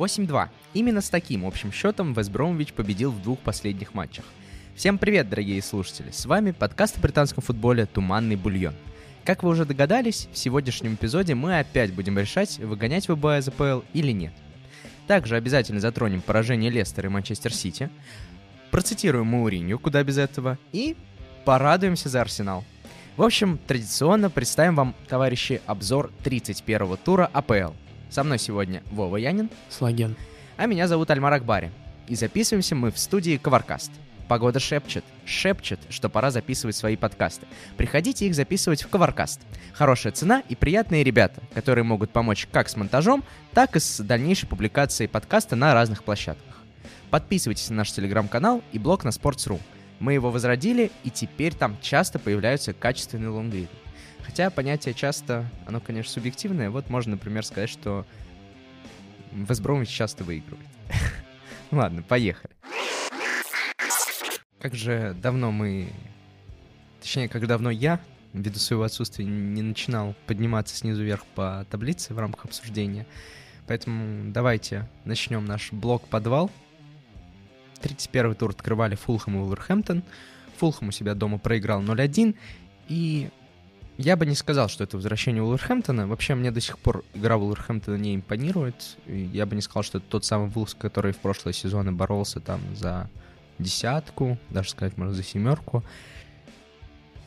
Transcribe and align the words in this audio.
8-2. 0.00 0.48
Именно 0.72 1.00
с 1.02 1.10
таким 1.10 1.44
общим 1.44 1.72
счетом 1.72 2.14
Вест 2.14 2.30
Бромвич 2.30 2.72
победил 2.72 3.10
в 3.10 3.22
двух 3.22 3.38
последних 3.40 3.92
матчах. 3.92 4.24
Всем 4.74 4.96
привет, 4.96 5.28
дорогие 5.28 5.60
слушатели! 5.60 6.10
С 6.10 6.24
вами 6.24 6.52
подкаст 6.52 6.96
о 6.96 7.00
британском 7.00 7.42
футболе 7.42 7.84
«Туманный 7.84 8.36
бульон». 8.36 8.74
Как 9.24 9.42
вы 9.42 9.50
уже 9.50 9.66
догадались, 9.66 10.28
в 10.32 10.38
сегодняшнем 10.38 10.94
эпизоде 10.94 11.34
мы 11.34 11.58
опять 11.58 11.92
будем 11.92 12.18
решать, 12.18 12.58
выгонять 12.58 13.08
ВБ 13.08 13.24
из 13.38 13.48
АПЛ 13.48 13.84
или 13.92 14.12
нет. 14.12 14.32
Также 15.06 15.36
обязательно 15.36 15.80
затронем 15.80 16.22
поражение 16.22 16.70
Лестера 16.70 17.08
и 17.08 17.12
Манчестер 17.12 17.52
Сити, 17.52 17.90
процитируем 18.70 19.26
Мауринью, 19.26 19.78
куда 19.78 20.02
без 20.02 20.16
этого, 20.16 20.56
и 20.72 20.96
порадуемся 21.44 22.08
за 22.08 22.22
Арсенал. 22.22 22.64
В 23.18 23.22
общем, 23.22 23.58
традиционно 23.66 24.30
представим 24.30 24.76
вам, 24.76 24.94
товарищи, 25.08 25.60
обзор 25.66 26.10
31-го 26.24 26.96
тура 26.96 27.28
АПЛ. 27.34 27.74
Со 28.10 28.24
мной 28.24 28.38
сегодня 28.38 28.82
Вова 28.90 29.16
Янин. 29.16 29.48
Слаген. 29.68 30.16
А 30.56 30.66
меня 30.66 30.88
зовут 30.88 31.10
Альмар 31.10 31.32
Акбари. 31.32 31.70
И 32.08 32.16
записываемся 32.16 32.74
мы 32.74 32.90
в 32.90 32.98
студии 32.98 33.36
Коваркаст. 33.36 33.92
Погода 34.26 34.58
шепчет, 34.58 35.04
шепчет, 35.24 35.78
что 35.90 36.08
пора 36.08 36.32
записывать 36.32 36.74
свои 36.74 36.96
подкасты. 36.96 37.46
Приходите 37.76 38.26
их 38.26 38.34
записывать 38.34 38.82
в 38.82 38.88
Коваркаст. 38.88 39.40
Хорошая 39.72 40.12
цена 40.12 40.42
и 40.48 40.56
приятные 40.56 41.04
ребята, 41.04 41.40
которые 41.54 41.84
могут 41.84 42.10
помочь 42.10 42.48
как 42.50 42.68
с 42.68 42.76
монтажом, 42.76 43.22
так 43.54 43.76
и 43.76 43.80
с 43.80 44.00
дальнейшей 44.00 44.48
публикацией 44.48 45.08
подкаста 45.08 45.54
на 45.54 45.72
разных 45.72 46.02
площадках. 46.02 46.62
Подписывайтесь 47.10 47.70
на 47.70 47.76
наш 47.76 47.92
телеграм-канал 47.92 48.62
и 48.72 48.78
блог 48.78 49.04
на 49.04 49.10
Sports.ru. 49.10 49.60
Мы 50.00 50.14
его 50.14 50.30
возродили, 50.30 50.90
и 51.04 51.10
теперь 51.10 51.54
там 51.54 51.76
часто 51.80 52.18
появляются 52.18 52.72
качественные 52.72 53.30
лонгриды. 53.30 53.68
Хотя 54.30 54.48
понятие 54.48 54.94
часто, 54.94 55.44
оно, 55.66 55.80
конечно, 55.80 56.12
субъективное. 56.12 56.70
Вот 56.70 56.88
можно, 56.88 57.16
например, 57.16 57.44
сказать, 57.44 57.68
что 57.68 58.06
Весбромович 59.32 59.88
часто 59.88 60.22
выигрывает. 60.22 60.68
Ладно, 61.72 62.04
поехали. 62.04 62.54
Как 64.60 64.76
же 64.76 65.16
давно 65.20 65.50
мы... 65.50 65.88
Точнее, 67.00 67.28
как 67.28 67.48
давно 67.48 67.70
я, 67.70 67.98
ввиду 68.32 68.60
своего 68.60 68.84
отсутствия, 68.84 69.24
не 69.24 69.62
начинал 69.62 70.14
подниматься 70.26 70.76
снизу 70.76 71.02
вверх 71.02 71.26
по 71.34 71.66
таблице 71.68 72.14
в 72.14 72.18
рамках 72.20 72.44
обсуждения. 72.44 73.08
Поэтому 73.66 74.30
давайте 74.30 74.88
начнем 75.04 75.44
наш 75.44 75.72
блок-подвал. 75.72 76.52
31 77.80 78.36
тур 78.36 78.50
открывали 78.50 78.94
Фулхэм 78.94 79.38
и 79.38 79.40
Уолверхэмптон. 79.40 80.04
Фулхэм 80.58 80.90
у 80.90 80.92
себя 80.92 81.16
дома 81.16 81.38
проиграл 81.38 81.82
0-1. 81.82 82.36
И 82.86 83.30
я 84.00 84.16
бы 84.16 84.24
не 84.24 84.34
сказал, 84.34 84.68
что 84.68 84.84
это 84.84 84.96
возвращение 84.96 85.42
Уолверхэмптона. 85.42 86.06
Вообще, 86.06 86.34
мне 86.34 86.50
до 86.50 86.60
сих 86.60 86.78
пор 86.78 87.04
игра 87.12 87.36
Уолверхэмптона 87.36 87.96
не 87.96 88.14
импонирует. 88.14 88.96
Я 89.06 89.44
бы 89.44 89.54
не 89.54 89.60
сказал, 89.60 89.82
что 89.82 89.98
это 89.98 90.06
тот 90.08 90.24
самый 90.24 90.48
Вулс, 90.48 90.74
который 90.74 91.12
в 91.12 91.18
прошлые 91.18 91.52
сезоны 91.52 91.92
боролся 91.92 92.40
там 92.40 92.60
за 92.74 93.10
десятку, 93.58 94.38
даже 94.48 94.70
сказать, 94.70 94.96
можно, 94.96 95.12
за 95.12 95.22
семерку. 95.22 95.84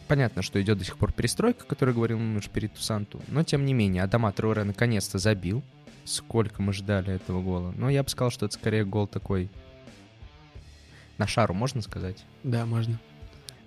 Понятно, 0.07 0.41
что 0.41 0.59
идет 0.59 0.79
до 0.79 0.83
сих 0.83 0.97
пор 0.97 1.11
перестройка, 1.13 1.63
которую 1.63 1.93
говорил 1.93 2.17
наш 2.17 2.49
перед 2.49 2.73
Тусанту, 2.73 3.21
но 3.27 3.43
тем 3.43 3.65
не 3.65 3.73
менее, 3.73 4.01
Адама 4.01 4.31
Троуре 4.31 4.63
наконец-то 4.63 5.19
забил. 5.19 5.63
Сколько 6.05 6.61
мы 6.61 6.73
ждали 6.73 7.13
этого 7.13 7.41
гола. 7.41 7.71
Но 7.77 7.89
я 7.89 8.03
бы 8.03 8.09
сказал, 8.09 8.31
что 8.31 8.47
это 8.47 8.55
скорее 8.55 8.83
гол 8.83 9.07
такой 9.07 9.49
на 11.17 11.27
шару, 11.27 11.53
можно 11.53 11.81
сказать? 11.81 12.25
Да, 12.43 12.65
можно. 12.65 12.99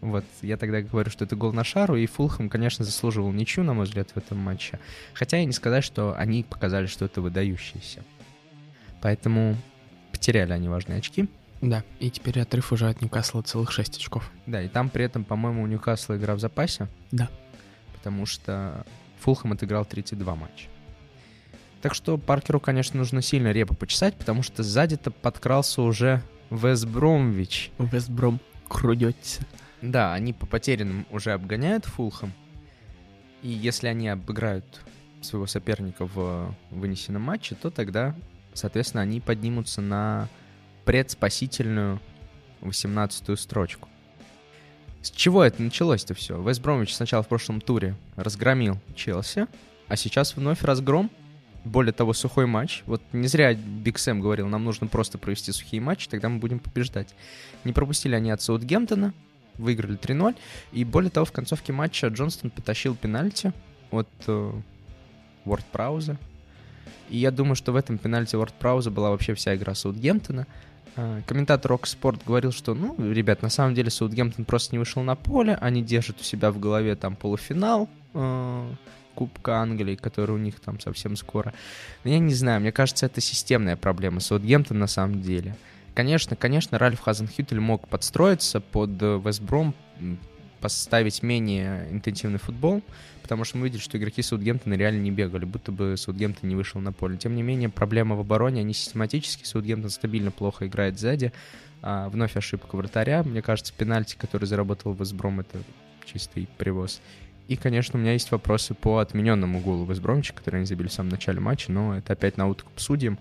Вот, 0.00 0.24
я 0.42 0.56
тогда 0.56 0.82
говорю, 0.82 1.10
что 1.10 1.24
это 1.24 1.36
гол 1.36 1.52
на 1.52 1.64
шару, 1.64 1.96
и 1.96 2.06
Фулхэм, 2.06 2.48
конечно, 2.48 2.84
заслуживал 2.84 3.32
ничью, 3.32 3.64
на 3.64 3.74
мой 3.74 3.86
взгляд, 3.86 4.10
в 4.10 4.16
этом 4.16 4.38
матче. 4.38 4.78
Хотя 5.14 5.38
и 5.38 5.44
не 5.44 5.52
сказать, 5.52 5.84
что 5.84 6.14
они 6.16 6.42
показали, 6.44 6.86
что 6.86 7.04
это 7.04 7.20
выдающиеся. 7.20 8.04
Поэтому 9.00 9.56
потеряли 10.12 10.52
они 10.52 10.68
важные 10.68 10.98
очки. 10.98 11.28
Да, 11.60 11.82
и 11.98 12.10
теперь 12.10 12.40
отрыв 12.40 12.72
уже 12.72 12.88
от 12.88 13.00
Ньюкасла 13.00 13.42
целых 13.42 13.72
6 13.72 13.96
очков. 13.96 14.30
Да, 14.46 14.62
и 14.62 14.68
там 14.68 14.90
при 14.90 15.04
этом, 15.04 15.24
по-моему, 15.24 15.62
у 15.62 15.66
Ньюкасла 15.66 16.16
игра 16.16 16.34
в 16.34 16.40
запасе. 16.40 16.88
Да. 17.10 17.30
Потому 17.94 18.26
что 18.26 18.84
Фулхэм 19.20 19.52
отыграл 19.52 19.84
32 19.84 20.34
матча. 20.34 20.68
Так 21.80 21.94
что 21.94 22.18
Паркеру, 22.18 22.60
конечно, 22.60 22.98
нужно 22.98 23.22
сильно 23.22 23.52
репу 23.52 23.74
почесать, 23.74 24.14
потому 24.16 24.42
что 24.42 24.62
сзади-то 24.62 25.10
подкрался 25.10 25.82
уже 25.82 26.22
Вестбромвич. 26.50 27.70
Вестбром 27.78 28.40
крудется. 28.68 29.42
Да, 29.82 30.14
они 30.14 30.32
по 30.32 30.46
потерянным 30.46 31.06
уже 31.10 31.32
обгоняют 31.32 31.84
Фулхэм. 31.84 32.32
И 33.42 33.48
если 33.48 33.88
они 33.88 34.08
обыграют 34.08 34.64
своего 35.20 35.46
соперника 35.46 36.06
в 36.06 36.54
вынесенном 36.70 37.22
матче, 37.22 37.54
то 37.54 37.70
тогда, 37.70 38.14
соответственно, 38.54 39.02
они 39.02 39.20
поднимутся 39.20 39.80
на 39.80 40.28
предспасительную 40.84 42.00
18-ю 42.62 43.36
строчку. 43.36 43.88
С 45.02 45.10
чего 45.10 45.44
это 45.44 45.62
началось-то 45.62 46.14
все? 46.14 46.40
Вест 46.42 46.60
Бромвич 46.62 46.94
сначала 46.94 47.22
в 47.22 47.28
прошлом 47.28 47.60
туре 47.60 47.94
разгромил 48.16 48.78
Челси, 48.94 49.46
а 49.88 49.96
сейчас 49.96 50.36
вновь 50.36 50.62
разгром. 50.62 51.10
Более 51.64 51.92
того, 51.92 52.12
сухой 52.12 52.46
матч. 52.46 52.82
Вот 52.86 53.02
не 53.12 53.26
зря 53.26 53.52
Биг 53.54 53.98
Сэм 53.98 54.20
говорил, 54.20 54.46
нам 54.46 54.64
нужно 54.64 54.86
просто 54.86 55.18
провести 55.18 55.50
сухие 55.50 55.80
матчи, 55.80 56.08
тогда 56.08 56.28
мы 56.28 56.38
будем 56.38 56.60
побеждать. 56.60 57.14
Не 57.64 57.72
пропустили 57.72 58.14
они 58.14 58.30
от 58.30 58.40
Саутгемптона, 58.40 59.12
выиграли 59.58 59.98
3-0. 59.98 60.36
И 60.72 60.84
более 60.84 61.10
того, 61.10 61.26
в 61.26 61.32
концовке 61.32 61.72
матча 61.72 62.08
Джонстон 62.08 62.50
потащил 62.50 62.94
пенальти 62.94 63.52
от 63.90 64.08
э, 64.26 64.52
Ворд 65.44 65.64
Прауза. 65.66 66.18
И 67.08 67.18
я 67.18 67.30
думаю, 67.30 67.54
что 67.54 67.72
в 67.72 67.76
этом 67.76 67.98
пенальти 67.98 68.36
Ворд 68.36 68.52
Прауза 68.54 68.90
была 68.90 69.10
вообще 69.10 69.34
вся 69.34 69.54
игра 69.54 69.74
Саутгемптона. 69.74 70.46
Э, 70.96 71.22
комментатор 71.26 71.70
Рок 71.70 71.86
Спорт 71.86 72.20
говорил, 72.26 72.52
что, 72.52 72.74
ну, 72.74 72.96
ребят, 73.12 73.42
на 73.42 73.50
самом 73.50 73.74
деле 73.74 73.90
Саутгемптон 73.90 74.44
просто 74.44 74.74
не 74.74 74.78
вышел 74.78 75.02
на 75.02 75.14
поле, 75.14 75.56
они 75.60 75.82
держат 75.82 76.20
у 76.20 76.24
себя 76.24 76.50
в 76.50 76.58
голове 76.58 76.96
там 76.96 77.16
полуфинал 77.16 77.88
э, 78.14 78.70
Кубка 79.14 79.58
Англии, 79.58 79.94
который 79.96 80.32
у 80.32 80.38
них 80.38 80.58
там 80.60 80.80
совсем 80.80 81.16
скоро. 81.16 81.52
Но 82.04 82.10
я 82.10 82.18
не 82.18 82.34
знаю, 82.34 82.60
мне 82.60 82.72
кажется, 82.72 83.06
это 83.06 83.20
системная 83.20 83.76
проблема 83.76 84.20
Саутгемптон 84.20 84.78
на 84.78 84.86
самом 84.86 85.22
деле. 85.22 85.56
Конечно, 85.96 86.36
конечно, 86.36 86.78
Ральф 86.78 87.00
Хазенхютель 87.00 87.58
мог 87.58 87.88
подстроиться 87.88 88.60
под 88.60 88.90
Вестбром, 89.00 89.74
поставить 90.60 91.22
менее 91.22 91.88
интенсивный 91.90 92.38
футбол, 92.38 92.82
потому 93.22 93.44
что 93.44 93.56
мы 93.56 93.64
видели, 93.64 93.80
что 93.80 93.96
игроки 93.96 94.20
Саутгемптона 94.20 94.74
реально 94.74 95.00
не 95.00 95.10
бегали, 95.10 95.46
будто 95.46 95.72
бы 95.72 95.96
Саутгемптон 95.96 96.50
не 96.50 96.54
вышел 96.54 96.82
на 96.82 96.92
поле. 96.92 97.16
Тем 97.16 97.34
не 97.34 97.42
менее, 97.42 97.70
проблема 97.70 98.14
в 98.14 98.20
обороне, 98.20 98.60
они 98.60 98.74
систематически, 98.74 99.46
Саутгемптон 99.46 99.88
стабильно 99.88 100.30
плохо 100.30 100.66
играет 100.66 100.98
сзади, 100.98 101.32
а, 101.80 102.10
вновь 102.10 102.36
ошибка 102.36 102.76
вратаря, 102.76 103.22
мне 103.22 103.40
кажется, 103.40 103.72
пенальти, 103.72 104.16
который 104.16 104.44
заработал 104.44 104.92
Вестбром, 104.92 105.40
это 105.40 105.62
чистый 106.04 106.46
привоз. 106.58 107.00
И, 107.48 107.56
конечно, 107.56 107.98
у 107.98 108.02
меня 108.02 108.12
есть 108.12 108.30
вопросы 108.32 108.74
по 108.74 108.98
отмененному 108.98 109.60
голу 109.60 109.86
Вестбромча, 109.86 110.34
который 110.34 110.56
они 110.56 110.66
забили 110.66 110.88
в 110.88 110.92
самом 110.92 111.08
начале 111.08 111.40
матча, 111.40 111.72
но 111.72 111.96
это 111.96 112.12
опять 112.12 112.36
на 112.36 112.48
утку 112.48 112.70
судьям. 112.76 113.18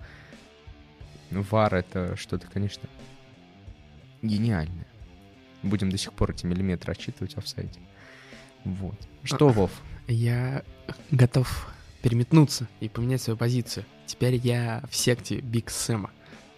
Вар 1.32 1.76
это 1.76 2.16
что-то, 2.16 2.48
конечно, 2.48 2.88
гениальное. 4.22 4.88
Будем 5.64 5.90
до 5.90 5.98
сих 5.98 6.14
пор 6.14 6.32
эти 6.32 6.46
миллиметры 6.46 6.92
отчитывать 6.92 7.36
офсайде. 7.36 7.80
Вот. 8.64 8.96
Что, 9.24 9.50
А, 9.50 9.52
Вов? 9.52 9.72
Я 10.08 10.64
готов 11.12 11.68
переметнуться 12.02 12.68
и 12.80 12.90
поменять 12.90 13.22
свою 13.22 13.38
позицию. 13.38 13.86
Теперь 14.06 14.36
я 14.36 14.84
в 14.90 14.96
секте 14.96 15.38
Биг 15.38 15.70
Сэма. 15.72 16.12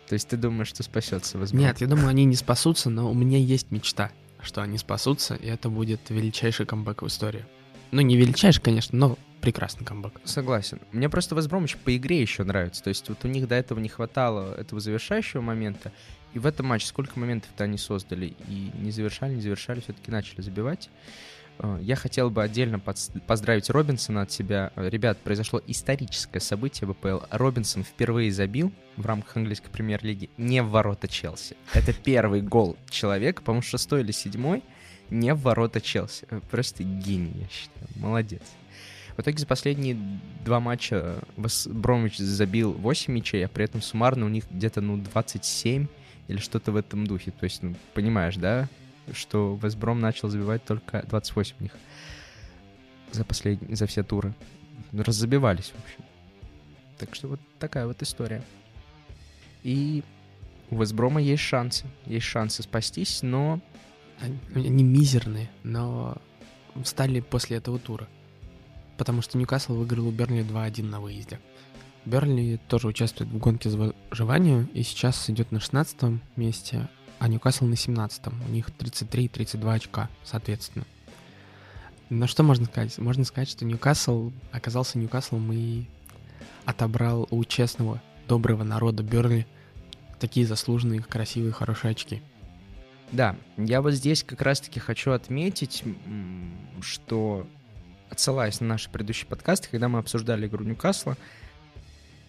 То 0.07 0.13
есть 0.13 0.27
ты 0.27 0.37
думаешь, 0.37 0.67
что 0.67 0.83
спасется 0.83 1.37
Вестбром? 1.37 1.61
Нет, 1.61 1.81
я 1.81 1.87
думаю, 1.87 2.09
они 2.09 2.25
не 2.25 2.35
спасутся, 2.35 2.89
но 2.89 3.09
у 3.09 3.13
меня 3.13 3.37
есть 3.37 3.71
мечта, 3.71 4.11
что 4.41 4.61
они 4.61 4.77
спасутся, 4.77 5.35
и 5.35 5.47
это 5.47 5.69
будет 5.69 6.01
величайший 6.09 6.65
камбэк 6.65 7.01
в 7.01 7.07
истории. 7.07 7.45
Ну, 7.91 8.01
не 8.01 8.17
величайший, 8.17 8.61
конечно, 8.61 8.97
но 8.97 9.17
прекрасный 9.41 9.85
камбэк. 9.85 10.21
Согласен. 10.23 10.79
Мне 10.91 11.09
просто 11.09 11.35
Вестбромыч 11.35 11.77
по 11.77 11.95
игре 11.95 12.21
еще 12.21 12.43
нравится. 12.43 12.83
То 12.83 12.89
есть 12.89 13.07
вот 13.09 13.23
у 13.23 13.27
них 13.27 13.47
до 13.47 13.55
этого 13.55 13.79
не 13.79 13.89
хватало 13.89 14.53
этого 14.55 14.79
завершающего 14.81 15.41
момента. 15.41 15.91
И 16.33 16.39
в 16.39 16.45
этом 16.45 16.65
матче 16.67 16.87
сколько 16.87 17.17
моментов-то 17.19 17.63
они 17.63 17.77
создали. 17.77 18.33
И 18.47 18.71
не 18.75 18.91
завершали, 18.91 19.35
не 19.35 19.41
завершали, 19.41 19.79
все-таки 19.79 20.11
начали 20.11 20.41
забивать. 20.41 20.89
Э, 21.59 21.79
Я 21.81 21.95
хотел 21.95 22.29
бы 22.29 22.43
отдельно 22.43 22.79
поздравить 22.79 23.69
Робинсона 23.69 24.23
от 24.23 24.31
себя. 24.31 24.71
Ребят, 24.75 25.17
произошло 25.19 25.61
историческое 25.65 26.39
событие 26.39 26.87
в 26.87 26.91
АПЛ. 26.91 27.25
Робинсон 27.31 27.83
впервые 27.83 28.31
забил 28.31 28.71
в 28.97 29.05
рамках 29.05 29.37
английской 29.37 29.69
премьер-лиги 29.69 30.29
не 30.37 30.61
в 30.61 30.69
ворота 30.69 31.07
Челси. 31.07 31.55
Это 31.73 31.93
первый 31.93 32.41
гол 32.41 32.75
человека, 32.89 33.41
по-моему, 33.41 33.63
шестой 33.63 34.01
или 34.01 34.11
седьмой, 34.11 34.63
не 35.09 35.33
в 35.33 35.41
ворота 35.41 35.79
Челси. 35.81 36.27
Э, 36.29 36.41
Просто 36.51 36.83
гений, 36.83 37.33
я 37.41 37.47
считаю. 37.47 37.87
Молодец. 37.95 38.41
В 39.17 39.21
итоге 39.21 39.39
за 39.39 39.47
последние 39.47 39.97
два 40.45 40.59
матча 40.59 41.17
Вес- 41.37 41.67
Бромвич 41.67 42.17
забил 42.17 42.71
8 42.73 43.11
мячей, 43.11 43.43
а 43.43 43.49
при 43.49 43.65
этом 43.65 43.81
суммарно 43.81 44.27
у 44.27 44.29
них 44.29 44.45
где-то, 44.51 44.79
ну, 44.79 44.97
27 44.97 45.87
или 46.27 46.37
что-то 46.37 46.71
в 46.71 46.75
этом 46.75 47.07
духе. 47.07 47.31
То 47.31 47.45
есть, 47.45 47.63
ну, 47.63 47.75
понимаешь, 47.95 48.35
да, 48.35 48.69
что 49.13 49.59
Весбром 49.61 49.99
начал 49.99 50.29
забивать 50.29 50.63
только 50.63 51.03
28 51.09 51.55
у 51.59 51.63
них 51.63 51.71
за 53.11 53.25
последние, 53.25 53.75
за 53.75 53.87
все 53.87 54.03
туры. 54.03 54.35
Ну, 54.91 55.01
Раззабивались, 55.01 55.73
в 55.75 55.83
общем. 55.83 56.03
Так 56.99 57.15
что 57.15 57.29
вот 57.29 57.39
такая 57.57 57.87
вот 57.87 57.99
история. 58.03 58.43
И 59.63 60.03
у 60.69 60.79
Вестброма 60.79 61.19
есть 61.21 61.41
шансы. 61.41 61.85
Есть 62.05 62.25
шансы 62.27 62.61
спастись, 62.61 63.23
но... 63.23 63.59
Они, 64.19 64.83
мизерные, 64.83 65.49
но 65.63 66.17
стали 66.83 67.19
после 67.19 67.57
этого 67.57 67.79
тура. 67.79 68.07
Потому 68.97 69.21
что 69.21 69.37
Ньюкасл 69.37 69.75
выиграл 69.75 70.07
у 70.07 70.11
Бернли 70.11 70.43
2-1 70.43 70.83
на 70.83 70.99
выезде. 70.99 71.39
Бернли 72.05 72.59
тоже 72.67 72.87
участвует 72.87 73.29
в 73.29 73.37
гонке 73.37 73.69
за 73.69 73.93
выживанию 74.09 74.69
и 74.73 74.83
сейчас 74.83 75.29
идет 75.29 75.51
на 75.51 75.59
16 75.59 76.19
месте, 76.35 76.89
а 77.19 77.27
Ньюкасл 77.27 77.65
на 77.65 77.75
17 77.75 78.27
-м. 78.27 78.47
У 78.47 78.51
них 78.51 78.71
33 78.71 79.25
и 79.25 79.27
32 79.27 79.73
очка, 79.73 80.09
соответственно. 80.23 80.85
Но 82.09 82.27
что 82.27 82.43
можно 82.43 82.65
сказать? 82.65 82.97
Можно 82.97 83.25
сказать, 83.25 83.49
что 83.49 83.65
Ньюкасл 83.65 84.31
оказался 84.51 84.97
Ньюкаслом 84.97 85.51
и 85.51 85.85
отобрал 86.65 87.27
у 87.29 87.43
честного, 87.43 88.01
доброго 88.27 88.63
народа 88.63 89.03
Берли 89.03 89.45
такие 90.19 90.45
заслуженные, 90.45 91.01
красивые, 91.01 91.51
хорошие 91.51 91.91
очки. 91.91 92.21
Да, 93.11 93.37
я 93.57 93.81
вот 93.81 93.93
здесь 93.93 94.23
как 94.23 94.41
раз-таки 94.41 94.79
хочу 94.79 95.11
отметить, 95.11 95.83
что, 96.81 97.47
отсылаясь 98.09 98.59
на 98.61 98.67
наши 98.67 98.89
предыдущие 98.89 99.27
подкасты, 99.27 99.69
когда 99.69 99.89
мы 99.89 99.99
обсуждали 99.99 100.47
игру 100.47 100.63
Ньюкасла, 100.63 101.17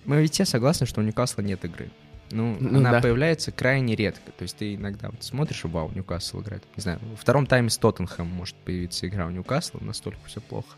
мы 0.05 0.23
ведь 0.23 0.35
все 0.35 0.45
согласны, 0.45 0.87
что 0.87 1.01
у 1.01 1.05
Ньюкасла 1.05 1.43
нет 1.43 1.65
игры. 1.65 1.91
Ну, 2.31 2.57
ну 2.61 2.79
она 2.79 2.93
да. 2.93 3.01
появляется 3.01 3.53
крайне 3.53 3.95
редко. 3.95 4.33
То 4.33 4.43
есть 4.43 4.57
ты 4.57 4.75
иногда 4.75 5.09
вот 5.11 5.23
смотришь, 5.23 5.65
вау, 5.65 5.91
Ньюкасл 5.95 6.41
играет. 6.41 6.65
Не 6.77 6.83
знаю, 6.83 6.99
во 7.03 7.17
втором 7.17 7.47
тайме 7.47 7.71
с 7.71 7.79
Тоттенхэм 7.79 8.27
может 8.27 8.57
появиться 8.57 9.07
игра 9.09 9.27
у 9.27 9.31
Ньюкасла, 9.31 9.81
настолько 9.81 10.21
все 10.27 10.41
плохо. 10.41 10.77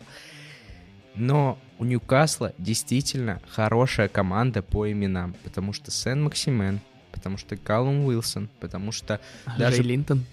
Но 1.15 1.59
у 1.79 1.85
Ньюкасла 1.85 2.55
действительно 2.59 3.41
хорошая 3.49 4.09
команда 4.09 4.63
по 4.63 4.91
именам, 4.91 5.35
потому 5.45 5.73
что 5.73 5.91
Сен 5.91 6.23
Максимен, 6.23 6.81
потому 7.11 7.37
что 7.37 7.57
Калум 7.57 8.05
Уилсон, 8.05 8.49
потому 8.61 8.93
что 8.93 9.21
а 9.45 9.59
даже... 9.59 9.83
Линтон. 9.83 10.25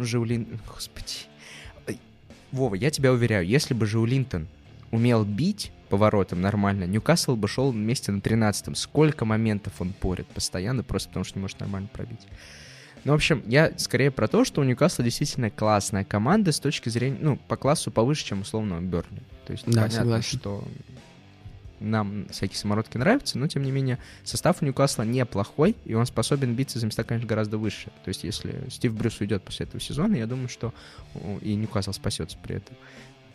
Жаулин... 0.00 0.60
Господи. 0.66 1.26
Вова, 2.56 2.74
я 2.74 2.90
тебя 2.90 3.12
уверяю, 3.12 3.46
если 3.46 3.74
бы 3.74 3.86
Жаулинтон 3.86 4.48
умел 4.90 5.24
бить, 5.24 5.72
поворотом 5.88 6.40
нормально, 6.40 6.84
Ньюкасл 6.84 7.36
бы 7.36 7.48
шел 7.48 7.70
вместе 7.70 8.12
на 8.12 8.18
13-м. 8.18 8.74
Сколько 8.74 9.24
моментов 9.24 9.74
он 9.78 9.92
порит 9.92 10.26
постоянно, 10.26 10.82
просто 10.82 11.08
потому 11.08 11.24
что 11.24 11.38
не 11.38 11.42
может 11.42 11.60
нормально 11.60 11.88
пробить. 11.92 12.26
Ну, 13.04 13.12
в 13.12 13.14
общем, 13.14 13.42
я 13.46 13.72
скорее 13.76 14.10
про 14.10 14.26
то, 14.26 14.44
что 14.44 14.60
у 14.60 14.64
Ньюкасла 14.64 15.04
действительно 15.04 15.50
классная 15.50 16.04
команда 16.04 16.50
с 16.50 16.58
точки 16.58 16.88
зрения, 16.88 17.18
ну, 17.20 17.36
по 17.36 17.56
классу 17.56 17.92
повыше, 17.92 18.24
чем 18.24 18.40
условно 18.40 18.80
Берли. 18.80 19.22
То 19.46 19.52
есть 19.52 19.64
да, 19.66 19.82
понятно, 19.82 19.98
согласен. 19.98 20.38
что 20.38 20.64
нам 21.80 22.26
всякие 22.30 22.56
самородки 22.56 22.96
нравятся, 22.96 23.38
но 23.38 23.48
тем 23.48 23.62
не 23.62 23.70
менее 23.70 23.98
состав 24.24 24.62
у 24.62 24.64
Ньюкасла 24.64 25.02
неплохой, 25.02 25.76
и 25.84 25.94
он 25.94 26.06
способен 26.06 26.54
биться 26.54 26.78
за 26.78 26.86
места, 26.86 27.04
конечно, 27.04 27.28
гораздо 27.28 27.58
выше. 27.58 27.90
То 28.04 28.08
есть 28.08 28.24
если 28.24 28.64
Стив 28.68 28.94
Брюс 28.94 29.20
уйдет 29.20 29.42
после 29.42 29.66
этого 29.66 29.80
сезона, 29.80 30.16
я 30.16 30.26
думаю, 30.26 30.48
что 30.48 30.72
и 31.42 31.54
Ньюкасл 31.54 31.92
спасется 31.92 32.36
при 32.42 32.56
этом 32.56 32.76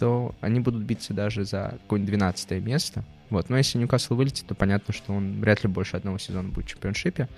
то 0.02 0.34
они 0.42 0.60
будут 0.60 0.82
биться 0.82 1.14
даже 1.14 1.46
за 1.46 1.78
какое-нибудь 1.84 2.10
12 2.10 2.52
место. 2.64 3.04
Вот. 3.30 3.50
Но 3.50 3.58
если 3.58 3.78
Ньюкасл 3.78 4.16
вылетит, 4.16 4.48
то 4.48 4.56
понятно, 4.56 4.96
что 4.96 5.14
он 5.14 5.40
вряд 5.40 5.62
ли 5.62 5.70
больше 5.70 5.96
одного 5.96 6.18
сезона 6.18 6.50
будет 6.50 6.66
в 6.66 6.70
чемпионшипе. 6.70 7.30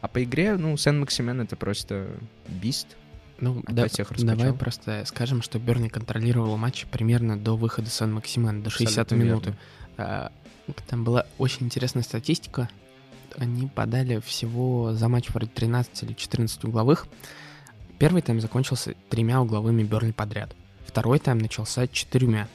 А 0.00 0.08
по 0.08 0.24
игре, 0.24 0.56
ну, 0.56 0.76
Сен 0.76 0.98
Максимен 0.98 1.40
это 1.40 1.54
просто 1.54 2.08
бист. 2.48 2.96
Ну, 3.40 3.62
да, 3.68 3.86
всех 3.86 4.12
давай 4.18 4.52
просто 4.52 5.04
скажем, 5.06 5.42
что 5.42 5.60
Берни 5.60 5.88
контролировал 5.88 6.56
матч 6.56 6.86
примерно 6.86 7.38
до 7.38 7.56
выхода 7.56 7.88
Сен 7.88 8.12
Максимен, 8.12 8.64
до 8.64 8.70
60 8.70 9.12
минуты. 9.12 9.54
А, 9.96 10.32
там 10.86 11.04
была 11.04 11.26
очень 11.38 11.66
интересная 11.66 12.02
статистика. 12.02 12.68
Они 13.36 13.68
подали 13.68 14.20
всего 14.20 14.92
за 14.92 15.08
матч 15.08 15.28
вроде 15.30 15.48
13 15.48 16.02
или 16.02 16.12
14 16.12 16.64
угловых. 16.64 17.06
Первый 17.98 18.22
тайм 18.22 18.40
закончился 18.40 18.94
тремя 19.08 19.40
угловыми 19.40 19.82
Берни 19.82 20.12
подряд. 20.12 20.54
Второй 20.86 21.18
тайм 21.18 21.38
начался 21.38 21.86
четырьмя 21.86 22.48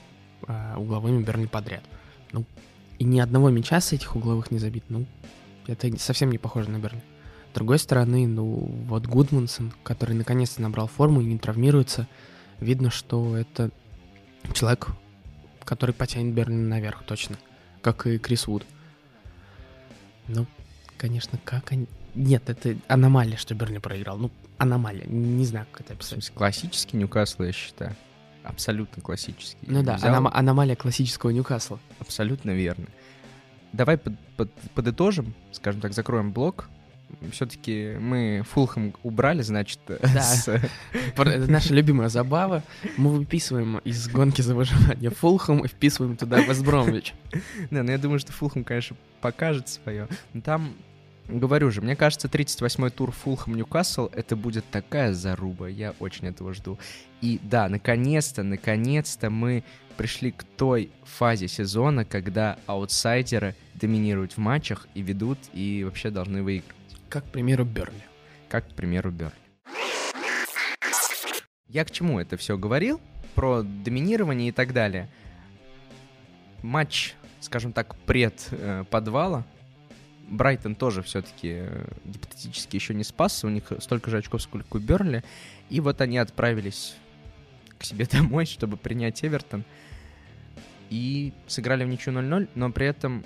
э, 0.48 0.76
угловыми 0.78 1.24
Бернли 1.24 1.48
подряд. 1.48 1.84
Ну, 2.32 2.46
и 2.98 3.04
ни 3.04 3.20
одного 3.20 3.50
мяча 3.50 3.80
с 3.80 3.94
этих 3.94 4.16
угловых 4.16 4.52
не 4.52 4.60
забит. 4.60 4.84
Ну, 4.90 5.06
это 5.68 5.96
совсем 6.00 6.32
не 6.32 6.38
похоже 6.38 6.70
на 6.70 6.78
Бернли. 6.78 7.04
С 7.52 7.56
другой 7.56 7.78
стороны, 7.78 8.26
ну, 8.26 8.46
вот 8.88 9.06
Гудмансон, 9.06 9.74
который 9.84 10.16
наконец-то 10.16 10.62
набрал 10.62 10.88
форму 10.88 11.22
и 11.22 11.26
не 11.26 11.38
травмируется, 11.38 12.08
видно, 12.60 12.90
что 12.90 13.38
это 13.38 13.70
человек, 14.54 14.88
который 15.64 15.94
потянет 15.94 16.34
Бернли 16.34 16.56
наверх, 16.56 17.04
точно. 17.04 17.38
Как 17.84 18.08
и 18.08 18.18
Крис 18.18 18.48
Вуд. 18.48 18.66
Ну, 20.28 20.48
конечно, 20.98 21.38
как 21.44 21.72
они... 21.72 21.86
Нет, 22.16 22.50
это 22.50 22.78
аномалия, 22.88 23.38
что 23.38 23.54
Бернли 23.54 23.78
проиграл. 23.78 24.18
Ну, 24.18 24.32
аномалия. 24.58 25.06
Не 25.06 25.46
знаю, 25.46 25.68
как 25.72 25.82
это 25.82 25.94
описать. 25.94 26.32
Классический 26.32 26.98
Ньюкасл, 26.98 27.44
я 27.44 27.52
считаю 27.52 27.96
абсолютно 28.44 29.02
классический. 29.02 29.68
Ну 29.68 29.84
да, 29.84 29.98
взял... 29.98 30.14
аном- 30.16 30.32
аномалия 30.34 30.76
классического 30.76 31.32
Ньюкасла. 31.32 31.80
Абсолютно 32.00 32.52
верно. 32.52 32.88
Давай 33.74 33.98
под, 33.98 34.14
под, 34.38 34.52
подытожим, 34.76 35.34
скажем 35.52 35.82
так, 35.82 35.94
закроем 35.94 36.32
блок. 36.32 36.70
Все-таки 37.32 37.96
мы 38.00 38.44
Фулхэм 38.52 38.94
убрали, 39.04 39.42
значит, 39.42 39.80
да. 39.88 39.98
с... 40.22 40.48
Это 40.48 41.52
наша 41.52 41.74
любимая 41.74 42.10
забава. 42.10 42.64
Мы 42.98 43.12
выписываем 43.12 43.80
из 43.80 44.08
гонки 44.08 44.42
за 44.42 44.56
выживание 44.56 45.10
Фулхэм 45.10 45.66
и 45.66 45.68
вписываем 45.68 46.18
туда 46.18 46.40
Вестбромвич. 46.40 47.14
Да, 47.72 47.84
но 47.84 47.92
я 47.92 47.98
думаю, 47.98 48.20
что 48.20 48.32
Фулхэм, 48.32 48.64
конечно, 48.64 48.96
покажет 49.22 49.70
свое. 49.70 50.08
Но 50.34 50.42
там 50.42 50.76
Говорю 51.28 51.72
же, 51.72 51.82
мне 51.82 51.96
кажется, 51.96 52.28
38-й 52.28 52.90
тур 52.92 53.12
Фулхэм 53.12 53.56
Ньюкасл 53.56 54.10
это 54.12 54.36
будет 54.36 54.66
такая 54.70 55.14
заруба, 55.14 55.70
я 55.70 55.94
очень 56.00 56.28
этого 56.28 56.54
жду. 56.54 56.78
И 57.22 57.40
да, 57.42 57.70
наконец-то, 57.70 58.44
наконец-то 58.44 59.30
мы 59.30 59.64
пришли 59.96 60.32
к 60.32 60.44
той 60.44 60.92
фазе 61.04 61.48
сезона, 61.48 62.04
когда 62.04 62.58
аутсайдеры 62.66 63.56
доминируют 63.76 64.34
в 64.34 64.38
матчах 64.40 64.88
и 64.96 65.02
ведут, 65.02 65.38
и 65.54 65.84
вообще 65.86 66.10
должны 66.10 66.44
выиграть. 66.44 66.76
Как, 67.14 67.26
к 67.26 67.30
примеру, 67.30 67.64
Берли. 67.64 68.02
Как, 68.50 68.68
к 68.68 68.74
примеру, 68.74 69.12
Берли. 69.12 69.34
Я 71.68 71.86
к 71.86 71.92
чему 71.92 72.20
это 72.20 72.38
все 72.38 72.58
говорил? 72.58 73.00
Про 73.36 73.62
доминирование 73.62 74.50
и 74.50 74.52
так 74.52 74.74
далее. 74.74 75.08
Матч, 76.64 77.14
скажем 77.40 77.72
так, 77.72 77.96
пред 78.08 78.48
э, 78.50 78.84
подвала 78.90 79.46
Брайтон 80.28 80.74
тоже 80.74 81.04
все-таки 81.04 81.58
э, 81.58 81.86
гипотетически 82.04 82.78
еще 82.78 82.96
не 82.96 83.04
спасся, 83.04 83.46
у 83.46 83.52
них 83.52 83.72
столько 83.78 84.10
же 84.10 84.18
очков, 84.18 84.42
сколько 84.42 84.78
у 84.78 84.80
Берли. 84.80 85.24
И 85.70 85.82
вот 85.82 86.02
они 86.02 86.18
отправились 86.18 86.96
к 87.78 87.84
себе 87.84 88.08
домой, 88.12 88.48
чтобы 88.48 88.76
принять 88.76 89.24
Эвертон. 89.24 89.66
И 90.90 91.32
сыграли 91.46 91.84
в 91.84 91.90
ничью 91.90 92.12
0-0, 92.12 92.50
но 92.56 92.72
при 92.72 92.88
этом, 92.88 93.24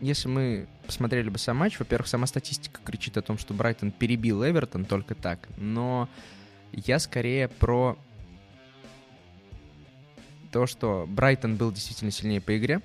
если 0.00 0.28
мы 0.28 0.66
посмотрели 0.86 1.28
бы 1.28 1.38
сам 1.38 1.58
матч, 1.58 1.78
во-первых, 1.78 2.08
сама 2.08 2.26
статистика 2.26 2.80
кричит 2.84 3.16
о 3.16 3.22
том, 3.22 3.38
что 3.38 3.54
Брайтон 3.54 3.90
перебил 3.90 4.44
Эвертон 4.44 4.84
только 4.84 5.14
так, 5.14 5.48
но 5.56 6.08
я 6.72 6.98
скорее 6.98 7.48
про 7.48 7.96
то, 10.52 10.66
что 10.66 11.06
Брайтон 11.08 11.56
был 11.56 11.72
действительно 11.72 12.10
сильнее 12.10 12.40
по 12.40 12.56
игре, 12.58 12.80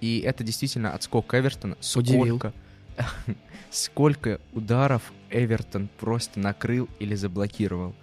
и 0.00 0.20
это 0.20 0.42
действительно 0.42 0.94
отскок 0.94 1.34
Эвертона. 1.34 1.76
Удивил. 1.94 2.38
Сколько, 2.38 2.52
сколько 3.70 4.40
ударов 4.52 5.12
Эвертон 5.30 5.88
просто 5.98 6.40
накрыл 6.40 6.88
или 6.98 7.14
заблокировал. 7.14 7.94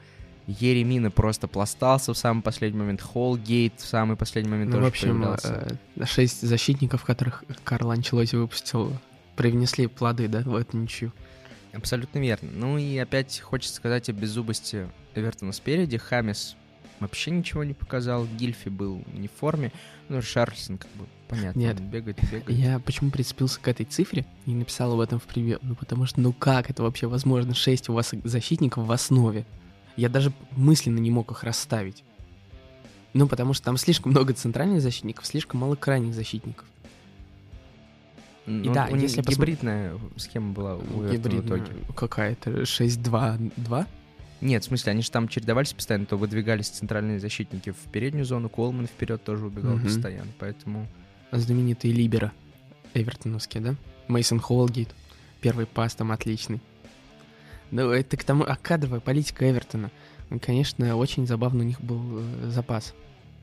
Еремина 0.48 1.12
просто 1.12 1.48
пластался 1.48 2.13
в 2.13 2.18
самый 2.18 2.42
последний 2.42 2.80
момент, 2.80 3.01
Холгейт 3.01 3.80
в 3.80 3.86
самый 3.86 4.16
последний 4.16 4.50
момент 4.50 4.72
ну, 4.72 4.77
тоже 4.77 4.86
в 4.86 4.89
общем, 4.89 5.08
появлялся. 5.10 5.77
Э, 5.98 6.06
шесть 6.06 6.42
защитников, 6.42 7.04
которых 7.04 7.44
Карл 7.66 7.92
Анчелоти 7.92 8.36
выпустил, 8.36 8.94
привнесли 9.36 9.88
плоды, 9.88 10.27
да, 10.27 10.39
в 10.39 10.56
эту 10.56 10.77
ничью. 10.77 11.12
Абсолютно 11.74 12.20
верно. 12.20 12.50
Ну 12.51 12.77
и 12.77 12.98
опять 12.98 13.39
хочется 13.42 13.75
сказать 13.75 14.10
о 14.10 14.13
беззубости 14.13 14.89
Эвертона 15.16 15.51
спереди. 15.51 15.98
Хамис 15.98 16.56
вообще 17.01 17.32
ничего 17.32 17.66
не 17.66 17.74
показал, 17.74 18.25
Гильфи 18.25 18.70
был 18.70 19.04
не 19.13 19.27
в 19.27 19.32
форме, 19.34 19.72
ну, 20.10 20.22
Шарльсон 20.22 20.77
как 20.77 20.89
бы 20.92 21.06
Понятно. 21.27 21.60
Нет, 21.60 21.80
бегает, 21.82 22.18
бегает. 22.32 22.50
Я 22.50 22.80
почему 22.80 23.12
прицепился 23.12 23.60
к 23.60 23.68
этой 23.68 23.86
цифре 23.86 24.25
и 24.46 24.51
написал 24.51 24.94
об 24.94 25.01
этом 25.01 25.20
в 25.20 25.24
превью? 25.24 25.60
Ну, 25.62 25.75
потому 25.75 26.06
что, 26.06 26.22
ну 26.22 26.32
как 26.32 26.70
это 26.70 26.84
вообще 26.84 27.08
возможно? 27.08 27.54
Шесть 27.54 27.89
у 27.89 27.94
вас 27.94 28.13
защитников 28.24 28.86
в 28.86 28.92
основе. 28.92 29.46
Я 29.98 30.10
даже 30.10 30.32
мысленно 30.56 31.00
не 31.00 31.12
мог 31.12 31.32
их 31.32 31.44
расставить. 31.44 32.04
Ну, 33.13 33.27
потому 33.27 33.54
что 33.54 33.66
там 33.66 33.77
слишком 33.77 34.12
много 34.12 34.34
центральных 34.34 34.82
защитников, 34.82 35.25
слишком 35.25 35.60
мало 35.60 35.75
крайних 35.75 36.13
защитников. 36.13 36.66
Ну, 38.46 38.72
и 38.72 38.74
да, 38.74 38.88
если 38.88 39.22
гибридная 39.22 39.94
посмотр... 39.94 40.20
схема 40.20 40.54
была 40.54 40.75
у 40.75 41.12
Гибридная. 41.12 41.42
в 41.42 41.46
итоге. 41.46 41.72
Какая-то 41.96 42.62
6-2-2? 42.62 43.88
Нет, 44.39 44.63
в 44.63 44.68
смысле, 44.68 44.92
они 44.92 45.01
же 45.01 45.12
там 45.12 45.27
чередовались 45.27 45.74
постоянно, 45.74 46.06
то 46.06 46.16
выдвигались 46.16 46.70
центральные 46.70 47.20
защитники 47.20 47.72
в 47.72 47.92
переднюю 47.92 48.24
зону, 48.24 48.50
Колман 48.50 48.86
вперед 48.86 49.24
тоже 49.24 49.48
убегал 49.48 49.75
угу. 49.75 49.84
постоянно, 49.86 50.32
поэтому 50.39 50.88
знаменитые 51.32 51.92
либера 51.94 52.32
эвертоновские, 52.94 53.63
да? 53.63 53.75
Мейсон 54.08 54.39
Холгейт. 54.39 54.94
Первый 55.42 55.66
пас 55.66 55.96
там 55.96 56.12
отличный. 56.12 56.62
Ну, 57.72 57.92
это 57.92 58.18
к 58.18 58.24
тому, 58.24 58.44
а 58.44 58.56
кадровая 58.56 59.00
политика 59.00 59.50
Эвертона. 59.50 59.92
Конечно, 60.42 60.96
очень 60.96 61.28
забавно 61.28 61.64
у 61.64 61.68
них 61.68 61.82
был 61.82 62.02
э, 62.20 62.50
запас. 62.50 62.94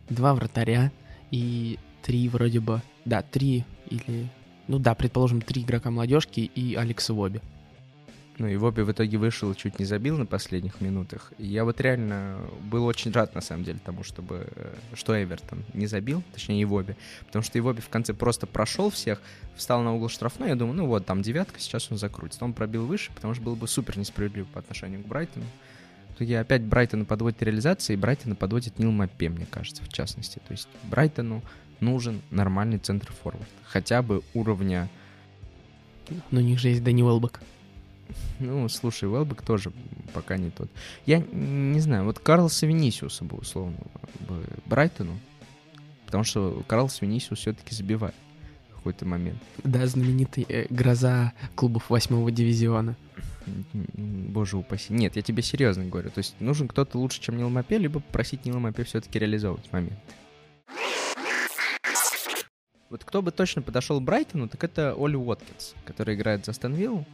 Два 0.09 0.35
вратаря 0.35 0.93
и 1.31 1.79
три 2.03 2.29
вроде 2.29 2.61
бы... 2.61 2.83
Да, 3.05 3.23
три 3.23 3.65
или... 3.89 4.29
Ну 4.69 4.79
да, 4.79 4.95
предположим, 4.95 5.41
три 5.41 5.63
игрока 5.63 5.91
молодежки 5.91 6.41
и 6.41 6.75
Алекс 6.75 7.09
Воби. 7.09 7.41
Ну 8.39 8.49
и 8.49 8.57
Воби 8.57 8.83
в 8.83 8.91
итоге 8.91 9.17
вышел, 9.17 9.55
чуть 9.55 9.79
не 9.79 9.85
забил 9.85 10.19
на 10.19 10.27
последних 10.27 10.81
минутах. 10.81 11.33
И 11.39 11.47
я 11.47 11.65
вот 11.65 11.81
реально 11.81 12.41
был 12.63 12.85
очень 12.85 13.13
рад, 13.13 13.35
на 13.35 13.41
самом 13.41 13.63
деле, 13.63 13.79
тому, 13.85 14.03
чтобы, 14.03 14.49
э, 14.57 14.75
что 14.95 15.21
Эвертон 15.23 15.63
не 15.73 15.87
забил, 15.87 16.23
точнее 16.33 16.61
и 16.61 16.65
Воби. 16.65 16.97
Потому 17.27 17.45
что 17.45 17.59
и 17.59 17.61
Воби 17.61 17.81
в 17.81 17.89
конце 17.89 18.13
просто 18.13 18.49
прошел 18.49 18.91
всех, 18.91 19.21
встал 19.55 19.83
на 19.83 19.95
угол 19.95 20.09
штрафной, 20.09 20.49
я 20.49 20.57
думаю, 20.57 20.77
ну 20.77 20.87
вот, 20.87 21.07
там 21.07 21.23
девятка, 21.23 21.61
сейчас 21.61 21.93
он 21.93 21.99
закрутит. 21.99 22.43
Он 22.43 22.53
пробил 22.53 22.87
выше, 22.87 23.13
потому 23.15 23.35
что 23.35 23.45
было 23.45 23.55
бы 23.55 23.69
супер 23.69 23.99
несправедливо 23.99 24.47
по 24.47 24.59
отношению 24.59 25.03
к 25.05 25.07
Брайтону. 25.07 25.47
В 26.11 26.17
итоге 26.17 26.41
опять 26.41 26.63
Брайтона 26.63 27.05
подводит 27.05 27.41
реализация, 27.43 27.95
и 27.95 27.97
Брайтона 27.97 28.35
подводит 28.35 28.81
Нил 28.81 28.91
Маппе, 28.91 29.29
мне 29.29 29.47
кажется, 29.47 29.83
в 29.85 29.89
частности. 29.89 30.41
То 30.47 30.53
есть 30.53 30.69
Брайтону 30.85 31.43
нужен 31.79 32.21
нормальный 32.31 32.79
центр 32.79 33.13
форвард. 33.13 33.49
Хотя 33.65 34.03
бы 34.03 34.23
уровня... 34.33 34.89
Но 36.31 36.41
у 36.41 36.43
них 36.43 36.59
же 36.59 36.69
есть 36.69 36.83
Дани 36.83 37.03
Уэлбек. 37.03 37.41
Ну, 38.41 38.69
слушай, 38.69 39.09
Уэлбек 39.09 39.43
тоже 39.43 39.73
пока 40.13 40.37
не 40.37 40.51
тот. 40.51 40.71
Я 41.07 41.19
не 41.19 41.81
знаю, 41.81 42.05
вот 42.05 42.19
Карлоса 42.19 42.67
Венисиуса 42.67 43.25
бы 43.25 43.37
условно 43.37 43.77
бы 44.21 44.45
Брайтону, 44.67 45.19
потому 46.07 46.25
что 46.25 46.63
Карлос 46.67 47.01
Венисиус 47.01 47.39
все-таки 47.41 47.75
забивает 47.75 48.15
в 48.71 48.77
какой-то 48.77 49.07
момент. 49.07 49.39
Да, 49.63 49.87
знаменитый 49.87 50.47
э, 50.49 50.67
гроза 50.71 51.33
клубов 51.55 51.91
восьмого 51.91 52.31
дивизиона. 52.31 52.97
Боже 53.95 54.57
упаси. 54.57 54.93
Нет, 54.93 55.17
я 55.17 55.23
тебе 55.23 55.43
серьезно 55.43 55.85
говорю. 55.85 56.11
То 56.11 56.19
есть 56.19 56.35
нужен 56.41 56.67
кто-то 56.69 56.99
лучше, 56.99 57.21
чем 57.21 57.37
Нил 57.37 57.51
Мапе, 57.51 57.79
либо 57.79 58.01
просить 58.01 58.45
Нила 58.45 58.59
Мапе 58.59 58.85
все-таки 58.85 59.19
реализовывать 59.19 59.71
момент. 59.73 59.99
Вот 62.91 63.05
кто 63.05 63.23
бы 63.23 63.33
точно 63.33 63.61
подошел 63.61 64.01
Брайтону, 64.01 64.49
так 64.49 64.63
это 64.63 64.95
Оли 64.97 65.17
Уоткинс, 65.17 65.75
который 65.85 66.15
играет 66.15 66.45
за 66.45 66.53
Станвиллу. 66.53 67.05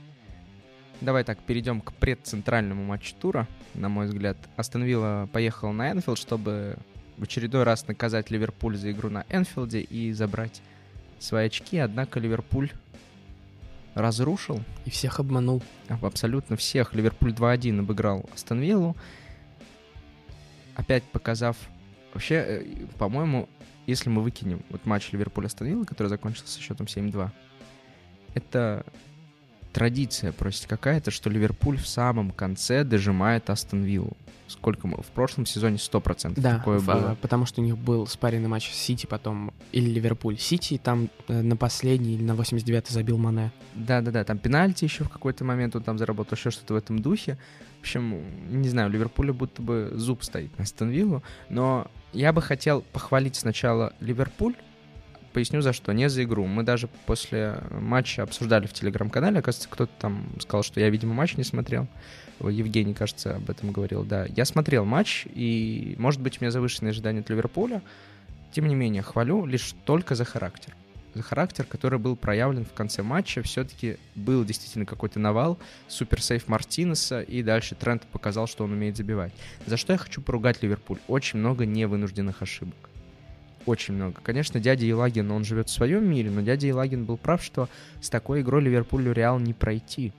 Давай 1.00 1.24
так, 1.24 1.38
перейдем 1.38 1.80
к 1.80 1.92
предцентральному 1.94 2.84
матчу 2.84 3.14
тура, 3.18 3.48
на 3.74 3.88
мой 3.88 4.06
взгляд. 4.06 4.36
Астон 4.56 4.84
Вилла 4.84 5.28
поехал 5.32 5.72
на 5.72 5.90
Энфилд, 5.90 6.18
чтобы 6.18 6.76
в 7.16 7.22
очередной 7.22 7.62
раз 7.62 7.88
наказать 7.88 8.30
Ливерпуль 8.30 8.76
за 8.76 8.92
игру 8.92 9.08
на 9.08 9.24
Энфилде 9.30 9.80
и 9.80 10.12
забрать 10.12 10.60
свои 11.18 11.46
очки. 11.46 11.78
Однако 11.78 12.20
Ливерпуль 12.20 12.70
разрушил. 13.94 14.62
И 14.84 14.90
всех 14.90 15.20
обманул. 15.20 15.62
Абсолютно 15.88 16.56
всех. 16.56 16.94
Ливерпуль 16.94 17.32
2-1 17.32 17.80
обыграл 17.80 18.28
Астон 18.34 18.60
Виллу. 18.60 18.96
Опять 20.74 21.04
показав... 21.04 21.56
Вообще, 22.12 22.34
э, 22.34 22.64
по-моему, 22.98 23.48
если 23.86 24.10
мы 24.10 24.22
выкинем 24.22 24.62
вот 24.68 24.84
матч 24.84 25.12
Ливерпуль-Астон 25.12 25.68
Вилла, 25.68 25.84
который 25.84 26.08
закончился 26.08 26.52
со 26.54 26.60
счетом 26.60 26.86
7-2, 26.86 27.30
это 28.34 28.84
традиция 29.72 30.32
просто 30.32 30.68
какая-то, 30.68 31.10
что 31.10 31.30
Ливерпуль 31.30 31.78
в 31.78 31.86
самом 31.86 32.30
конце 32.30 32.84
дожимает 32.84 33.50
Астон 33.50 33.82
Виллу. 33.82 34.16
Сколько 34.50 34.88
мы? 34.88 34.96
В 34.96 35.06
прошлом 35.06 35.46
сезоне 35.46 35.76
100% 35.76 36.34
да, 36.40 36.58
такое 36.58 36.80
в, 36.80 36.86
было. 36.86 37.16
потому 37.20 37.46
что 37.46 37.60
у 37.60 37.64
них 37.64 37.78
был 37.78 38.08
спаренный 38.08 38.48
матч 38.48 38.72
с 38.72 38.74
Сити 38.74 39.06
потом, 39.06 39.52
или 39.70 39.88
Ливерпуль. 39.88 40.38
Сити 40.38 40.80
там 40.82 41.08
э, 41.28 41.40
на 41.40 41.56
последний 41.56 42.14
или 42.14 42.24
на 42.24 42.32
89-й 42.32 42.92
забил 42.92 43.16
Мане. 43.16 43.52
Да-да-да, 43.74 44.24
там 44.24 44.38
пенальти 44.38 44.84
еще 44.84 45.04
в 45.04 45.08
какой-то 45.08 45.44
момент 45.44 45.76
он 45.76 45.84
там 45.84 45.98
заработал, 45.98 46.36
еще 46.36 46.50
что-то 46.50 46.74
в 46.74 46.76
этом 46.76 46.98
духе. 46.98 47.38
В 47.78 47.82
общем, 47.82 48.24
не 48.50 48.68
знаю, 48.68 48.88
у 48.88 48.92
Ливерпуля 48.92 49.32
будто 49.32 49.62
бы 49.62 49.92
зуб 49.94 50.24
стоит 50.24 50.58
на 50.58 50.64
Астон 50.64 50.90
Виллу, 50.90 51.22
но 51.48 51.86
я 52.12 52.32
бы 52.32 52.42
хотел 52.42 52.82
похвалить 52.92 53.36
сначала 53.36 53.92
Ливерпуль, 54.00 54.56
Поясню 55.32 55.60
за 55.60 55.72
что. 55.72 55.92
Не 55.92 56.08
за 56.08 56.24
игру. 56.24 56.46
Мы 56.46 56.64
даже 56.64 56.88
после 57.06 57.62
матча 57.70 58.22
обсуждали 58.22 58.66
в 58.66 58.72
телеграм-канале. 58.72 59.38
Оказывается, 59.38 59.68
кто-то 59.68 59.92
там 59.98 60.26
сказал, 60.40 60.64
что 60.64 60.80
я, 60.80 60.90
видимо, 60.90 61.14
матч 61.14 61.36
не 61.36 61.44
смотрел. 61.44 61.86
Евгений, 62.40 62.94
кажется, 62.94 63.36
об 63.36 63.48
этом 63.48 63.70
говорил. 63.70 64.02
Да, 64.02 64.26
я 64.26 64.44
смотрел 64.44 64.84
матч, 64.84 65.26
и, 65.34 65.94
может 65.98 66.20
быть, 66.20 66.38
у 66.38 66.44
меня 66.44 66.50
завышенные 66.50 66.90
ожидания 66.90 67.20
от 67.20 67.30
Ливерпуля. 67.30 67.82
Тем 68.52 68.66
не 68.66 68.74
менее, 68.74 69.02
хвалю 69.02 69.46
лишь 69.46 69.74
только 69.84 70.14
за 70.14 70.24
характер. 70.24 70.74
За 71.14 71.22
характер, 71.22 71.64
который 71.64 71.98
был 71.98 72.16
проявлен 72.16 72.64
в 72.64 72.72
конце 72.72 73.02
матча. 73.02 73.42
Все-таки 73.42 73.98
был 74.16 74.44
действительно 74.44 74.86
какой-то 74.86 75.20
навал, 75.20 75.58
суперсейф 75.86 76.48
Мартинеса, 76.48 77.20
и 77.20 77.42
дальше 77.42 77.74
Трент 77.74 78.02
показал, 78.06 78.48
что 78.48 78.64
он 78.64 78.72
умеет 78.72 78.96
забивать. 78.96 79.32
За 79.66 79.76
что 79.76 79.92
я 79.92 79.98
хочу 79.98 80.20
поругать 80.22 80.62
Ливерпуль? 80.62 80.98
Очень 81.08 81.40
много 81.40 81.66
невынужденных 81.66 82.42
ошибок 82.42 82.89
очень 83.66 83.94
много. 83.94 84.20
Конечно, 84.22 84.60
дядя 84.60 84.86
Елагин, 84.86 85.30
он 85.30 85.44
живет 85.44 85.68
в 85.68 85.72
своем 85.72 86.08
мире, 86.08 86.30
но 86.30 86.40
дядя 86.40 86.66
Елагин 86.66 87.04
был 87.04 87.16
прав, 87.16 87.42
что 87.42 87.68
с 88.00 88.08
такой 88.10 88.40
игрой 88.40 88.62
Ливерпулю 88.62 89.12
Реал 89.12 89.38
не 89.38 89.52
пройти. 89.52 90.12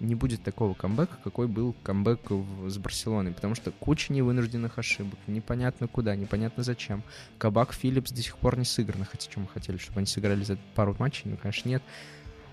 Не 0.00 0.14
будет 0.14 0.42
такого 0.42 0.72
камбэка, 0.72 1.18
какой 1.22 1.46
был 1.46 1.74
камбэк 1.82 2.30
в, 2.30 2.70
с 2.70 2.78
Барселоной, 2.78 3.32
потому 3.32 3.54
что 3.54 3.70
куча 3.70 4.12
невынужденных 4.14 4.78
ошибок, 4.78 5.18
непонятно 5.26 5.88
куда, 5.88 6.16
непонятно 6.16 6.62
зачем. 6.62 7.02
Кабак 7.36 7.74
Филлипс 7.74 8.10
до 8.10 8.22
сих 8.22 8.38
пор 8.38 8.56
не 8.58 8.64
сыграны, 8.64 9.04
хотя 9.04 9.30
чем 9.30 9.42
мы 9.42 9.48
хотели, 9.48 9.76
чтобы 9.76 9.98
они 9.98 10.06
сыграли 10.06 10.42
за 10.42 10.56
пару 10.74 10.96
матчей, 10.98 11.30
но, 11.30 11.36
конечно, 11.36 11.68
нет. 11.68 11.82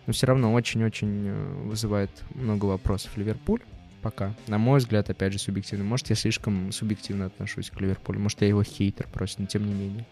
Но 0.08 0.13
все 0.13 0.27
равно 0.27 0.51
очень-очень 0.53 1.27
э, 1.27 1.63
вызывает 1.63 2.12
много 2.36 2.65
вопросов 2.65 3.15
Ливерпуль 3.15 3.62
пока. 4.01 4.33
На 4.47 4.57
мой 4.57 4.79
взгляд, 4.79 5.09
опять 5.09 5.33
же, 5.33 5.39
субъективно. 5.39 5.83
Может, 5.83 6.09
я 6.09 6.15
слишком 6.15 6.71
субъективно 6.71 7.25
отношусь 7.25 7.69
к 7.69 7.79
Ливерпулю, 7.79 8.19
может, 8.19 8.41
я 8.41 8.47
его 8.47 8.63
хейтер 8.63 9.07
просто, 9.07 9.41
но 9.41 9.47
тем 9.47 9.65
не 9.65 9.73
менее. 9.73 10.05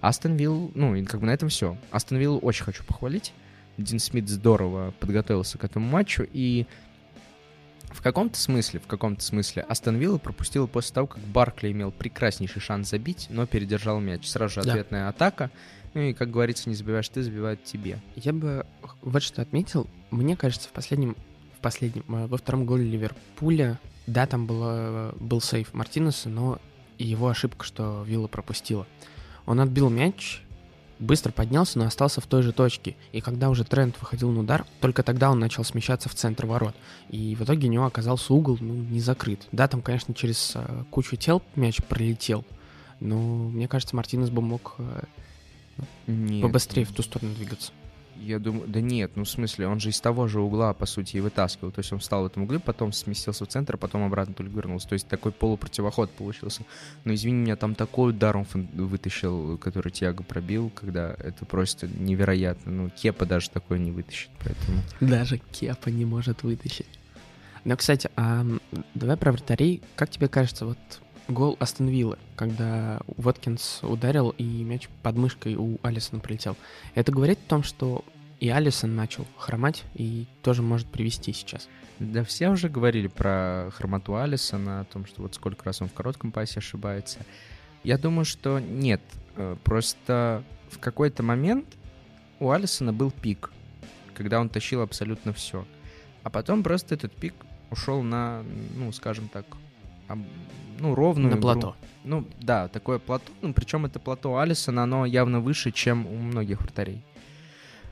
Астон 0.00 0.36
Вилл, 0.36 0.72
ну, 0.74 0.94
и 0.94 1.04
как 1.04 1.20
бы 1.20 1.26
на 1.26 1.30
этом 1.30 1.48
все. 1.48 1.76
Астон 1.90 2.18
Вилл 2.18 2.38
очень 2.42 2.64
хочу 2.64 2.84
похвалить. 2.84 3.32
Дин 3.78 3.98
Смит 3.98 4.28
здорово 4.28 4.92
подготовился 5.00 5.58
к 5.58 5.64
этому 5.64 5.86
матчу, 5.86 6.26
и 6.30 6.66
в 7.92 8.00
каком-то 8.02 8.38
смысле, 8.38 8.80
в 8.80 8.86
каком-то 8.86 9.22
смысле 9.22 9.62
Астон 9.62 9.96
Вилла 9.96 10.18
пропустила 10.18 10.66
после 10.66 10.94
того, 10.94 11.06
как 11.06 11.22
Баркли 11.22 11.72
имел 11.72 11.90
прекраснейший 11.90 12.60
шанс 12.60 12.90
забить, 12.90 13.26
но 13.30 13.46
передержал 13.46 14.00
мяч. 14.00 14.26
Сразу 14.26 14.54
же 14.54 14.60
ответная 14.60 15.04
да. 15.04 15.08
атака. 15.08 15.50
Ну 15.94 16.00
и, 16.00 16.14
как 16.14 16.30
говорится, 16.30 16.70
не 16.70 16.74
забиваешь 16.74 17.08
ты, 17.08 17.22
забивают 17.22 17.64
тебе. 17.64 17.98
Я 18.16 18.32
бы 18.32 18.66
вот 19.02 19.22
что 19.22 19.42
отметил. 19.42 19.86
Мне 20.10 20.36
кажется, 20.36 20.68
в 20.68 20.72
последнем 20.72 21.16
последнем, 21.62 22.04
э, 22.08 22.26
во 22.26 22.36
втором 22.36 22.66
голе 22.66 22.84
Ливерпуля, 22.84 23.80
да, 24.06 24.26
там 24.26 24.46
было, 24.46 25.14
был 25.18 25.40
сейф 25.40 25.72
Мартинеса, 25.74 26.28
но 26.28 26.58
его 26.98 27.28
ошибка, 27.28 27.64
что 27.64 28.02
Вилла 28.06 28.26
пропустила. 28.26 28.86
Он 29.46 29.60
отбил 29.60 29.88
мяч, 29.88 30.42
быстро 30.98 31.32
поднялся, 31.32 31.78
но 31.78 31.86
остался 31.86 32.20
в 32.20 32.26
той 32.26 32.42
же 32.42 32.52
точке. 32.52 32.96
И 33.12 33.20
когда 33.20 33.50
уже 33.50 33.64
Трент 33.64 33.96
выходил 34.00 34.30
на 34.30 34.40
удар, 34.40 34.64
только 34.80 35.02
тогда 35.02 35.30
он 35.30 35.38
начал 35.38 35.64
смещаться 35.64 36.08
в 36.08 36.14
центр 36.14 36.46
ворот. 36.46 36.74
И 37.10 37.34
в 37.34 37.42
итоге 37.42 37.68
у 37.68 37.70
него 37.70 37.86
оказался 37.86 38.32
угол 38.32 38.56
ну, 38.60 38.74
не 38.74 39.00
закрыт. 39.00 39.46
Да, 39.52 39.68
там, 39.68 39.82
конечно, 39.82 40.14
через 40.14 40.54
uh, 40.54 40.84
кучу 40.90 41.16
тел 41.16 41.42
мяч 41.56 41.82
пролетел, 41.82 42.44
но 43.00 43.18
мне 43.18 43.68
кажется, 43.68 43.96
Мартинес 43.96 44.30
бы 44.30 44.42
мог 44.42 44.76
Нет. 46.06 46.42
побыстрее 46.42 46.84
в 46.84 46.92
ту 46.92 47.02
сторону 47.02 47.34
двигаться. 47.34 47.72
Я 48.16 48.38
думаю, 48.38 48.68
да 48.68 48.80
нет, 48.80 49.12
ну 49.16 49.24
в 49.24 49.28
смысле, 49.28 49.66
он 49.66 49.80
же 49.80 49.90
из 49.90 50.00
того 50.00 50.28
же 50.28 50.40
угла, 50.40 50.74
по 50.74 50.86
сути, 50.86 51.16
и 51.16 51.20
вытаскивал. 51.20 51.72
То 51.72 51.80
есть 51.80 51.92
он 51.92 51.98
встал 51.98 52.22
в 52.22 52.26
этом 52.26 52.44
угле, 52.44 52.58
потом 52.58 52.92
сместился 52.92 53.44
в 53.44 53.48
центр, 53.48 53.76
потом 53.76 54.04
обратно 54.04 54.34
только 54.34 54.52
вернулся. 54.54 54.88
То 54.88 54.92
есть 54.94 55.08
такой 55.08 55.32
полупротивоход 55.32 56.10
получился. 56.10 56.62
Но 57.04 57.14
извини 57.14 57.38
меня, 57.38 57.56
там 57.56 57.74
такой 57.74 58.10
удар 58.10 58.36
он 58.36 58.46
вытащил, 58.74 59.58
который 59.58 59.90
Тиаго 59.90 60.22
пробил, 60.22 60.70
когда 60.70 61.14
это 61.18 61.44
просто 61.44 61.88
невероятно. 61.88 62.72
Ну, 62.72 62.90
Кепа 62.90 63.26
даже 63.26 63.50
такой 63.50 63.78
не 63.78 63.90
вытащит, 63.90 64.30
поэтому... 64.38 64.82
Даже 65.00 65.38
Кепа 65.38 65.88
не 65.88 66.04
может 66.04 66.42
вытащить. 66.42 66.86
Но, 67.64 67.76
кстати, 67.76 68.10
а 68.16 68.44
давай 68.94 69.16
про 69.16 69.32
вратарей. 69.32 69.82
Как 69.94 70.10
тебе 70.10 70.28
кажется, 70.28 70.66
вот 70.66 70.78
гол 71.28 71.56
Астон 71.60 71.88
Виллы, 71.88 72.18
когда 72.36 73.00
Воткинс 73.16 73.80
ударил 73.82 74.30
и 74.30 74.44
мяч 74.44 74.88
под 75.02 75.16
мышкой 75.16 75.54
у 75.54 75.78
Алисона 75.82 76.20
прилетел. 76.20 76.56
Это 76.94 77.12
говорит 77.12 77.38
о 77.46 77.48
том, 77.48 77.62
что 77.62 78.04
и 78.40 78.48
Алисон 78.48 78.96
начал 78.96 79.24
хромать 79.36 79.84
и 79.94 80.26
тоже 80.42 80.62
может 80.62 80.88
привести 80.88 81.32
сейчас. 81.32 81.68
Да 82.00 82.24
все 82.24 82.48
уже 82.48 82.68
говорили 82.68 83.06
про 83.06 83.70
хромоту 83.72 84.16
Алисона, 84.16 84.80
о 84.80 84.84
том, 84.84 85.06
что 85.06 85.22
вот 85.22 85.36
сколько 85.36 85.64
раз 85.64 85.80
он 85.80 85.88
в 85.88 85.92
коротком 85.92 86.32
пасе 86.32 86.58
ошибается. 86.58 87.20
Я 87.84 87.98
думаю, 87.98 88.24
что 88.24 88.58
нет. 88.58 89.00
Э, 89.36 89.56
просто 89.62 90.42
в 90.70 90.80
какой-то 90.80 91.22
момент 91.22 91.66
у 92.40 92.50
Алисона 92.50 92.92
был 92.92 93.12
пик, 93.12 93.52
когда 94.14 94.40
он 94.40 94.48
тащил 94.48 94.82
абсолютно 94.82 95.32
все. 95.32 95.64
А 96.24 96.30
потом 96.30 96.64
просто 96.64 96.96
этот 96.96 97.12
пик 97.12 97.34
ушел 97.70 98.02
на, 98.02 98.42
ну, 98.74 98.90
скажем 98.90 99.28
так, 99.28 99.46
ну, 100.78 100.94
ровную 100.94 101.28
На 101.28 101.38
игру. 101.38 101.42
плато. 101.42 101.76
Ну, 102.04 102.26
да, 102.40 102.68
такое 102.68 102.98
плато. 102.98 103.24
Ну, 103.40 103.52
причем 103.52 103.86
это 103.86 103.98
плато 104.00 104.36
Алисона, 104.38 104.82
оно 104.82 105.06
явно 105.06 105.40
выше, 105.40 105.70
чем 105.70 106.06
у 106.06 106.16
многих 106.16 106.60
вратарей. 106.60 107.02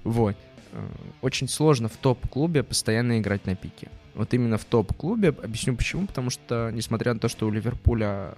Вот. 0.05 0.37
э, 0.73 0.89
очень 1.23 1.49
сложно 1.49 1.89
в 1.89 1.97
топ-клубе 1.97 2.63
постоянно 2.63 3.19
играть 3.19 3.47
на 3.47 3.55
пике. 3.55 3.89
Вот 4.15 4.35
именно 4.35 4.59
в 4.59 4.65
топ-клубе. 4.65 5.29
Объясню 5.29 5.77
почему. 5.77 6.07
Потому 6.07 6.31
что, 6.31 6.71
несмотря 6.73 7.15
на 7.15 7.21
то, 7.21 7.29
что 7.29 7.47
у 7.47 7.51
Ливерпуля 7.51 8.35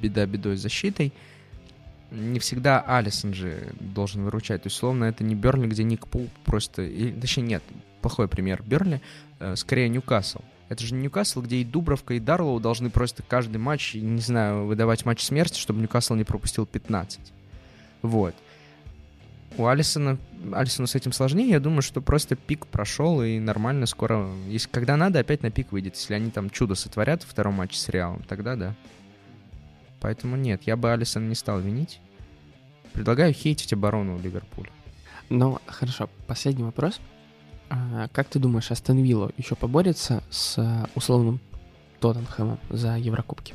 беда 0.00 0.26
бедой 0.26 0.56
с 0.56 0.60
защитой, 0.60 1.12
не 2.10 2.38
всегда 2.38 2.80
Алисон 2.80 3.34
же 3.34 3.72
должен 3.80 4.24
выручать. 4.24 4.62
То 4.62 4.68
есть, 4.68 4.76
словно 4.76 5.04
это 5.04 5.24
не 5.24 5.34
Берли, 5.34 5.66
где 5.66 5.84
Ник 5.84 6.06
Пул 6.06 6.28
просто... 6.44 6.82
Или, 6.82 7.12
точнее, 7.12 7.42
нет, 7.44 7.62
плохой 8.00 8.28
пример 8.28 8.62
Берли, 8.62 9.00
э, 9.40 9.56
скорее 9.56 9.88
Ньюкасл. 9.88 10.40
Это 10.68 10.82
же 10.82 10.94
Ньюкасл, 10.94 11.42
где 11.42 11.56
и 11.56 11.64
Дубровка, 11.64 12.14
и 12.14 12.20
Дарлоу 12.20 12.58
должны 12.58 12.90
просто 12.90 13.22
каждый 13.22 13.58
матч, 13.58 13.94
не 13.94 14.20
знаю, 14.20 14.66
выдавать 14.66 15.04
матч 15.04 15.22
смерти, 15.22 15.58
чтобы 15.58 15.80
Ньюкасл 15.80 16.14
не 16.14 16.24
пропустил 16.24 16.66
15. 16.66 17.20
Вот. 18.02 18.34
У 19.56 19.66
Алисона, 19.66 20.18
Алисону 20.52 20.88
с 20.88 20.94
этим 20.94 21.12
сложнее. 21.12 21.48
Я 21.48 21.60
думаю, 21.60 21.82
что 21.82 22.00
просто 22.00 22.34
пик 22.34 22.66
прошел 22.66 23.22
и 23.22 23.38
нормально 23.38 23.86
скоро... 23.86 24.28
Если 24.48 24.68
когда 24.68 24.96
надо, 24.96 25.20
опять 25.20 25.42
на 25.42 25.50
пик 25.50 25.70
выйдет. 25.70 25.94
Если 25.94 26.14
они 26.14 26.30
там 26.30 26.50
чудо 26.50 26.74
сотворят 26.74 27.22
во 27.22 27.30
втором 27.30 27.54
матче 27.54 27.78
с 27.78 27.88
Реалом, 27.88 28.22
тогда 28.26 28.56
да. 28.56 28.74
Поэтому 30.00 30.36
нет, 30.36 30.62
я 30.64 30.76
бы 30.76 30.92
Алисона 30.92 31.28
не 31.28 31.36
стал 31.36 31.60
винить. 31.60 32.00
Предлагаю 32.92 33.32
хейтить 33.32 33.72
оборону 33.72 34.18
Ливерпуля. 34.18 34.70
Ну, 35.30 35.60
хорошо. 35.66 36.10
Последний 36.26 36.64
вопрос. 36.64 37.00
А, 37.68 38.08
как 38.08 38.28
ты 38.28 38.38
думаешь, 38.38 38.70
Астон 38.70 38.98
Вилла 38.98 39.32
еще 39.36 39.54
поборется 39.54 40.22
с 40.30 40.88
условным 40.94 41.40
Тоттенхэмом 42.00 42.58
за 42.70 42.96
Еврокубки? 42.96 43.54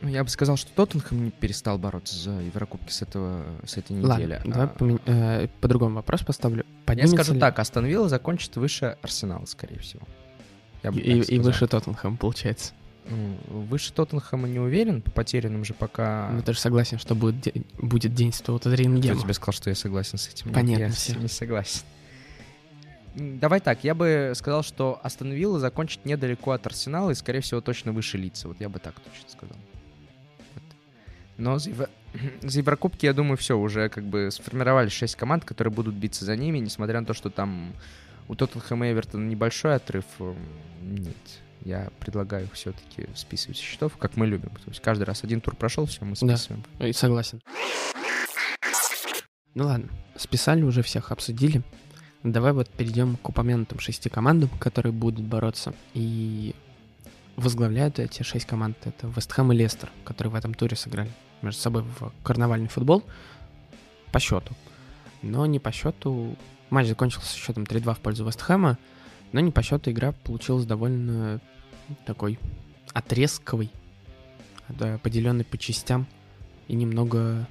Ну, 0.00 0.08
я 0.08 0.24
бы 0.24 0.30
сказал, 0.30 0.56
что 0.56 0.70
Тоттенхэм 0.72 1.26
не 1.26 1.30
перестал 1.30 1.78
бороться 1.78 2.16
за 2.16 2.32
Еврокубки 2.32 2.90
с, 2.90 3.02
этого, 3.02 3.44
с 3.64 3.76
этой 3.76 3.92
недели. 3.92 4.34
Ладно, 4.34 4.52
давай 4.52 4.66
а... 4.66 4.68
помен... 4.68 5.00
э, 5.06 5.46
по-другому 5.60 5.94
вопрос 5.94 6.22
поставлю. 6.22 6.66
Поднимется 6.84 7.16
я 7.16 7.22
скажу 7.22 7.34
ли... 7.34 7.40
так, 7.40 7.58
Астон 7.58 7.86
Вилла 7.86 8.08
закончит 8.08 8.56
выше 8.56 8.96
Арсенала, 9.00 9.44
скорее 9.46 9.78
всего. 9.78 10.02
Я 10.82 10.90
бы 10.90 10.98
и, 10.98 11.20
и 11.20 11.38
выше 11.38 11.68
Тоттенхэм, 11.68 12.16
получается. 12.16 12.72
Ну, 13.08 13.36
выше 13.66 13.92
Тоттенхэма 13.92 14.48
не 14.48 14.58
уверен, 14.58 15.02
по 15.02 15.10
потерянным 15.12 15.64
же 15.64 15.74
пока... 15.74 16.30
Ну, 16.32 16.42
ты 16.42 16.52
же 16.52 16.58
согласен, 16.58 16.98
что 16.98 17.14
будет, 17.14 17.40
де... 17.40 17.52
будет 17.78 18.12
день 18.12 18.32
Стоута 18.32 18.74
Рингема. 18.74 19.14
Кто 19.14 19.22
тебе 19.22 19.34
сказал, 19.34 19.52
что 19.52 19.70
я 19.70 19.76
согласен 19.76 20.18
с 20.18 20.28
этим? 20.28 20.52
Понятно 20.52 20.84
я 20.84 20.90
все. 20.90 21.14
не 21.14 21.28
согласен. 21.28 21.82
Давай 23.14 23.60
так, 23.60 23.84
я 23.84 23.94
бы 23.94 24.32
сказал, 24.34 24.62
что 24.62 24.98
Астон 25.02 25.32
Вилла 25.32 25.58
закончит 25.58 26.04
недалеко 26.04 26.52
от 26.52 26.66
Арсенала 26.66 27.10
и, 27.10 27.14
скорее 27.14 27.40
всего, 27.40 27.60
точно 27.60 27.92
выше 27.92 28.16
лица. 28.16 28.48
Вот 28.48 28.60
я 28.60 28.68
бы 28.68 28.78
так 28.78 28.94
точно 29.00 29.28
сказал. 29.28 29.56
Но 31.36 31.58
за, 31.58 31.70
Евро... 31.70 31.90
за 32.42 32.58
Еврокубки, 32.58 33.04
я 33.04 33.12
думаю, 33.12 33.36
все, 33.36 33.58
уже 33.58 33.88
как 33.88 34.04
бы 34.04 34.30
сформировались 34.30 34.92
6 34.92 35.16
команд, 35.16 35.44
которые 35.44 35.72
будут 35.72 35.94
биться 35.94 36.24
за 36.24 36.36
ними, 36.36 36.58
несмотря 36.58 37.00
на 37.00 37.06
то, 37.06 37.14
что 37.14 37.30
там 37.30 37.74
у 38.28 38.34
Тоттенхэма 38.34 38.88
и 38.88 38.92
Эвертона 38.92 39.28
небольшой 39.28 39.74
отрыв. 39.74 40.04
Нет, 40.80 41.16
я 41.64 41.90
предлагаю 41.98 42.48
все-таки 42.52 43.08
списывать 43.14 43.58
со 43.58 43.62
счетов, 43.62 43.96
как 43.98 44.16
мы 44.16 44.26
любим. 44.26 44.50
То 44.50 44.68
есть 44.68 44.80
каждый 44.80 45.04
раз 45.04 45.24
один 45.24 45.40
тур 45.40 45.54
прошел, 45.54 45.86
все, 45.86 46.04
мы 46.04 46.16
списываем. 46.16 46.64
Да, 46.78 46.88
и 46.88 46.92
согласен. 46.92 47.40
Ну 49.54 49.66
ладно, 49.66 49.88
списали 50.16 50.62
уже 50.62 50.82
всех, 50.82 51.12
обсудили. 51.12 51.62
Давай 52.22 52.52
вот 52.52 52.68
перейдем 52.68 53.16
к 53.16 53.28
упомянутым 53.28 53.80
шести 53.80 54.08
командам, 54.08 54.48
которые 54.60 54.92
будут 54.92 55.24
бороться. 55.24 55.74
И 55.92 56.54
возглавляют 57.36 57.98
эти 57.98 58.22
шесть 58.22 58.46
команд. 58.46 58.76
Это 58.84 59.08
Вестхэм 59.08 59.52
и 59.52 59.56
Лестер, 59.56 59.90
которые 60.04 60.30
в 60.32 60.34
этом 60.36 60.54
туре 60.54 60.76
сыграли 60.76 61.10
между 61.40 61.60
собой 61.60 61.82
в 61.82 62.12
карнавальный 62.22 62.68
футбол 62.68 63.02
по 64.12 64.20
счету. 64.20 64.54
Но 65.22 65.46
не 65.46 65.58
по 65.58 65.72
счету... 65.72 66.36
Матч 66.70 66.88
закончился 66.88 67.36
счетом 67.36 67.64
3-2 67.64 67.94
в 67.94 67.98
пользу 67.98 68.24
Вестхэма, 68.24 68.78
но 69.32 69.40
не 69.40 69.50
по 69.50 69.62
счету 69.62 69.90
игра 69.90 70.12
получилась 70.12 70.64
довольно 70.64 71.40
такой 72.06 72.38
отрезковый, 72.94 73.70
поделенный 75.02 75.44
по 75.44 75.58
частям 75.58 76.06
и 76.68 76.74
немного 76.74 77.46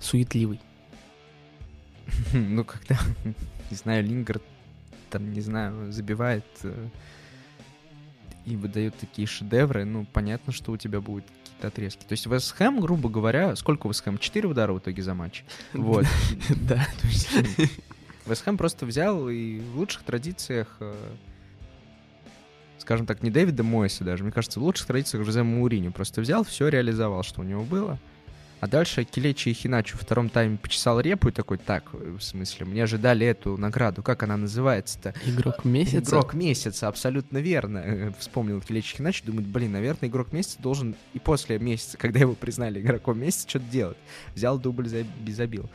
суетливый. 0.00 0.58
Ну, 2.32 2.64
когда, 2.64 2.98
не 3.70 3.76
знаю, 3.76 4.04
Лингард 4.04 4.42
там, 5.10 5.30
не 5.30 5.40
знаю, 5.40 5.92
забивает 5.92 6.44
э, 6.62 6.88
и 8.46 8.56
выдает 8.56 8.96
такие 8.96 9.26
шедевры, 9.28 9.84
ну, 9.84 10.06
понятно, 10.10 10.52
что 10.52 10.72
у 10.72 10.76
тебя 10.76 11.00
будут 11.00 11.24
какие-то 11.26 11.68
отрезки. 11.68 12.04
То 12.04 12.12
есть 12.12 12.26
Вест 12.26 12.52
Хэм, 12.54 12.80
грубо 12.80 13.08
говоря, 13.08 13.54
сколько 13.56 13.88
Вест 13.88 14.02
Хэм? 14.04 14.18
Четыре 14.18 14.48
удара 14.48 14.72
в 14.72 14.78
итоге 14.78 15.02
за 15.02 15.14
матч. 15.14 15.44
Вот. 15.72 16.06
Да. 16.68 16.86
Вест 18.26 18.44
Хэм 18.44 18.56
просто 18.56 18.86
взял 18.86 19.28
и 19.28 19.60
в 19.60 19.76
лучших 19.76 20.02
традициях 20.02 20.76
э, 20.80 20.94
скажем 22.82 23.06
так, 23.06 23.22
не 23.22 23.30
Дэвида 23.30 23.62
Мойса 23.62 24.04
даже, 24.04 24.22
мне 24.24 24.32
кажется, 24.32 24.60
в 24.60 24.64
лучших 24.64 24.86
традициях 24.86 25.24
Жозе 25.24 25.42
Маурини 25.42 25.88
просто 25.88 26.20
взял, 26.20 26.44
все 26.44 26.68
реализовал, 26.68 27.22
что 27.22 27.40
у 27.40 27.44
него 27.44 27.62
было. 27.62 27.98
А 28.62 28.68
дальше 28.68 29.02
Келечи 29.02 29.48
и 29.48 29.54
Хиначу 29.54 29.96
во 29.96 30.04
втором 30.04 30.28
тайме 30.28 30.56
почесал 30.56 31.00
репу 31.00 31.28
и 31.28 31.32
такой, 31.32 31.58
так, 31.58 31.92
в 31.92 32.20
смысле, 32.20 32.64
мне 32.64 32.84
ожидали 32.84 33.26
эту 33.26 33.56
награду, 33.56 34.04
как 34.04 34.22
она 34.22 34.36
называется-то? 34.36 35.14
Игрок 35.26 35.64
месяца? 35.64 36.10
Игрок 36.10 36.32
месяца, 36.32 36.86
абсолютно 36.86 37.38
верно. 37.38 38.14
Вспомнил 38.20 38.60
Келечи 38.60 38.98
Хиначу, 38.98 39.24
думает, 39.24 39.48
блин, 39.48 39.72
наверное, 39.72 40.08
игрок 40.08 40.32
месяца 40.32 40.62
должен 40.62 40.94
и 41.12 41.18
после 41.18 41.58
месяца, 41.58 41.98
когда 41.98 42.20
его 42.20 42.34
признали 42.34 42.80
игроком 42.80 43.18
месяца, 43.18 43.48
что-то 43.48 43.64
делать. 43.64 43.96
Взял 44.36 44.60
дубль, 44.60 44.88
забил. 44.88 45.68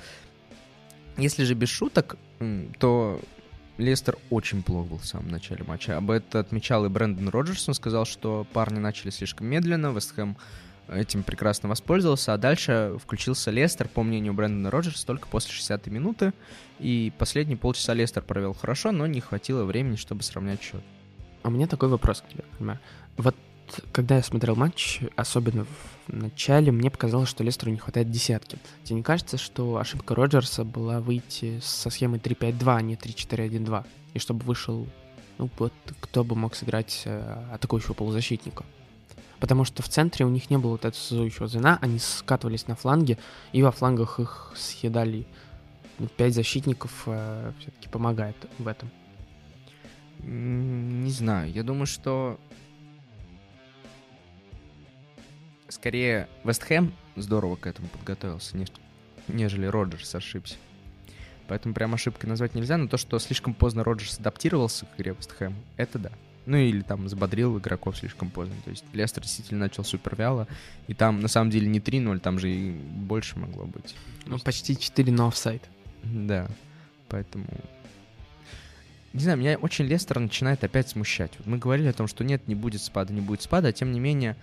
Если 1.18 1.44
же 1.44 1.56
без 1.56 1.68
шуток, 1.68 2.16
то 2.80 3.20
Лестер 3.78 4.18
очень 4.30 4.64
плох 4.64 4.88
был 4.88 4.98
в 5.00 5.06
самом 5.06 5.28
начале 5.28 5.66
матча. 5.66 5.98
Об 5.98 6.10
этом 6.10 6.40
отмечал 6.40 6.86
и 6.86 6.90
Брэндон 6.90 7.28
Роджерс. 7.28 7.68
Он 7.68 7.74
сказал, 7.74 8.06
что 8.06 8.48
парни 8.54 8.80
начали 8.80 9.10
слишком 9.10 9.48
медленно, 9.48 9.92
Вестхэм 9.92 10.38
этим 10.90 11.24
прекрасно 11.24 11.70
воспользовался, 11.70 12.34
а 12.34 12.38
дальше 12.38 12.96
включился 13.02 13.52
Лестер, 13.52 13.88
по 13.88 14.04
мнению 14.04 14.34
Брэндона 14.34 14.72
Роджерса, 14.72 15.06
только 15.06 15.28
после 15.28 15.54
60-й 15.54 15.90
минуты, 15.92 16.34
и 16.80 17.12
последние 17.18 17.58
полчаса 17.58 17.94
Лестер 17.94 18.24
провел 18.24 18.54
хорошо, 18.54 18.92
но 18.92 19.08
не 19.08 19.22
хватило 19.22 19.64
времени, 19.64 19.96
чтобы 19.96 20.24
сравнять 20.24 20.62
счет. 20.62 20.82
А 21.44 21.50
у 21.50 21.52
меня 21.52 21.68
такой 21.68 21.90
вопрос 21.90 22.22
к 22.22 22.30
тебе, 22.30 22.44
например. 22.52 22.80
Вот 23.18 23.36
когда 23.92 24.16
я 24.16 24.24
смотрел 24.24 24.56
матч, 24.56 25.02
особенно 25.16 25.66
в 25.66 26.14
начале, 26.14 26.72
мне 26.72 26.90
показалось, 26.90 27.30
что 27.30 27.44
Лестеру 27.44 27.72
не 27.72 27.78
хватает 27.78 28.10
десятки. 28.10 28.58
Тебе 28.84 28.98
не 28.98 29.04
кажется, 29.04 29.38
что 29.38 29.78
ошибка 29.78 30.16
Роджерса 30.16 30.64
была 30.64 31.00
выйти 31.00 31.60
со 31.62 31.90
схемой 31.90 32.20
3-5-2, 32.20 32.76
а 32.76 32.82
не 32.82 32.96
3-4-1-2? 32.96 33.86
И 34.14 34.20
чтобы 34.20 34.46
вышел, 34.46 34.88
ну 35.38 35.50
вот, 35.58 35.74
кто 36.00 36.24
бы 36.24 36.36
мог 36.36 36.56
сыграть 36.56 37.02
э, 37.06 37.46
атакующего 37.54 37.94
полузащитника? 37.94 38.64
Потому 39.40 39.64
что 39.66 39.84
в 39.84 39.90
центре 39.90 40.26
у 40.26 40.30
них 40.30 40.50
не 40.50 40.58
было 40.58 40.72
вот 40.72 40.86
этого 40.86 41.00
связующего 41.00 41.48
звена, 41.48 41.78
они 41.82 42.00
скатывались 42.00 42.68
на 42.68 42.76
фланге, 42.76 43.18
и 43.52 43.64
во 43.64 43.72
флангах 43.72 44.20
их 44.20 44.52
съедали. 44.56 45.28
Ну, 46.00 46.08
пять 46.08 46.36
защитников 46.36 47.04
э, 47.08 47.52
все-таки 47.60 47.90
помогает 47.90 48.36
в 48.60 48.68
этом. 48.68 48.90
Не 50.20 51.12
знаю, 51.12 51.52
я 51.52 51.64
думаю, 51.64 51.86
что 51.88 52.40
скорее 55.70 56.28
Вестхэм 56.44 56.94
здорово 57.16 57.56
к 57.56 57.68
этому 57.68 57.88
подготовился, 57.88 58.58
нежели 59.28 59.66
Роджерс 59.66 60.16
ошибся. 60.16 60.56
Поэтому 61.48 61.74
прям 61.74 61.94
ошибкой 61.94 62.30
назвать 62.30 62.56
нельзя, 62.56 62.78
но 62.78 62.88
то, 62.88 62.98
что 62.98 63.18
слишком 63.20 63.54
поздно 63.54 63.84
Роджерс 63.84 64.20
адаптировался 64.20 64.86
к 64.86 65.00
игре 65.00 65.16
Вестхэм, 65.18 65.56
это 65.78 65.98
да. 65.98 66.12
Ну 66.48 66.56
или 66.56 66.82
там 66.82 67.10
забодрил 67.10 67.58
игроков 67.58 67.98
слишком 67.98 68.30
поздно. 68.30 68.56
То 68.64 68.70
есть 68.70 68.86
Лестер 68.94 69.22
действительно 69.22 69.60
начал 69.60 69.84
супер 69.84 70.16
вяло. 70.16 70.48
И 70.88 70.94
там 70.94 71.20
на 71.20 71.28
самом 71.28 71.52
деле 71.52 71.68
не 71.68 71.80
3-0, 71.80 72.20
там 72.20 72.40
же 72.40 72.50
и 72.50 72.72
больше 72.72 73.38
могло 73.38 73.66
быть. 73.66 73.96
Ну 74.26 74.40
почти 74.40 74.78
4 74.78 75.12
на 75.12 75.28
офсайд. 75.28 75.62
Да, 76.04 76.48
поэтому... 77.10 77.46
Не 79.12 79.20
знаю, 79.20 79.38
меня 79.38 79.58
очень 79.58 79.86
Лестер 79.86 80.20
начинает 80.20 80.64
опять 80.64 80.88
смущать. 80.88 81.32
Вот 81.38 81.48
мы 81.48 81.58
говорили 81.58 81.88
о 81.88 81.94
том, 81.94 82.08
что 82.08 82.24
нет, 82.24 82.48
не 82.48 82.56
будет 82.56 82.82
спада, 82.82 83.12
не 83.12 83.22
будет 83.22 83.42
спада, 83.42 83.68
а 83.68 83.74
тем 83.74 83.92
не 83.92 84.00
менее 84.00 84.38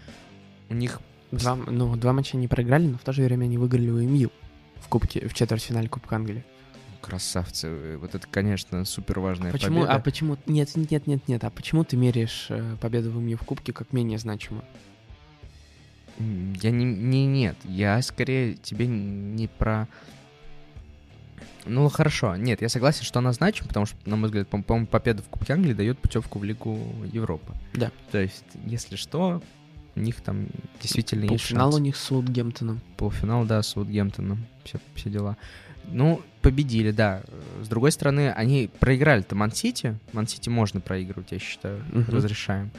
у 0.69 0.75
них... 0.75 1.01
Два, 1.31 1.57
ну, 1.57 1.97
два 1.97 2.13
матча 2.13 2.37
не 2.37 2.49
проиграли, 2.49 2.87
но 2.87 2.99
в 2.99 3.03
то 3.03 3.13
же 3.13 3.23
время 3.23 3.45
они 3.45 3.57
выиграли 3.57 3.89
у 3.89 3.99
МЮ 3.99 4.31
в 4.77 4.89
кубке, 4.89 5.27
в 5.27 5.33
четвертьфинале 5.33 5.89
Кубка 5.89 6.17
Англии 6.17 6.45
красавцы. 7.05 7.99
Вот 7.99 8.15
это, 8.15 8.27
конечно, 8.27 8.85
супер 8.85 9.21
важная 9.21 9.53
почему, 9.53 9.81
победа. 9.81 9.93
А 9.93 9.99
почему... 10.01 10.39
Нет, 10.47 10.75
нет, 10.75 11.07
нет, 11.07 11.29
нет. 11.29 11.45
А 11.45 11.51
почему 11.51 11.85
ты 11.85 11.97
меряешь 11.97 12.47
э, 12.49 12.77
победу 12.81 13.11
в 13.11 13.21
МЮ 13.21 13.37
в 13.37 13.43
Кубке 13.43 13.73
как 13.73 13.93
менее 13.93 14.19
значимую? 14.19 14.65
Я 16.19 16.71
не, 16.71 16.85
не... 16.85 17.27
Нет, 17.27 17.57
я 17.65 18.01
скорее 18.01 18.55
тебе 18.55 18.87
не 18.87 19.49
про... 19.49 19.87
Ну, 21.67 21.89
хорошо. 21.89 22.37
Нет, 22.37 22.63
я 22.63 22.69
согласен, 22.71 23.05
что 23.05 23.19
она 23.19 23.33
значима, 23.33 23.69
потому 23.69 23.85
что, 23.85 23.97
на 24.07 24.17
мой 24.17 24.29
взгляд, 24.29 24.49
по-моему, 24.49 24.87
победа 24.87 25.23
в 25.23 25.29
Кубке 25.29 25.53
Англии 25.53 25.75
дает 25.75 25.99
путевку 25.99 26.39
в 26.39 26.45
Лигу 26.45 26.79
Европы. 27.13 27.53
Да. 27.75 27.91
То 28.13 28.19
есть, 28.19 28.45
если 28.65 28.97
что, 28.97 29.43
у 29.97 30.01
них 30.01 30.21
там 30.21 30.47
действительно 30.81 31.23
есть 31.23 31.49
Полуфинал 31.49 31.75
у 31.75 31.79
них 31.79 31.97
с 31.97 32.05
Саутгемптоном. 32.05 32.81
Полуфинал, 32.97 33.45
да, 33.45 33.63
с 33.63 33.69
Саутгемптоном. 33.69 34.45
Все, 34.65 34.79
все 34.95 35.11
дела. 35.11 35.37
Ну, 35.89 36.23
победили, 36.41 36.91
да. 36.91 37.23
С 37.63 37.69
другой 37.69 37.93
стороны, 37.93 38.33
они 38.33 38.71
проиграли-то 38.81 39.35
Ман-Сити. 39.35 39.99
Ман-Сити 40.13 40.49
можно 40.49 40.81
проигрывать, 40.81 41.33
я 41.33 41.39
считаю, 41.39 41.83
uh-huh. 41.93 42.11
разрешаем. 42.11 42.71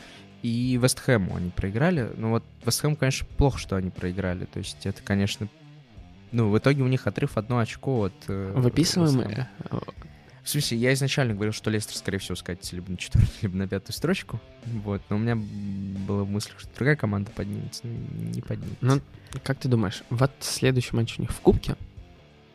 И 0.41 0.80
Вестхэму 0.82 1.36
они 1.36 1.49
проиграли. 1.49 2.12
Ну 2.17 2.32
вот 2.32 2.43
Вестхэм, 2.65 2.95
конечно, 2.95 3.28
плохо, 3.38 3.58
что 3.58 3.75
они 3.75 3.89
проиграли. 3.89 4.45
То 4.45 4.60
есть 4.60 4.86
это, 4.86 5.01
конечно... 5.01 5.47
Ну, 6.32 6.49
в 6.49 6.58
итоге 6.58 6.84
у 6.84 6.88
них 6.88 7.08
отрыв 7.08 7.38
одно 7.38 7.60
очко 7.60 8.06
от... 8.06 8.13
Э, 8.28 8.54
Выписываем... 8.56 9.47
В 10.45 10.49
смысле, 10.49 10.77
я 10.77 10.93
изначально 10.93 11.34
говорил, 11.34 11.53
что 11.53 11.71
Лестер, 11.71 11.95
скорее 11.95 12.19
всего, 12.19 12.36
скатится 12.36 12.75
либо 12.75 12.91
на 12.91 12.97
четвертую, 12.97 13.34
либо 13.41 13.58
на 13.58 13.67
пятую 13.67 13.93
строчку. 13.95 14.39
Вот. 14.65 15.01
Но 15.10 15.15
у 15.15 15.19
меня 15.19 15.36
была 15.36 16.23
мысль, 16.23 16.51
что 16.55 16.69
другая 16.75 16.95
команда 16.95 17.31
поднимется. 17.31 17.88
Не 17.88 18.43
поднимется. 18.43 18.77
Ну, 18.79 19.01
как 19.43 19.58
ты 19.58 19.67
думаешь, 19.67 20.03
вот 20.12 20.31
следующий 20.41 20.95
матч 20.95 21.17
у 21.17 21.23
них 21.23 21.31
в 21.31 21.39
Кубке? 21.39 21.75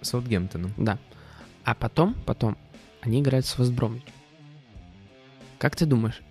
С 0.03 0.11
Саутгемптоном. 0.11 0.73
Да. 0.77 0.99
А 1.65 1.75
потом, 1.75 2.15
потом, 2.27 2.57
они 3.01 3.21
играют 3.21 3.45
с 3.45 3.59
Вестбромвич. 3.59 4.05
Как 5.59 5.75
ты 5.75 5.85
думаешь, 5.85 6.23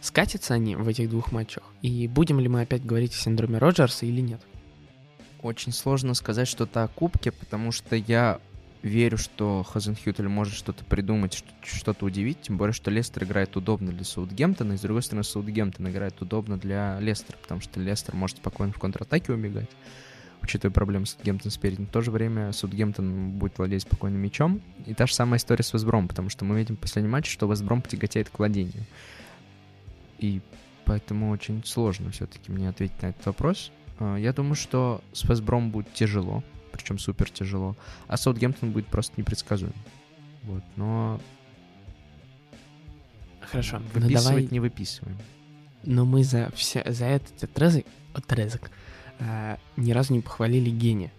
скатятся 0.00 0.54
они 0.54 0.76
в 0.76 0.86
этих 0.86 1.10
двух 1.10 1.32
матчах? 1.32 1.64
И 1.82 2.06
будем 2.06 2.38
ли 2.38 2.46
мы 2.46 2.60
опять 2.60 2.86
говорить 2.86 3.12
о 3.12 3.16
синдроме 3.16 3.58
Роджерса 3.58 4.06
или 4.06 4.20
нет? 4.20 4.40
Очень 5.42 5.72
сложно 5.72 6.14
сказать 6.14 6.46
что-то 6.46 6.84
о 6.84 6.88
Кубке, 6.88 7.32
потому 7.32 7.72
что 7.72 7.96
я 7.96 8.40
верю, 8.82 9.16
что 9.16 9.62
Хазенхютель 9.62 10.28
может 10.28 10.54
что-то 10.54 10.84
придумать, 10.84 11.44
что-то 11.62 12.04
удивить, 12.04 12.42
тем 12.42 12.58
более, 12.58 12.72
что 12.72 12.90
Лестер 12.90 13.24
играет 13.24 13.56
удобно 13.56 13.92
для 13.92 14.04
Саутгемптона, 14.04 14.72
и, 14.72 14.76
с 14.76 14.80
другой 14.80 15.02
стороны, 15.02 15.24
Саутгемптон 15.24 15.88
играет 15.88 16.20
удобно 16.20 16.58
для 16.58 16.98
Лестера, 17.00 17.36
потому 17.36 17.60
что 17.60 17.80
Лестер 17.80 18.14
может 18.14 18.38
спокойно 18.38 18.72
в 18.72 18.78
контратаке 18.78 19.32
убегать, 19.32 19.70
учитывая 20.42 20.72
проблемы 20.72 21.06
с 21.06 21.10
Саутгемптоном 21.10 21.52
спереди. 21.52 21.80
Но 21.80 21.86
в 21.86 21.90
то 21.90 22.00
же 22.00 22.10
время 22.10 22.52
Саутгемптон 22.52 23.30
будет 23.30 23.56
владеть 23.56 23.82
спокойно 23.82 24.16
мячом. 24.16 24.60
И 24.86 24.94
та 24.94 25.06
же 25.06 25.14
самая 25.14 25.38
история 25.38 25.62
с 25.62 25.72
Весбром, 25.72 26.08
потому 26.08 26.28
что 26.28 26.44
мы 26.44 26.58
видим 26.58 26.76
в 26.76 26.80
последнем 26.80 27.12
матче, 27.12 27.30
что 27.30 27.50
Весбром 27.50 27.82
тяготеет 27.82 28.30
к 28.30 28.38
владению. 28.38 28.84
И 30.18 30.40
поэтому 30.84 31.30
очень 31.30 31.64
сложно 31.64 32.10
все-таки 32.10 32.50
мне 32.50 32.68
ответить 32.68 33.00
на 33.02 33.08
этот 33.08 33.24
вопрос. 33.26 33.70
А, 33.98 34.16
я 34.16 34.32
думаю, 34.32 34.56
что 34.56 35.02
с 35.12 35.22
Весбром 35.24 35.70
будет 35.70 35.92
тяжело, 35.92 36.42
причем 36.72 36.98
супер 36.98 37.30
тяжело. 37.30 37.76
А 38.08 38.16
Саутгемптон 38.16 38.72
будет 38.72 38.86
просто 38.86 39.14
непредсказуем. 39.16 39.74
Вот, 40.44 40.62
но... 40.76 41.20
Хорошо, 43.40 43.82
выписывать 43.94 44.24
давай... 44.24 44.48
не 44.50 44.60
выписываем. 44.60 45.18
Но 45.84 46.04
мы 46.04 46.24
за, 46.24 46.50
все, 46.54 46.82
за 46.90 47.06
этот 47.06 47.44
отрезок, 47.44 47.84
отрезок 48.14 48.70
э, 49.18 49.56
ни 49.76 49.92
разу 49.92 50.14
не 50.14 50.20
похвалили 50.20 50.70
гения. 50.70 51.12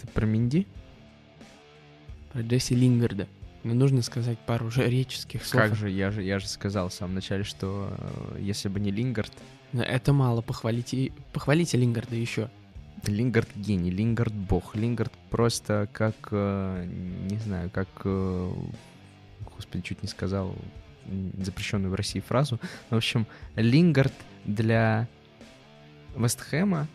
Ты 0.00 0.06
про 0.08 0.24
Минди? 0.24 0.66
Про 2.32 2.42
Джесси 2.42 2.74
Лингарда. 2.74 3.28
Но 3.62 3.74
нужно 3.74 4.02
сказать 4.02 4.38
пару 4.38 4.70
жреческих 4.70 5.44
слов. 5.44 5.62
Как 5.62 5.74
же, 5.74 5.90
я 5.90 6.10
же, 6.10 6.22
я 6.22 6.38
же 6.38 6.48
сказал 6.48 6.88
в 6.88 6.94
самом 6.94 7.14
начале, 7.14 7.44
что 7.44 7.94
э, 7.98 8.38
если 8.40 8.68
бы 8.68 8.80
не 8.80 8.90
Лингард... 8.90 9.32
Это 9.72 10.12
мало, 10.12 10.40
похвалите, 10.40 11.12
похвалите 11.32 11.76
Лингарда 11.76 12.14
еще. 12.16 12.50
Лингард 13.06 13.48
гений, 13.56 13.90
Лингард 13.90 14.32
бог, 14.32 14.74
Лингард 14.76 15.12
просто 15.30 15.88
как, 15.92 16.14
э, 16.30 16.86
не 17.30 17.36
знаю, 17.38 17.70
как, 17.70 17.88
э, 18.04 18.52
господи, 19.56 19.82
чуть 19.82 20.02
не 20.02 20.08
сказал 20.08 20.54
запрещенную 21.38 21.90
в 21.90 21.94
России 21.94 22.20
фразу. 22.20 22.60
В 22.90 22.96
общем, 22.96 23.26
Лингард 23.56 24.12
для 24.44 25.08
Вестхэма 26.16 26.88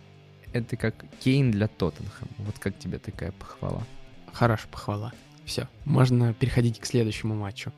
это 0.56 0.78
как 0.78 0.96
Кейн 1.20 1.52
для 1.52 1.68
Тоттенхэма. 1.68 2.32
Вот 2.38 2.58
как 2.60 2.80
тебе 2.80 2.98
такая 2.98 3.34
похвала? 3.34 3.84
Хорошая 4.32 4.72
похвала. 4.72 5.14
Все, 5.44 5.68
можно 5.84 6.34
переходить 6.34 6.80
к 6.80 6.86
следующему 6.86 7.36
матчу. 7.36 7.74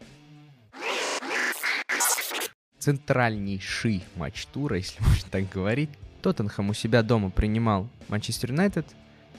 Центральнейший 2.77 4.03
матч 4.15 4.45
тура, 4.45 4.77
если 4.77 5.01
можно 5.03 5.27
так 5.29 5.49
говорить. 5.49 5.89
Тоттенхэм 6.21 6.69
у 6.69 6.73
себя 6.73 7.03
дома 7.03 7.29
принимал 7.29 7.87
Манчестер 8.07 8.51
Юнайтед, 8.51 8.85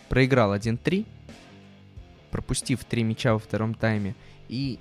проиграл 0.09 0.55
1-3, 0.55 1.07
пропустив 2.31 2.85
три 2.85 3.03
мяча 3.03 3.33
во 3.33 3.39
втором 3.39 3.75
тайме. 3.75 4.15
И 4.49 4.79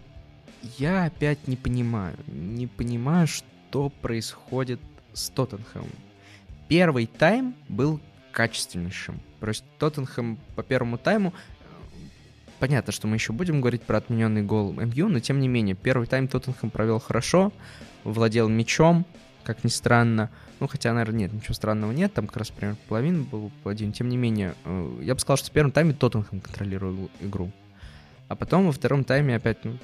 я 0.77 1.05
опять 1.05 1.47
не 1.47 1.55
понимаю, 1.55 2.15
не 2.27 2.67
понимаю, 2.67 3.27
что 3.27 3.89
происходит 3.89 4.79
с 5.13 5.29
Тоттенхэмом. 5.29 5.89
Первый 6.67 7.07
тайм 7.07 7.55
был 7.69 7.99
качественнейшим. 8.31 9.19
Просто 9.39 9.65
Тоттенхэм 9.79 10.37
по 10.55 10.63
первому 10.63 10.97
тайму 10.97 11.33
Понятно, 12.59 12.91
что 12.91 13.07
мы 13.07 13.17
еще 13.17 13.33
будем 13.33 13.61
говорить 13.61 13.83
про 13.83 13.97
отмененный 13.97 14.41
гол 14.41 14.73
МЮ, 14.73 15.09
но 15.09 15.19
тем 15.19 15.39
не 15.39 15.47
менее, 15.47 15.75
первый 15.75 16.07
тайм 16.07 16.27
Тоттенхэм 16.27 16.71
провел 16.71 16.99
хорошо, 16.99 17.51
владел 18.03 18.49
мячом, 18.49 19.05
как 19.47 19.63
ни 19.63 19.69
странно. 19.69 20.29
Ну, 20.59 20.67
хотя, 20.67 20.91
наверное, 20.93 21.19
нет, 21.21 21.33
ничего 21.33 21.53
странного 21.53 21.93
нет, 21.93 22.13
там 22.13 22.27
как 22.27 22.37
раз 22.37 22.49
примерно 22.49 22.77
половина 22.89 23.23
был 23.23 23.49
один. 23.63 23.93
Тем 23.93 24.09
не 24.09 24.17
менее, 24.17 24.55
э, 24.65 24.99
я 25.03 25.13
бы 25.13 25.21
сказал, 25.21 25.37
что 25.37 25.47
в 25.47 25.51
первом 25.51 25.71
тайме 25.71 25.93
Тоттенхэм 25.93 26.41
контролировал 26.41 27.09
игру. 27.21 27.49
А 28.27 28.35
потом 28.35 28.65
во 28.65 28.73
втором 28.73 29.05
тайме 29.05 29.37
опять, 29.37 29.63
ну, 29.63 29.77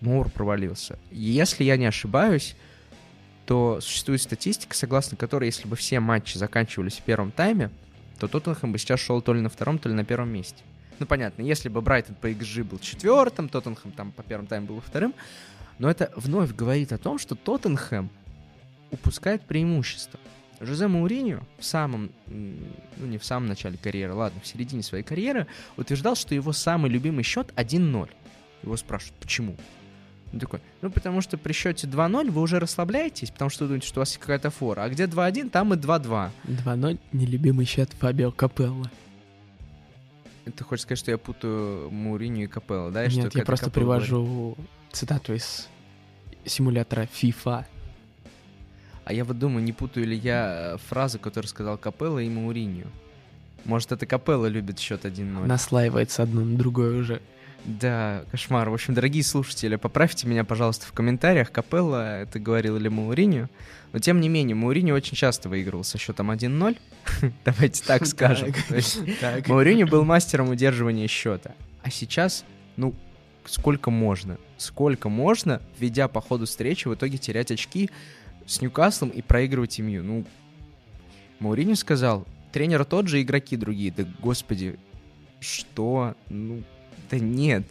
Мур 0.00 0.28
провалился. 0.28 0.98
Если 1.12 1.62
я 1.62 1.76
не 1.76 1.86
ошибаюсь, 1.86 2.56
то 3.46 3.80
существует 3.80 4.20
статистика, 4.20 4.74
согласно 4.74 5.16
которой, 5.16 5.46
если 5.46 5.68
бы 5.68 5.76
все 5.76 6.00
матчи 6.00 6.36
заканчивались 6.36 6.98
в 6.98 7.02
первом 7.02 7.30
тайме, 7.30 7.70
то 8.18 8.26
Тоттенхэм 8.26 8.72
бы 8.72 8.78
сейчас 8.78 8.98
шел 8.98 9.22
то 9.22 9.34
ли 9.34 9.40
на 9.40 9.48
втором, 9.48 9.78
то 9.78 9.88
ли 9.88 9.94
на 9.94 10.04
первом 10.04 10.30
месте. 10.30 10.64
Ну, 10.98 11.06
понятно, 11.06 11.42
если 11.42 11.68
бы 11.68 11.80
Брайтон 11.80 12.16
по 12.16 12.28
XG 12.28 12.64
был 12.64 12.80
четвертым, 12.80 13.48
Тоттенхэм 13.48 13.92
там 13.92 14.10
по 14.10 14.24
первому 14.24 14.48
тайму 14.48 14.66
был 14.66 14.80
вторым, 14.80 15.14
но 15.78 15.88
это 15.88 16.12
вновь 16.16 16.52
говорит 16.52 16.92
о 16.92 16.98
том, 16.98 17.20
что 17.20 17.36
Тоттенхэм 17.36 18.10
упускает 18.90 19.42
преимущество. 19.42 20.18
Жозе 20.60 20.88
Мауриньо 20.88 21.40
в 21.58 21.64
самом, 21.64 22.10
ну 22.26 23.06
не 23.06 23.18
в 23.18 23.24
самом 23.24 23.46
начале 23.46 23.78
карьеры, 23.78 24.14
ладно, 24.14 24.40
в 24.42 24.46
середине 24.46 24.82
своей 24.82 25.04
карьеры 25.04 25.46
утверждал, 25.76 26.16
что 26.16 26.34
его 26.34 26.52
самый 26.52 26.90
любимый 26.90 27.22
счет 27.22 27.52
1-0. 27.54 28.08
Его 28.64 28.76
спрашивают, 28.76 29.16
почему? 29.20 29.56
Он 30.32 30.40
такой, 30.40 30.60
ну 30.82 30.90
потому 30.90 31.20
что 31.20 31.38
при 31.38 31.52
счете 31.52 31.86
2-0 31.86 32.30
вы 32.30 32.40
уже 32.40 32.58
расслабляетесь, 32.58 33.30
потому 33.30 33.50
что 33.50 33.64
вы 33.64 33.68
думаете, 33.68 33.86
что 33.86 34.00
у 34.00 34.02
вас 34.02 34.10
есть 34.10 34.20
какая-то 34.20 34.50
фора. 34.50 34.82
А 34.82 34.88
где 34.88 35.04
2-1, 35.04 35.50
там 35.50 35.74
и 35.74 35.76
2-2. 35.76 36.30
2-0— 36.44 36.98
нелюбимый 37.12 37.64
счет 37.64 37.92
Фабио 37.92 38.32
Капелло. 38.32 38.90
Ты 40.44 40.64
хочешь 40.64 40.82
сказать, 40.82 40.98
что 40.98 41.10
я 41.10 41.18
путаю 41.18 41.90
Мауриню 41.90 42.44
и 42.44 42.46
Капелло, 42.46 42.90
да? 42.90 43.04
И 43.04 43.14
Нет, 43.14 43.28
что 43.28 43.38
я 43.38 43.44
просто 43.44 43.66
Капелло 43.66 43.94
привожу 43.94 44.24
говорит? 44.24 44.70
цитату 44.92 45.34
из 45.34 45.68
симулятора 46.44 47.02
FIFA. 47.02 47.64
А 49.08 49.12
я 49.14 49.24
вот 49.24 49.38
думаю, 49.38 49.64
не 49.64 49.72
путаю 49.72 50.06
ли 50.06 50.14
я 50.14 50.74
э, 50.74 50.76
фразу, 50.86 51.18
которую 51.18 51.48
сказал 51.48 51.78
Капелло 51.78 52.18
и 52.18 52.28
Мауриню. 52.28 52.88
Может, 53.64 53.92
это 53.92 54.04
Капелло 54.04 54.44
любит 54.44 54.78
счет 54.78 55.06
1-0. 55.06 55.46
Наслаивается 55.46 56.24
одно 56.24 56.44
на 56.44 56.58
другое 56.58 57.00
уже. 57.00 57.22
Да, 57.64 58.24
кошмар. 58.30 58.68
В 58.68 58.74
общем, 58.74 58.92
дорогие 58.92 59.24
слушатели, 59.24 59.76
поправьте 59.76 60.26
меня, 60.26 60.44
пожалуйста, 60.44 60.84
в 60.84 60.92
комментариях, 60.92 61.50
Капелла 61.50 62.20
это 62.20 62.38
говорил 62.38 62.76
или 62.76 62.88
Мауриню. 62.88 63.48
Но 63.94 63.98
тем 63.98 64.20
не 64.20 64.28
менее, 64.28 64.54
Мауриню 64.54 64.94
очень 64.94 65.16
часто 65.16 65.48
выигрывал 65.48 65.84
со 65.84 65.96
счетом 65.96 66.30
1-0. 66.30 66.76
Давайте 67.46 67.82
так 67.84 68.04
скажем. 68.04 68.52
Мауриню 69.46 69.86
был 69.86 70.04
мастером 70.04 70.50
удерживания 70.50 71.06
счета. 71.06 71.54
А 71.82 71.90
сейчас, 71.90 72.44
ну, 72.76 72.94
сколько 73.46 73.90
можно? 73.90 74.36
Сколько 74.58 75.08
можно, 75.08 75.62
ведя 75.78 76.08
по 76.08 76.20
ходу 76.20 76.44
встречи, 76.44 76.88
в 76.88 76.94
итоге 76.94 77.16
терять 77.16 77.50
очки 77.50 77.88
с 78.48 78.60
Ньюкаслом 78.60 79.10
и 79.10 79.22
проигрывать 79.22 79.78
имью? 79.78 80.02
Ну, 80.02 80.24
Мауриню 81.38 81.76
сказал, 81.76 82.26
тренер 82.52 82.84
тот 82.84 83.06
же, 83.06 83.22
игроки 83.22 83.56
другие. 83.56 83.92
Да, 83.96 84.04
господи, 84.20 84.78
что? 85.40 86.14
Ну, 86.28 86.62
да 87.10 87.18
нет, 87.18 87.64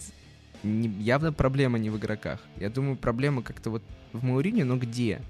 не, 0.64 0.88
явно 0.88 1.34
проблема 1.34 1.78
не 1.78 1.90
в 1.90 1.98
игроках. 1.98 2.40
Я 2.58 2.70
думаю, 2.70 2.96
проблема 2.96 3.42
как-то 3.42 3.70
вот 3.70 3.84
в 4.14 4.24
Маурине, 4.24 4.64
но 4.64 4.78
где? 4.78 5.22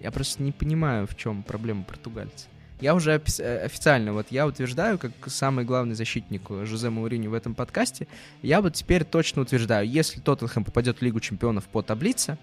Я 0.00 0.10
просто 0.10 0.42
не 0.42 0.52
понимаю, 0.52 1.06
в 1.06 1.16
чем 1.16 1.42
проблема 1.42 1.84
португальца. 1.84 2.46
Я 2.80 2.96
уже 2.96 3.12
э, 3.12 3.64
официально, 3.64 4.12
вот 4.12 4.26
я 4.30 4.44
утверждаю, 4.44 4.98
как 4.98 5.12
самый 5.26 5.64
главный 5.64 5.94
защитник 5.94 6.42
Жозе 6.64 6.90
Маурини 6.90 7.28
в 7.28 7.34
этом 7.34 7.54
подкасте, 7.54 8.08
я 8.42 8.60
вот 8.60 8.74
теперь 8.74 9.04
точно 9.04 9.42
утверждаю, 9.42 9.88
если 9.88 10.20
Тоттенхэм 10.20 10.64
попадет 10.64 10.98
в 10.98 11.02
Лигу 11.02 11.20
Чемпионов 11.20 11.64
по 11.66 11.82
таблице, 11.82 12.38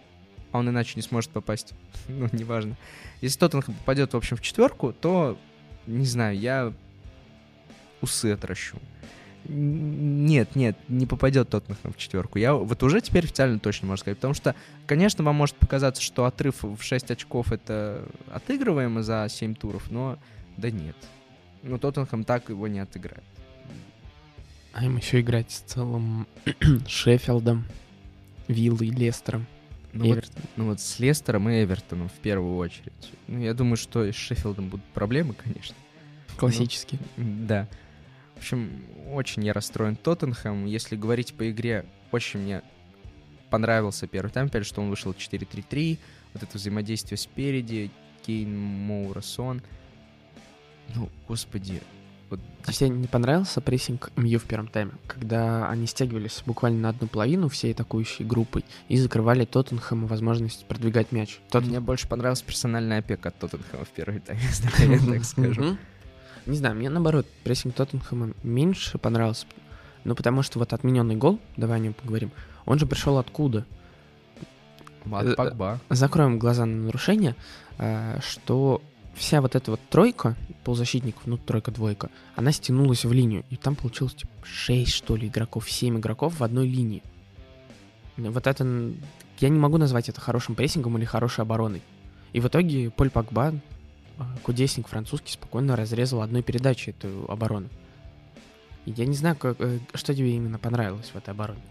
а 0.52 0.60
он 0.60 0.70
иначе 0.70 0.94
не 0.96 1.02
сможет 1.02 1.32
попасть, 1.32 1.74
ну, 2.08 2.28
неважно. 2.32 2.76
Если 3.22 3.40
Тоттенхэм 3.40 3.76
попадет, 3.76 4.14
в 4.14 4.18
общем, 4.18 4.38
в 4.38 4.42
четверку, 4.42 4.94
то, 4.94 5.38
не 5.88 6.06
знаю, 6.06 6.38
я 6.38 6.74
усы 8.02 8.32
отращу. 8.32 8.78
Нет, 9.46 10.56
нет, 10.56 10.78
не 10.90 11.06
попадет 11.06 11.50
Тоттенхэм 11.50 11.94
в 11.94 11.98
четверку. 11.98 12.38
Я 12.38 12.54
вот 12.54 12.84
уже 12.84 13.02
теперь 13.02 13.24
официально 13.24 13.58
точно 13.60 13.88
могу 13.88 13.98
сказать. 13.98 14.18
Потому 14.18 14.34
что, 14.34 14.56
конечно, 14.86 15.24
вам 15.24 15.36
может 15.36 15.56
показаться, 15.56 16.02
что 16.02 16.26
отрыв 16.26 16.64
в 16.64 16.82
6 16.82 17.12
очков 17.12 17.52
это 17.52 18.08
отыгрываемо 18.32 19.02
за 19.02 19.28
7 19.30 19.56
туров, 19.56 19.90
но 19.90 20.20
да 20.58 20.70
нет. 20.70 20.96
Ну, 21.64 21.78
Тоттенхэм 21.78 22.26
так 22.26 22.50
его 22.50 22.68
не 22.68 22.80
отыграет. 22.80 23.24
А 24.74 24.86
им 24.86 24.98
еще 24.98 25.22
играть 25.22 25.52
с 25.52 25.60
целым 25.62 26.28
Шеффилдом, 26.88 27.66
Виллой, 28.48 28.90
Лестером. 28.90 29.48
Ну 29.94 30.14
вот, 30.14 30.32
ну 30.56 30.66
вот 30.66 30.80
с 30.80 31.00
Лестером 31.00 31.50
и 31.50 31.64
Эвертоном 31.64 32.10
в 32.10 32.20
первую 32.20 32.58
очередь. 32.58 33.12
Ну, 33.28 33.40
я 33.40 33.54
думаю, 33.54 33.78
что 33.78 34.04
с 34.12 34.16
Шеффилдом 34.16 34.70
будут 34.70 34.86
проблемы, 34.88 35.34
конечно. 35.34 35.76
Классические. 36.38 37.00
Ну, 37.18 37.48
да. 37.48 37.68
В 38.36 38.38
общем, 38.38 38.86
очень 39.12 39.44
я 39.44 39.54
расстроен 39.54 39.96
Тоттенхэм. 39.96 40.66
Если 40.66 40.96
говорить 40.96 41.34
по 41.34 41.50
игре, 41.50 41.86
очень 42.12 42.40
мне 42.40 42.62
понравился 43.50 44.08
первый 44.08 44.30
тайм, 44.32 44.46
опять 44.48 44.66
что 44.66 44.82
он 44.82 44.90
вышел 44.90 45.12
4-3-3, 45.12 45.98
вот 46.34 46.44
это 46.44 46.58
взаимодействие 46.58 47.18
спереди, 47.18 47.90
Кейн, 48.26 48.58
Моура, 48.58 49.22
Сон. 49.22 49.62
Ну, 50.96 51.10
господи, 51.28 51.82
вот... 52.30 52.40
А 52.66 52.72
тебе 52.72 52.90
не 52.90 53.08
понравился 53.08 53.62
прессинг 53.62 54.12
МЮ 54.16 54.40
в 54.40 54.44
первом 54.44 54.68
тайме, 54.68 54.92
когда 55.08 55.68
они 55.70 55.88
стягивались 55.88 56.44
буквально 56.46 56.80
на 56.80 56.90
одну 56.90 57.08
половину 57.08 57.50
всей 57.50 57.74
атакующей 57.74 58.26
группой 58.26 58.64
и 58.88 58.98
закрывали 58.98 59.46
Тоттенхэму 59.46 60.08
возможность 60.08 60.66
продвигать 60.66 61.12
мяч? 61.12 61.40
Тот... 61.50 61.66
Мне 61.66 61.80
больше 61.80 62.08
понравилась 62.08 62.42
персональная 62.42 63.00
опека 63.00 63.30
от 63.30 63.40
Тоттенхэма 63.40 63.86
в 63.86 63.90
первый 63.90 64.20
тайм, 64.20 64.40
если 64.42 64.86
я 64.86 65.00
так 65.00 65.26
скажу. 65.26 65.78
Не 66.46 66.58
знаю, 66.58 66.76
мне 66.76 66.90
наоборот, 66.90 67.28
прессинг 67.44 67.76
Тоттенхэма 67.76 68.32
меньше 68.44 68.98
понравился. 68.98 69.46
Ну, 70.04 70.16
потому 70.16 70.44
что 70.44 70.60
вот 70.60 70.74
отмененный 70.74 71.16
гол, 71.16 71.40
давай 71.58 71.78
о 71.78 71.80
нем 71.80 71.94
поговорим, 71.94 72.32
он 72.66 72.80
же 72.80 72.86
пришел 72.86 73.18
откуда? 73.18 73.66
От 75.12 75.26
э, 75.26 75.36
Пакба. 75.36 75.80
Закроем 75.90 76.40
глаза 76.40 76.66
на 76.66 76.86
нарушение, 76.86 77.36
э, 77.78 78.20
что 78.22 78.82
вся 79.16 79.42
вот 79.42 79.56
эта 79.56 79.72
вот 79.72 79.80
тройка 79.90 80.36
полузащитников, 80.64 81.26
ну, 81.26 81.38
тройка-двойка, 81.38 82.10
она 82.36 82.52
стянулась 82.52 83.06
в 83.06 83.12
линию. 83.12 83.44
И 83.50 83.56
там 83.56 83.76
получилось, 83.76 84.16
типа, 84.16 84.32
6, 84.44 84.92
что 84.92 85.16
ли, 85.16 85.28
игроков, 85.28 85.70
7 85.70 85.98
игроков 86.00 86.40
в 86.40 86.44
одной 86.44 86.68
линии. 86.68 87.04
Вот 88.18 88.48
это... 88.48 88.92
Я 89.40 89.50
не 89.50 89.60
могу 89.60 89.78
назвать 89.78 90.10
это 90.10 90.20
хорошим 90.20 90.56
прессингом 90.56 90.98
или 90.98 91.06
хорошей 91.06 91.42
обороной. 91.42 91.82
И 92.34 92.42
в 92.42 92.48
итоге 92.48 92.92
Поль 92.92 93.10
Пакба, 93.10 93.54
а, 94.18 94.36
кудесник 94.44 94.88
французский, 94.88 95.32
спокойно 95.32 95.78
разрезал 95.78 96.22
одной 96.22 96.44
передачей 96.44 96.92
эту 96.92 97.26
оборону. 97.30 97.70
И 98.86 98.92
я 98.92 99.06
не 99.06 99.16
знаю, 99.16 99.38
как, 99.38 99.56
э, 99.60 99.80
что 99.94 100.14
тебе 100.14 100.36
именно 100.36 100.60
понравилось 100.60 101.12
в 101.14 101.16
этой 101.16 101.30
обороне. 101.30 101.62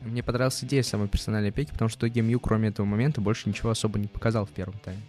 Мне 0.00 0.22
понравилась 0.22 0.64
идея 0.64 0.82
самой 0.82 1.08
персональной 1.08 1.50
опеки, 1.50 1.72
потому 1.72 1.90
что 1.90 2.08
Гемью, 2.08 2.40
кроме 2.40 2.68
этого 2.68 2.86
момента, 2.86 3.20
больше 3.20 3.48
ничего 3.48 3.70
особо 3.70 3.98
не 3.98 4.06
показал 4.06 4.46
в 4.46 4.50
первом 4.50 4.78
тайме 4.78 5.02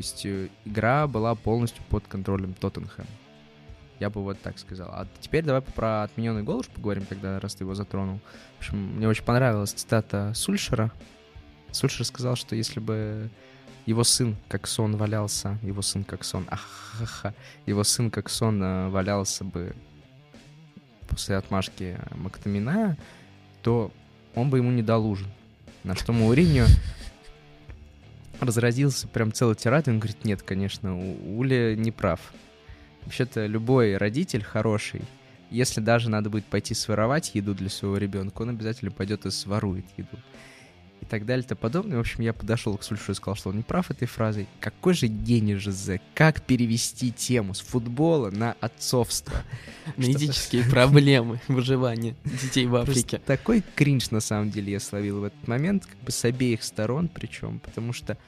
есть 0.00 0.24
э, 0.24 0.48
игра 0.64 1.06
была 1.06 1.34
полностью 1.34 1.82
под 1.90 2.06
контролем 2.06 2.54
Тоттенхэма. 2.54 3.06
Я 3.98 4.08
бы 4.08 4.22
вот 4.22 4.40
так 4.40 4.58
сказал. 4.58 4.88
А 4.90 5.06
теперь 5.20 5.44
давай 5.44 5.60
про 5.60 6.04
отмененный 6.04 6.42
гол 6.42 6.60
уж 6.60 6.68
поговорим, 6.68 7.04
тогда, 7.04 7.38
раз 7.38 7.54
ты 7.54 7.64
его 7.64 7.74
затронул. 7.74 8.18
В 8.56 8.58
общем, 8.60 8.78
мне 8.96 9.06
очень 9.06 9.24
понравилась 9.24 9.72
цитата 9.72 10.32
Сульшера. 10.34 10.90
Сульшер 11.70 12.06
сказал, 12.06 12.34
что 12.34 12.56
если 12.56 12.80
бы 12.80 13.30
его 13.84 14.02
сын, 14.02 14.36
как 14.48 14.66
сон, 14.66 14.96
валялся, 14.96 15.58
его 15.62 15.82
сын, 15.82 16.02
как 16.04 16.24
сон, 16.24 16.46
ахаха, 16.48 17.34
его 17.66 17.84
сын, 17.84 18.10
как 18.10 18.30
сон, 18.30 18.62
э, 18.62 18.88
валялся 18.88 19.44
бы 19.44 19.76
после 21.08 21.36
отмашки 21.36 21.98
Мактамина, 22.14 22.96
то 23.62 23.92
он 24.34 24.48
бы 24.48 24.58
ему 24.58 24.70
не 24.70 24.82
дал 24.82 25.04
ужин. 25.06 25.28
На 25.84 25.94
что 25.94 26.12
Мауриньо 26.12 26.64
разразился 28.40 29.08
прям 29.08 29.32
целый 29.32 29.54
тират, 29.54 29.88
и 29.88 29.90
он 29.90 29.98
говорит, 29.98 30.24
нет, 30.24 30.42
конечно, 30.42 30.98
Уля 30.98 31.76
не 31.76 31.90
прав. 31.90 32.20
Вообще-то 33.02 33.46
любой 33.46 33.96
родитель 33.96 34.42
хороший, 34.42 35.02
если 35.50 35.80
даже 35.80 36.10
надо 36.10 36.30
будет 36.30 36.44
пойти 36.44 36.74
своровать 36.74 37.32
еду 37.34 37.54
для 37.54 37.68
своего 37.68 37.96
ребенка, 37.96 38.42
он 38.42 38.50
обязательно 38.50 38.90
пойдет 38.90 39.26
и 39.26 39.30
сворует 39.30 39.84
еду. 39.96 40.16
И 41.00 41.06
так 41.06 41.24
далее 41.24 41.44
и 41.44 41.48
тому 41.48 41.58
подобное. 41.58 41.96
В 41.96 42.00
общем, 42.00 42.22
я 42.22 42.34
подошел 42.34 42.76
к 42.76 42.82
Сульшу 42.82 43.12
и 43.12 43.14
сказал, 43.14 43.34
что 43.34 43.48
он 43.48 43.56
не 43.56 43.62
прав 43.62 43.90
этой 43.90 44.06
фразой. 44.06 44.46
Какой 44.60 44.92
же 44.92 45.06
гений 45.06 45.54
Жозе! 45.54 46.00
Как 46.14 46.42
перевести 46.42 47.10
тему 47.10 47.54
с 47.54 47.60
футбола 47.60 48.30
на 48.30 48.54
отцовство? 48.60 49.34
На 49.96 50.12
этические 50.12 50.62
проблемы 50.70 51.40
выживания 51.48 52.14
детей 52.24 52.66
в 52.66 52.76
Африке. 52.76 53.20
Такой 53.24 53.64
кринж, 53.74 54.10
на 54.10 54.20
самом 54.20 54.50
деле, 54.50 54.72
я 54.72 54.80
словил 54.80 55.20
в 55.20 55.24
этот 55.24 55.48
момент, 55.48 55.86
как 55.86 55.98
бы 56.00 56.12
с 56.12 56.22
обеих 56.24 56.62
сторон 56.62 57.08
причем, 57.08 57.60
потому 57.60 57.94
что 57.94 58.18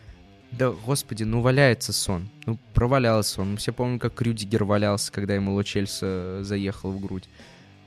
да, 0.53 0.71
господи, 0.71 1.25
ну 1.25 1.41
валяется 1.41 1.93
сон. 1.93 2.29
Ну, 2.45 2.59
провалялся 2.75 3.41
он. 3.41 3.53
Мы 3.53 3.57
все 3.57 3.73
помним, 3.73 3.99
как 3.99 4.21
Рюдигер 4.21 4.65
валялся, 4.65 5.11
когда 5.11 5.35
ему 5.35 5.55
Лучельса 5.55 6.41
заехал 6.43 6.93
в 6.93 7.01
грудь. 7.01 7.29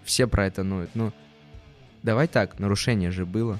Все 0.04 0.28
про 0.28 0.47
это 0.47 0.63
ноют. 0.63 0.89
Ну, 0.95 1.13
давай 2.01 2.28
так, 2.28 2.60
нарушение 2.60 3.12
же 3.12 3.25
было. 3.25 3.60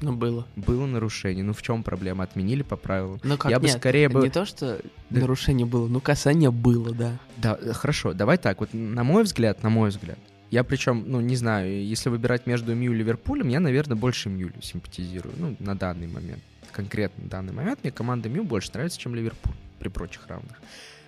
Ну, 0.00 0.12
было. 0.12 0.44
Было 0.56 0.86
нарушение. 0.86 1.44
Ну, 1.44 1.52
в 1.52 1.62
чем 1.62 1.84
проблема? 1.84 2.24
Отменили 2.24 2.62
по 2.62 2.74
правилам. 2.76 3.20
Ну, 3.22 3.36
как 3.36 3.52
Я 3.52 3.58
нет, 3.58 3.62
бы 3.62 3.68
скорее 3.68 4.08
бы... 4.08 4.22
Не 4.22 4.30
то, 4.30 4.44
что 4.44 4.80
да. 5.10 5.20
нарушение 5.20 5.64
было, 5.64 5.86
ну, 5.86 6.00
касание 6.00 6.50
было, 6.50 6.92
да. 6.92 7.20
Да, 7.36 7.56
хорошо. 7.72 8.12
Давай 8.12 8.38
так. 8.38 8.58
Вот, 8.58 8.70
на 8.72 9.04
мой 9.04 9.22
взгляд, 9.22 9.62
на 9.62 9.70
мой 9.70 9.90
взгляд, 9.90 10.18
я 10.50 10.64
причем, 10.64 11.04
ну, 11.06 11.20
не 11.20 11.36
знаю, 11.36 11.86
если 11.86 12.08
выбирать 12.08 12.46
между 12.46 12.74
Мью 12.74 12.92
и 12.92 12.96
Ливерпулем, 12.96 13.46
я, 13.46 13.60
наверное, 13.60 13.96
больше 13.96 14.28
Мью 14.28 14.50
симпатизирую, 14.60 15.34
ну, 15.38 15.56
на 15.60 15.76
данный 15.76 16.08
момент 16.08 16.42
конкретно 16.72 17.24
в 17.24 17.28
данный 17.28 17.52
момент 17.52 17.80
мне 17.82 17.92
команда 17.92 18.28
Мю 18.28 18.44
больше 18.44 18.70
нравится, 18.72 18.98
чем 18.98 19.14
Ливерпуль 19.14 19.52
при 19.78 19.88
прочих 19.88 20.26
равных. 20.26 20.60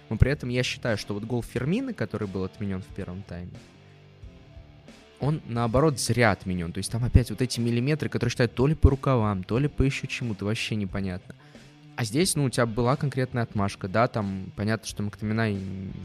Но 0.08 0.16
при 0.16 0.30
этом 0.30 0.48
я 0.48 0.62
считаю, 0.62 0.96
что 0.98 1.14
вот 1.14 1.24
гол 1.24 1.42
Фермина, 1.42 1.94
который 1.94 2.28
был 2.28 2.44
отменен 2.44 2.82
в 2.82 2.94
первом 2.94 3.22
тайме, 3.22 3.50
он, 5.20 5.40
наоборот, 5.46 5.98
зря 5.98 6.32
отменен. 6.32 6.72
То 6.72 6.78
есть 6.78 6.92
там 6.92 7.04
опять 7.04 7.30
вот 7.30 7.40
эти 7.40 7.58
миллиметры, 7.60 8.08
которые 8.08 8.30
считают 8.30 8.54
то 8.54 8.66
ли 8.66 8.74
по 8.74 8.90
рукавам, 8.90 9.42
то 9.42 9.58
ли 9.58 9.68
по 9.68 9.82
еще 9.82 10.06
чему-то, 10.06 10.44
вообще 10.44 10.74
непонятно. 10.74 11.34
А 11.96 12.04
здесь, 12.04 12.34
ну, 12.34 12.44
у 12.44 12.50
тебя 12.50 12.66
была 12.66 12.96
конкретная 12.96 13.44
отмашка, 13.44 13.86
да, 13.86 14.08
там 14.08 14.52
понятно, 14.56 14.86
что 14.86 15.04
Мактаминай, 15.04 15.56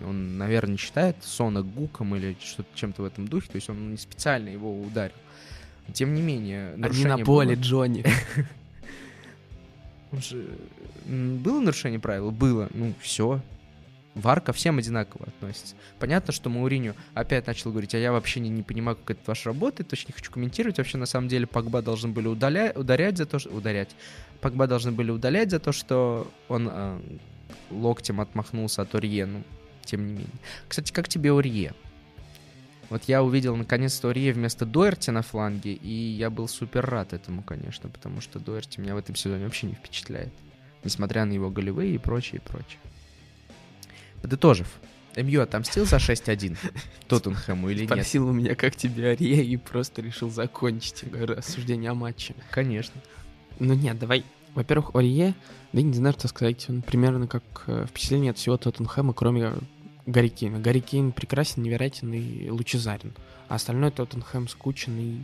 он, 0.05 0.37
наверное, 0.37 0.73
не 0.73 0.77
считает 0.77 1.17
Сона 1.21 1.63
гуком 1.63 2.15
или 2.15 2.37
что-то 2.39 2.69
чем-то 2.75 3.01
в 3.01 3.05
этом 3.05 3.27
духе, 3.27 3.49
то 3.49 3.55
есть 3.55 3.69
он 3.69 3.91
не 3.91 3.97
специально 3.97 4.49
его 4.49 4.79
ударил. 4.81 5.15
Тем 5.91 6.13
не 6.13 6.21
менее, 6.21 6.73
Они 6.73 7.05
на 7.05 7.17
поле, 7.17 7.55
было... 7.55 7.63
Джонни. 7.63 8.05
Было 10.11 11.59
нарушение 11.59 11.99
правил? 11.99 12.31
Было. 12.31 12.69
Ну, 12.73 12.93
все. 12.99 13.41
Вар 14.15 14.41
ко 14.41 14.53
всем 14.53 14.77
одинаково 14.79 15.27
относится. 15.27 15.75
Понятно, 15.99 16.33
что 16.33 16.49
Мауриню 16.49 16.95
опять 17.13 17.47
начал 17.47 17.71
говорить, 17.71 17.93
а 17.95 17.97
я 17.97 18.11
вообще 18.11 18.39
не, 18.39 18.49
не 18.49 18.63
понимаю, 18.63 18.97
как 18.97 19.11
это 19.11 19.21
ваш 19.27 19.45
работает, 19.45 19.89
точно 19.89 20.09
не 20.09 20.13
хочу 20.13 20.31
комментировать. 20.31 20.77
Вообще, 20.77 20.97
на 20.97 21.05
самом 21.05 21.27
деле, 21.27 21.45
Погба 21.47 21.81
должны 21.81 22.09
были 22.09 22.27
удаля... 22.27 22.73
ударять 22.75 23.17
за 23.17 23.25
то, 23.25 23.39
что... 23.39 23.49
Ударять. 23.49 23.89
Погба 24.41 24.67
должны 24.67 24.91
были 24.91 25.11
удалять 25.11 25.51
за 25.51 25.59
то, 25.59 25.71
что 25.71 26.29
он 26.47 26.69
э, 26.71 26.99
локтем 27.71 28.19
отмахнулся 28.19 28.81
от 28.81 28.93
Орье. 28.95 29.25
Ну, 29.25 29.43
тем 29.85 30.07
не 30.07 30.13
менее. 30.13 30.29
Кстати, 30.67 30.91
как 30.91 31.07
тебе 31.07 31.31
Орье? 31.31 31.73
Вот 32.89 33.03
я 33.03 33.21
увидел 33.23 33.55
наконец-то 33.55 34.09
Орье 34.09 34.33
вместо 34.33 34.65
Дуэрти 34.65 35.11
на 35.11 35.21
фланге, 35.21 35.73
и 35.73 35.93
я 35.93 36.29
был 36.29 36.47
супер 36.47 36.85
рад 36.85 37.13
этому, 37.13 37.43
конечно, 37.43 37.89
потому 37.89 38.19
что 38.19 38.39
Дуэрти 38.39 38.79
меня 38.79 38.95
в 38.95 38.97
этом 38.97 39.15
сезоне 39.15 39.43
вообще 39.43 39.67
не 39.67 39.73
впечатляет. 39.73 40.33
Несмотря 40.83 41.25
на 41.25 41.33
его 41.33 41.49
голевые 41.49 41.95
и 41.95 41.97
прочее, 41.97 42.41
и 42.43 42.49
прочее. 42.49 42.79
Подытожив, 44.21 44.67
МЮ 45.15 45.41
отомстил 45.41 45.85
за 45.85 45.97
6-1 45.97 46.57
Тоттенхэму 47.07 47.69
или 47.69 47.81
нет? 47.81 47.89
Спросил 47.89 48.27
у 48.27 48.31
меня, 48.31 48.55
как 48.55 48.75
тебе 48.75 49.11
Ария, 49.11 49.43
и 49.43 49.57
просто 49.57 50.01
решил 50.01 50.29
закончить 50.29 51.03
рассуждение 51.13 51.91
о 51.91 51.95
матче. 51.95 52.35
Конечно. 52.49 53.01
Ну 53.59 53.73
нет, 53.73 53.99
давай. 53.99 54.25
Во-первых, 54.55 54.95
Орье, 54.95 55.35
да 55.73 55.81
не 55.81 55.93
знаю, 55.93 56.15
что 56.17 56.27
сказать, 56.27 56.65
он 56.69 56.81
примерно 56.81 57.27
как 57.27 57.43
э, 57.67 57.85
впечатление 57.87 58.31
от 58.31 58.37
всего 58.37 58.57
Тоттенхэма, 58.57 59.13
кроме 59.13 59.53
Гарри 60.09 60.29
Кейна. 60.29 60.59
Гарри 60.59 60.79
Кейн 60.79 61.11
прекрасен, 61.11 61.61
невероятен 61.61 62.11
и 62.13 62.49
лучезарен. 62.49 63.13
А 63.47 63.55
остальное 63.55 63.91
Тоттенхэм 63.91 64.47
скучен 64.47 64.97
и... 64.97 65.19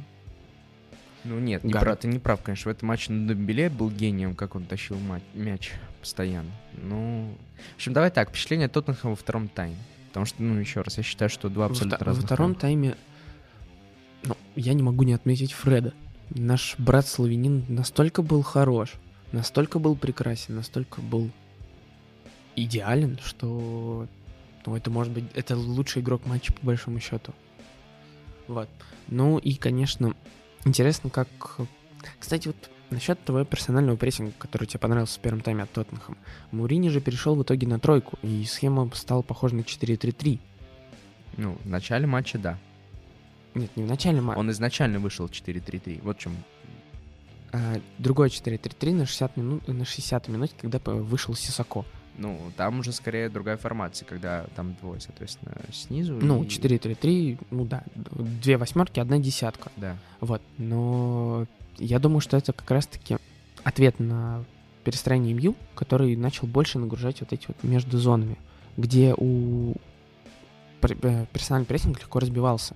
Ну 1.23 1.39
нет, 1.39 1.63
не 1.63 1.73
прав, 1.73 1.97
ты 1.97 2.07
не 2.07 2.19
прав, 2.19 2.43
конечно. 2.43 2.71
В 2.71 2.75
этом 2.75 2.89
матче 2.89 3.11
на 3.11 3.27
Дембеле 3.27 3.69
был 3.69 3.89
гением, 3.89 4.35
как 4.35 4.55
он 4.55 4.65
тащил 4.65 4.97
мяч 5.33 5.71
постоянно. 5.99 6.51
Ну, 6.73 7.35
в 7.73 7.75
общем, 7.77 7.93
давай 7.93 8.11
так, 8.11 8.29
впечатление 8.29 8.67
Тоттенхэма 8.67 9.11
во 9.11 9.15
втором 9.15 9.47
тайме. 9.47 9.77
Потому 10.09 10.27
что, 10.27 10.43
ну, 10.43 10.59
еще 10.59 10.81
раз, 10.81 10.97
я 10.97 11.03
считаю, 11.03 11.29
что 11.29 11.49
два 11.49 11.65
абсолютно 11.65 11.97
во, 11.99 12.05
разных. 12.05 12.21
Во 12.23 12.27
втором 12.27 12.53
тайме, 12.53 12.95
ну, 14.23 14.37
я 14.55 14.73
не 14.73 14.83
могу 14.83 15.03
не 15.03 15.13
отметить 15.13 15.51
Фреда. 15.53 15.93
Наш 16.29 16.75
брат 16.77 17.07
славянин 17.07 17.65
настолько 17.69 18.21
был 18.21 18.43
хорош, 18.43 18.93
настолько 19.31 19.79
был 19.79 19.95
прекрасен, 19.95 20.55
настолько 20.55 21.01
был 21.01 21.31
идеален, 22.55 23.19
что 23.23 24.07
ну, 24.65 24.75
это 24.75 24.89
может 24.89 25.13
быть, 25.13 25.25
это 25.33 25.55
лучший 25.55 26.01
игрок 26.01 26.25
матча 26.25 26.53
по 26.53 26.65
большому 26.65 26.99
счету. 26.99 27.33
Вот. 28.47 28.69
Ну 29.07 29.37
и, 29.37 29.55
конечно, 29.55 30.13
интересно, 30.65 31.09
как... 31.09 31.27
Кстати, 32.19 32.47
вот 32.47 32.69
насчет 32.91 33.23
твоего 33.23 33.45
персонального 33.45 33.97
прессинга, 33.97 34.33
который 34.37 34.67
тебе 34.67 34.79
понравился 34.79 35.19
в 35.19 35.21
первом 35.21 35.41
тайме 35.41 35.63
от 35.63 35.71
Тоттенхэма. 35.71 36.17
Мурини 36.51 36.89
же 36.89 37.01
перешел 37.01 37.35
в 37.35 37.41
итоге 37.43 37.67
на 37.67 37.79
тройку, 37.79 38.17
и 38.21 38.45
схема 38.45 38.89
стала 38.93 39.21
похожа 39.21 39.55
на 39.55 39.61
4-3-3. 39.61 40.39
Ну, 41.37 41.57
в 41.63 41.67
начале 41.67 42.05
матча, 42.07 42.37
да. 42.37 42.57
Нет, 43.55 43.75
не 43.75 43.83
в 43.83 43.87
начале 43.87 44.21
матча. 44.21 44.37
Он 44.37 44.51
изначально 44.51 44.99
вышел 44.99 45.25
4-3-3. 45.25 46.01
Вот 46.03 46.17
в 46.17 46.19
чем. 46.19 46.35
Другой 47.97 48.27
4-3-3 48.27 48.93
на 48.93 49.05
60 49.05 49.37
минут, 49.37 49.67
на 49.67 49.85
60 49.85 50.27
минуте, 50.27 50.53
когда 50.59 50.79
вышел 50.79 51.33
Сисако. 51.35 51.85
Ну, 52.17 52.39
там 52.55 52.79
уже 52.79 52.91
скорее 52.91 53.29
другая 53.29 53.57
формация, 53.57 54.05
когда 54.05 54.45
там 54.55 54.75
двое, 54.81 54.99
соответственно, 55.01 55.53
снизу. 55.71 56.13
Ну, 56.13 56.43
и... 56.43 56.47
4-3-3, 56.47 57.39
ну 57.51 57.65
да, 57.65 57.83
две 57.95 58.57
восьмерки, 58.57 58.99
одна 58.99 59.19
десятка. 59.19 59.71
Да. 59.75 59.97
Вот, 60.21 60.41
но 60.57 61.45
я 61.77 61.99
думаю, 61.99 62.21
что 62.21 62.37
это 62.37 62.53
как 62.53 62.69
раз-таки 62.71 63.17
ответ 63.63 63.99
на 63.99 64.45
перестроение 64.83 65.33
МЮ, 65.33 65.55
который 65.73 66.15
начал 66.15 66.47
больше 66.47 66.79
нагружать 66.79 67.19
вот 67.19 67.33
эти 67.33 67.47
вот 67.47 67.61
между 67.63 67.97
зонами, 67.97 68.37
где 68.77 69.13
у 69.17 69.73
э, 70.81 71.25
персональный 71.33 71.65
прессинг 71.65 71.99
легко 71.99 72.19
разбивался. 72.19 72.75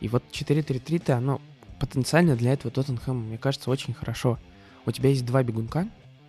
И 0.00 0.08
вот 0.08 0.24
4-3-3-то, 0.32 1.16
оно 1.16 1.40
потенциально 1.78 2.34
для 2.34 2.54
этого 2.54 2.70
Тоттенхэма, 2.70 3.20
мне 3.20 3.38
кажется, 3.38 3.70
очень 3.70 3.94
хорошо. 3.94 4.38
У 4.86 4.90
тебя 4.90 5.10
есть 5.10 5.26
два 5.26 5.42
бегунка, 5.42 5.88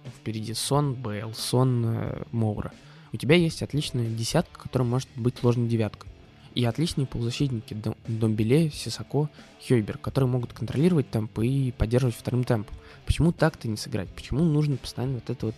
впереди 0.10 0.54
Сон, 0.54 0.94
Бейл, 0.94 1.34
Сон, 1.34 1.86
э, 1.86 2.24
Моура. 2.32 2.72
У 3.14 3.18
тебя 3.18 3.36
есть 3.36 3.62
отличная 3.62 4.08
десятка, 4.08 4.60
которая 4.60 4.88
может 4.88 5.10
быть 5.16 5.44
ложной 5.44 5.68
девяткой. 5.68 6.10
И 6.54 6.66
отличные 6.66 7.08
полузащитники 7.08 7.76
Домбеле, 8.08 8.70
Сисако, 8.72 9.30
Хьюйбер, 9.66 9.98
которые 9.98 10.30
могут 10.30 10.54
контролировать 10.54 11.10
темп 11.10 11.40
и 11.40 11.72
поддерживать 11.78 12.16
вторым 12.16 12.44
темпом. 12.44 12.76
Почему 13.06 13.32
так-то 13.32 13.68
не 13.68 13.78
сыграть? 13.78 14.10
Почему 14.10 14.44
нужно 14.44 14.78
постоянно 14.78 15.16
вот 15.16 15.30
это 15.30 15.46
вот... 15.48 15.56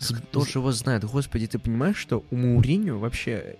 Кто 0.00 0.44
же 0.46 0.60
его 0.60 0.72
знает? 0.72 1.04
Господи, 1.04 1.46
ты 1.46 1.58
понимаешь, 1.58 1.98
что 1.98 2.24
у 2.30 2.36
Мауриню 2.36 2.96
вообще 2.98 3.56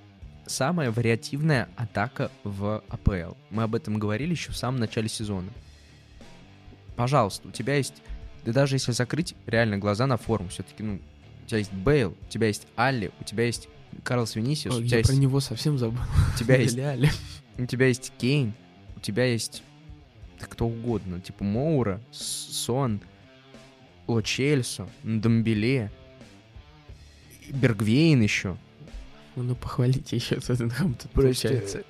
самая 0.46 0.90
вариативная 0.90 1.68
атака 1.76 2.30
в 2.44 2.82
АПЛ. 2.88 3.34
Мы 3.50 3.62
об 3.62 3.74
этом 3.74 3.98
говорили 3.98 4.30
еще 4.30 4.52
в 4.52 4.56
самом 4.56 4.80
начале 4.80 5.08
сезона. 5.08 5.50
Пожалуйста, 6.96 7.48
у 7.48 7.50
тебя 7.50 7.76
есть... 7.76 8.02
Да 8.44 8.52
даже 8.52 8.76
если 8.76 8.92
закрыть 8.92 9.34
реально 9.46 9.78
глаза 9.78 10.06
на 10.06 10.16
форму, 10.16 10.48
все-таки, 10.48 10.82
ну, 10.82 11.00
у 11.44 11.46
тебя 11.46 11.58
есть 11.58 11.72
Бейл, 11.72 12.16
у 12.20 12.30
тебя 12.30 12.46
есть 12.46 12.66
Алли, 12.76 13.10
у 13.20 13.24
тебя 13.24 13.44
есть 13.44 13.68
Карлос 14.02 14.36
Венисиус. 14.36 14.74
О, 14.74 14.78
у 14.78 14.80
тебя 14.82 14.90
я 14.90 14.98
есть... 14.98 15.10
про 15.10 15.16
него 15.16 15.40
совсем 15.40 15.78
забыл. 15.78 16.00
У 16.34 16.38
тебя 16.38 16.56
есть... 16.60 16.78
У 17.58 17.66
тебя 17.66 17.86
есть 17.86 18.12
Кейн, 18.18 18.54
у 18.96 19.00
тебя 19.00 19.24
есть 19.24 19.62
да 20.40 20.46
кто 20.46 20.66
угодно, 20.66 21.20
типа 21.20 21.44
Моура, 21.44 22.00
Сон, 22.10 23.00
Ло 24.06 24.22
Чельсо, 24.22 24.88
Домбеле, 25.02 25.92
Бергвейн 27.50 28.22
еще. 28.22 28.56
Ну, 29.36 29.42
ну 29.42 29.54
похвалите 29.54 30.16
еще 30.16 30.36
Тоттенхэм 30.40 30.94
тут 30.94 31.10
получается. 31.10 31.84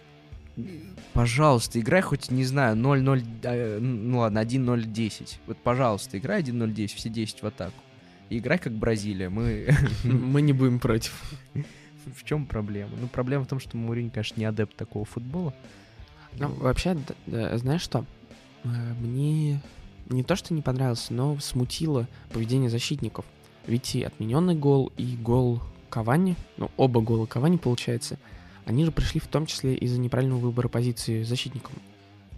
Пожалуйста, 1.12 1.80
играй 1.80 2.02
хоть, 2.02 2.30
не 2.30 2.44
знаю, 2.44 2.76
0-0, 2.76 3.24
э, 3.42 3.78
ну 3.80 4.18
ладно, 4.18 4.38
1-0-10. 4.38 5.38
Вот, 5.46 5.56
пожалуйста, 5.58 6.18
играй 6.18 6.42
1-0-10, 6.42 6.86
все 6.94 7.08
10 7.08 7.42
в 7.42 7.46
атаку. 7.46 7.82
И 8.28 8.38
играй 8.38 8.58
как 8.58 8.72
Бразилия, 8.72 9.28
мы... 9.28 9.74
Мы 10.04 10.40
не 10.40 10.52
будем 10.52 10.78
против. 10.78 11.20
В 12.16 12.24
чем 12.24 12.46
проблема? 12.46 12.92
Ну, 13.00 13.08
проблема 13.08 13.44
в 13.44 13.48
том, 13.48 13.60
что 13.60 13.76
Мурин, 13.76 14.10
конечно, 14.10 14.40
не 14.40 14.46
адепт 14.46 14.74
такого 14.74 15.04
футбола. 15.04 15.52
Ну, 16.38 16.48
вообще, 16.48 16.96
знаешь 17.26 17.82
что? 17.82 18.06
Э, 18.64 18.68
мне 19.00 19.60
не 20.08 20.22
то, 20.22 20.36
что 20.36 20.54
не 20.54 20.62
понравилось, 20.62 21.08
но 21.10 21.38
смутило 21.38 22.08
поведение 22.32 22.70
защитников. 22.70 23.24
Ведь 23.66 23.94
и 23.94 24.02
отмененный 24.02 24.54
гол, 24.54 24.92
и 24.96 25.16
гол 25.16 25.60
Кавани, 25.88 26.36
ну, 26.56 26.70
оба 26.76 27.00
гола 27.00 27.26
Кавани, 27.26 27.58
получается, 27.58 28.18
они 28.70 28.84
же 28.84 28.92
пришли 28.92 29.18
в 29.18 29.26
том 29.26 29.46
числе 29.46 29.74
из-за 29.74 29.98
неправильного 29.98 30.38
выбора 30.38 30.68
позиции 30.68 31.24
защитником. 31.24 31.74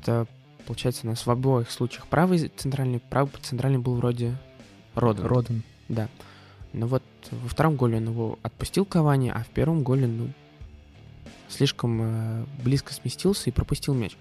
Это, 0.00 0.26
получается, 0.66 1.02
у 1.04 1.10
нас 1.10 1.26
в 1.26 1.30
обоих 1.30 1.70
случаях 1.70 2.06
правый 2.06 2.50
центральный, 2.56 3.00
правый 3.00 3.30
центральный 3.42 3.78
был 3.78 3.96
вроде 3.96 4.34
Роден. 4.94 5.26
Роден. 5.26 5.62
Да. 5.90 6.08
Но 6.72 6.86
вот 6.86 7.02
во 7.30 7.48
втором 7.50 7.76
голе 7.76 7.98
он 7.98 8.08
его 8.08 8.38
отпустил 8.42 8.86
Кавани, 8.86 9.28
а 9.28 9.44
в 9.44 9.48
первом 9.48 9.82
голе, 9.82 10.06
ну, 10.06 10.30
слишком 11.50 12.00
э, 12.00 12.44
близко 12.64 12.94
сместился 12.94 13.50
и 13.50 13.52
пропустил 13.52 13.92
мяч. 13.92 14.16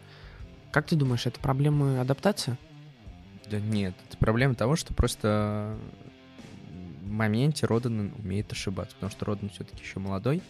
Как 0.72 0.88
ты 0.88 0.98
думаешь, 0.98 1.26
это 1.26 1.40
проблема 1.40 2.02
адаптации? 2.02 2.58
Да 3.50 3.58
нет, 3.62 3.96
это 4.10 4.18
проблема 4.18 4.56
того, 4.56 4.76
что 4.76 4.94
просто 4.94 5.78
в 7.02 7.10
моменте 7.10 7.66
Родан 7.68 8.12
умеет 8.22 8.52
ошибаться, 8.52 8.96
потому 8.96 9.12
что 9.12 9.26
Родан 9.26 9.50
все-таки 9.50 9.82
еще 9.82 10.00
молодой. 10.00 10.42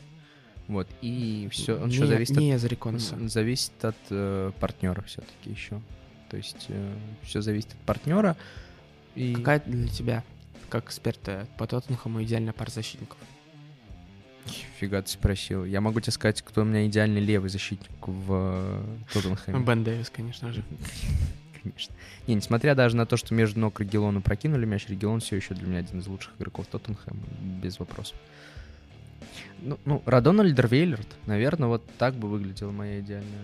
Вот, 0.67 0.87
и 1.01 1.49
все, 1.51 1.75
он 1.75 1.89
не, 1.89 1.95
еще 1.95 2.05
зависит 2.05 2.37
не 2.37 2.53
от, 2.53 2.61
Зариконса. 2.61 3.15
зависит 3.27 3.83
от 3.83 3.97
э, 4.09 4.51
партнера 4.59 5.01
все-таки 5.01 5.49
еще. 5.49 5.81
То 6.29 6.37
есть 6.37 6.67
э, 6.69 6.93
все 7.23 7.41
зависит 7.41 7.73
от 7.73 7.79
партнера. 7.79 8.37
И... 9.15 9.33
Какая 9.33 9.59
для 9.59 9.89
тебя, 9.89 10.23
как 10.69 10.85
эксперта 10.85 11.45
по 11.57 11.67
Тоттенхэму, 11.67 12.23
идеальная 12.23 12.53
пара 12.53 12.69
защитников? 12.69 13.17
Фига 14.79 15.01
ты 15.01 15.09
спросил. 15.09 15.65
Я 15.65 15.81
могу 15.81 15.99
тебе 15.99 16.11
сказать, 16.11 16.41
кто 16.41 16.61
у 16.61 16.63
меня 16.63 16.87
идеальный 16.87 17.21
левый 17.21 17.49
защитник 17.49 18.07
в 18.07 18.27
э, 18.29 19.13
Тоттенхэме. 19.13 19.59
Бен 19.59 19.83
Дэвис, 19.83 20.09
конечно 20.09 20.53
же. 20.53 20.63
конечно. 21.61 21.93
Не, 22.27 22.35
несмотря 22.35 22.75
даже 22.75 22.95
на 22.95 23.05
то, 23.05 23.17
что 23.17 23.33
между 23.33 23.59
ног 23.59 23.79
Регелону 23.79 24.21
прокинули 24.21 24.65
мяч, 24.65 24.87
Регелон 24.87 25.19
все 25.19 25.35
еще 25.35 25.53
для 25.53 25.67
меня 25.67 25.79
один 25.79 25.99
из 25.99 26.07
лучших 26.07 26.33
игроков 26.39 26.67
Тоттенхэма, 26.67 27.21
без 27.61 27.79
вопросов. 27.79 28.17
Ну, 29.61 29.79
ну 29.85 30.01
Радон 30.05 30.41
Альдервейлерт, 30.41 31.07
наверное, 31.25 31.67
вот 31.67 31.83
так 31.97 32.15
бы 32.15 32.27
выглядела 32.27 32.71
моя 32.71 32.99
идеальная 32.99 33.39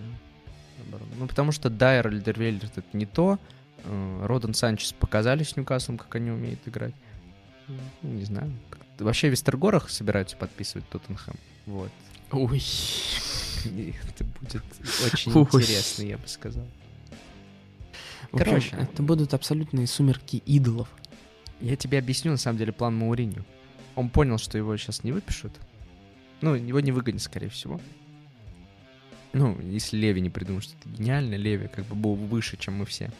оборона. 0.86 1.10
Ну, 1.18 1.26
потому 1.26 1.52
что 1.52 1.70
Дайер 1.70 2.08
Альдервейлерт 2.08 2.78
это 2.78 2.96
не 2.96 3.06
то, 3.06 3.38
э, 3.84 4.26
Родан 4.26 4.54
Санчес 4.54 4.92
показали 4.92 5.42
с 5.42 5.56
Ньюкаслом, 5.56 5.98
как 5.98 6.14
они 6.16 6.30
умеют 6.30 6.60
играть. 6.66 6.94
Ну, 7.68 7.78
не 8.02 8.24
знаю. 8.24 8.52
Вообще 8.98 9.28
Вестергорах 9.28 9.90
собираются 9.90 10.36
подписывать 10.36 10.88
Тоттенхэм. 10.88 11.36
Вот. 11.66 11.90
Ой. 12.32 12.62
Это 13.64 14.24
будет 14.40 14.62
очень 15.04 15.32
интересно, 15.32 16.02
я 16.02 16.18
бы 16.18 16.28
сказал. 16.28 16.66
Короче, 18.32 18.76
это 18.76 19.02
будут 19.02 19.34
абсолютные 19.34 19.86
сумерки 19.86 20.36
идолов. 20.36 20.88
Я 21.60 21.76
тебе 21.76 21.98
объясню, 21.98 22.32
на 22.32 22.36
самом 22.36 22.58
деле, 22.58 22.72
план 22.72 22.96
Мауриню. 22.96 23.44
Он 23.96 24.10
понял, 24.10 24.38
что 24.38 24.58
его 24.58 24.76
сейчас 24.76 25.02
не 25.02 25.12
выпишут. 25.12 25.52
Ну, 26.40 26.54
его 26.54 26.80
не 26.80 26.92
выгонят, 26.92 27.22
скорее 27.22 27.48
всего. 27.48 27.80
Ну, 29.32 29.58
если 29.60 29.96
Леви 29.96 30.20
не 30.20 30.30
придумал, 30.30 30.60
что 30.60 30.74
это 30.80 30.88
гениально, 30.88 31.34
Леви 31.34 31.68
как 31.68 31.84
бы 31.86 31.94
был 31.94 32.14
выше, 32.14 32.56
чем 32.56 32.74
мы 32.74 32.86
все. 32.86 33.10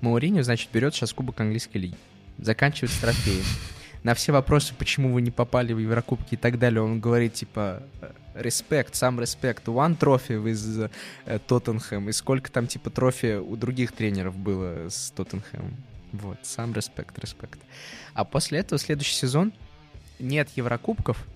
Мауриню, 0.00 0.42
значит, 0.42 0.70
берет 0.72 0.94
сейчас 0.94 1.12
Кубок 1.12 1.40
Английской 1.40 1.78
лиги. 1.78 1.96
Заканчивает 2.38 2.92
с 2.92 2.98
трофеем 2.98 3.44
на 4.02 4.14
все 4.14 4.32
вопросы, 4.32 4.74
почему 4.76 5.12
вы 5.12 5.22
не 5.22 5.30
попали 5.30 5.72
в 5.72 5.78
Еврокубки 5.78 6.34
и 6.34 6.36
так 6.36 6.58
далее, 6.58 6.82
он 6.82 7.00
говорит, 7.00 7.34
типа, 7.34 7.82
respect, 8.34 8.94
some 8.94 9.20
respect, 9.20 9.66
one 9.68 9.96
trophy 9.96 10.32
из 10.32 10.80
э, 10.80 11.38
Тоттенхэм, 11.46 12.08
и 12.08 12.12
сколько 12.12 12.50
там, 12.50 12.66
типа, 12.66 12.90
trophy 12.90 13.36
у 13.36 13.56
других 13.56 13.92
тренеров 13.92 14.36
было 14.36 14.88
с 14.88 15.10
Тоттенхэмом. 15.10 15.76
Вот, 16.12 16.38
some 16.42 16.74
respect, 16.74 17.18
respect. 17.18 17.60
А 18.14 18.24
после 18.24 18.58
этого 18.58 18.78
следующий 18.78 19.14
сезон 19.14 19.52
нет 20.18 20.48
Еврокубков, 20.56 21.26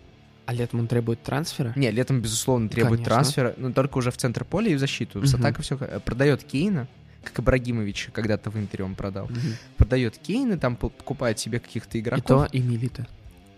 а 0.47 0.53
летом 0.55 0.81
он 0.81 0.87
требует 0.87 1.23
трансфера? 1.23 1.73
Не, 1.77 1.91
летом, 1.91 2.21
безусловно, 2.21 2.69
требует 2.69 3.01
Конечно. 3.01 3.15
трансфера, 3.15 3.55
но 3.57 3.73
только 3.73 3.99
уже 3.99 4.11
в 4.13 4.17
центр 4.17 4.45
поля 4.45 4.71
и 4.71 4.75
в 4.77 4.79
защиту. 4.79 5.19
Угу. 5.19 5.27
С 5.27 5.35
атакой 5.35 5.65
все 5.65 5.77
продает 5.77 6.45
Кейна, 6.45 6.87
как 7.25 7.41
Ибрагимович 7.41 8.11
когда-то 8.13 8.51
в 8.51 8.57
Интере 8.57 8.85
он 8.85 8.95
продал. 8.95 9.25
Угу. 9.25 9.35
Продает 9.77 10.17
Кейна, 10.19 10.57
там 10.57 10.77
покупает 10.77 11.41
себе 11.41 11.59
каких-то 11.59 11.99
игроков. 11.99 12.47
И 12.47 12.49
то, 12.51 12.57
и 12.57 12.61
Милита. 12.61 13.07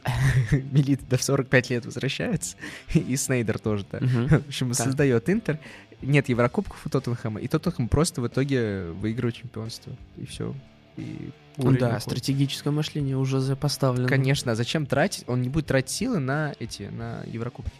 Милита 0.51 1.05
до 1.11 1.18
в 1.18 1.22
45 1.22 1.70
лет 1.70 1.84
возвращается, 1.84 2.57
и 2.95 3.14
Снейдер 3.16 3.59
тоже, 3.59 3.84
да. 3.93 3.99
Угу. 3.99 4.28
В 4.28 4.49
общем, 4.49 4.68
да. 4.68 4.74
создает 4.74 5.28
Интер. 5.28 5.59
Нет 6.01 6.28
Еврокубков 6.28 6.86
у 6.86 6.89
Тоттенхэма, 6.89 7.41
и 7.41 7.49
Тоттенхэм 7.49 7.89
просто 7.89 8.22
в 8.22 8.26
итоге 8.28 8.84
выигрывает 8.93 9.34
чемпионство. 9.34 9.93
И 10.16 10.24
все. 10.24 10.55
И 10.99 11.30
ну 11.57 11.72
да, 11.72 11.88
уходит. 11.88 12.03
стратегическое 12.03 12.70
мышление 12.70 13.16
уже 13.16 13.57
поставлено. 13.57 14.09
Конечно, 14.09 14.53
а 14.53 14.55
зачем 14.55 14.86
тратить? 14.86 15.24
Он 15.26 15.42
не 15.42 15.49
будет 15.49 15.66
тратить 15.66 15.90
силы 15.90 16.18
на 16.18 16.55
эти, 16.59 16.84
на 16.84 17.22
Еврокубки. 17.24 17.72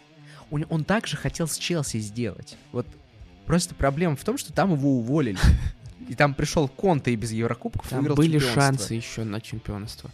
Он, 0.50 0.64
он 0.68 0.84
также 0.84 1.16
хотел 1.16 1.46
с 1.46 1.56
Челси 1.56 1.98
сделать. 1.98 2.56
Вот 2.72 2.86
просто 3.46 3.74
проблема 3.74 4.16
в 4.16 4.24
том, 4.24 4.38
что 4.38 4.52
там 4.52 4.72
его 4.72 4.98
уволили. 4.98 5.38
И 6.08 6.14
там 6.14 6.32
пришел 6.32 6.68
Конте 6.68 7.12
и 7.12 7.16
без 7.16 7.32
Еврокубков 7.32 7.86
там 7.90 8.02
были 8.02 8.38
шансы 8.38 8.94
еще 8.94 9.24
на 9.24 9.42
чемпионство. 9.42 10.10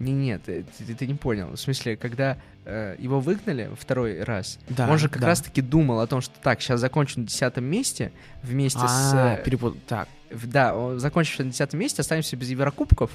Не, 0.00 0.12
нет, 0.12 0.42
ты, 0.44 0.64
ты, 0.78 0.94
ты 0.94 1.06
не 1.06 1.14
понял. 1.14 1.50
В 1.50 1.56
смысле, 1.58 1.96
когда 1.96 2.38
э, 2.64 2.96
его 2.98 3.20
выгнали 3.20 3.70
второй 3.78 4.24
раз, 4.24 4.58
да, 4.68 4.90
он 4.90 4.98
же 4.98 5.08
как 5.08 5.20
да. 5.20 5.28
раз-таки 5.28 5.60
думал 5.60 6.00
о 6.00 6.06
том, 6.08 6.22
что 6.22 6.34
так, 6.40 6.60
сейчас 6.60 6.80
закончу 6.80 7.20
на 7.20 7.26
десятом 7.26 7.64
месте 7.64 8.10
вместе 8.42 8.80
А-а-а, 8.80 9.36
с... 9.36 9.40
Э, 9.40 9.44
перепут... 9.44 9.76
Так. 9.86 10.08
Да, 10.30 10.98
закончив 10.98 11.38
на 11.40 11.46
десятом 11.46 11.80
месте, 11.80 12.02
останемся 12.02 12.36
без 12.36 12.50
Еврокубков. 12.50 13.10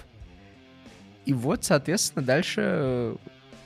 И 1.25 1.33
вот, 1.33 1.63
соответственно, 1.63 2.23
дальше 2.23 2.61
э, 2.63 3.15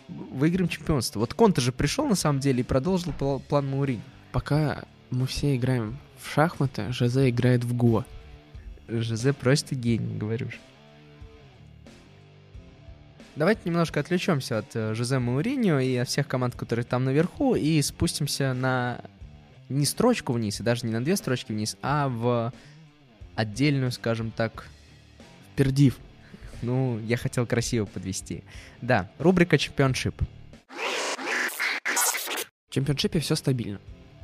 выиграем 0.08 0.70
чемпионство. 0.70 1.20
Вот 1.20 1.34
Конте 1.34 1.62
же 1.62 1.72
пришел 1.72 2.08
на 2.08 2.16
самом 2.16 2.40
деле 2.40 2.62
и 2.62 2.64
продолжил 2.64 3.12
план 3.14 3.70
Маурини. 3.70 4.02
Пока 4.32 4.84
мы 5.10 5.28
все 5.28 5.56
играем 5.56 5.98
в 6.22 6.32
шахматы, 6.32 6.92
Жозе 6.92 7.30
играет 7.30 7.64
в 7.64 7.76
Го. 7.76 8.06
Жозе 8.88 9.34
просто 9.34 9.76
гений, 9.76 10.18
говорю 10.18 10.50
же. 10.52 10.58
Давайте 13.36 13.62
немножко 13.66 14.00
отвлечемся 14.00 14.60
от 14.60 14.76
э, 14.76 14.94
Жозе 14.94 15.20
Мауриньо 15.20 15.80
и 15.80 15.96
от 15.96 16.08
всех 16.08 16.28
команд, 16.28 16.56
которые 16.56 16.86
там 16.86 17.06
наверху, 17.06 17.56
и 17.56 17.82
спустимся 17.82 18.54
на 18.54 19.02
не 19.70 19.86
строчку 19.86 20.34
вниз, 20.34 20.60
и 20.60 20.64
даже 20.64 20.86
не 20.86 20.92
на 20.92 21.04
две 21.04 21.16
строчки 21.16 21.52
вниз, 21.52 21.78
а 21.82 22.10
в 22.10 22.52
отдельную, 23.40 23.92
скажем 23.92 24.32
так... 24.32 24.68
Пердив. 25.56 25.98
Ну, 26.62 27.00
я 27.00 27.18
хотел 27.18 27.46
красиво 27.46 27.86
подвести. 27.86 28.44
Да, 28.82 29.12
рубрика 29.18 29.58
«Чемпионшип». 29.58 30.22
В 31.84 32.74
чемпионшипе 32.74 33.20
все 33.20 33.36
стабильно. 33.36 33.80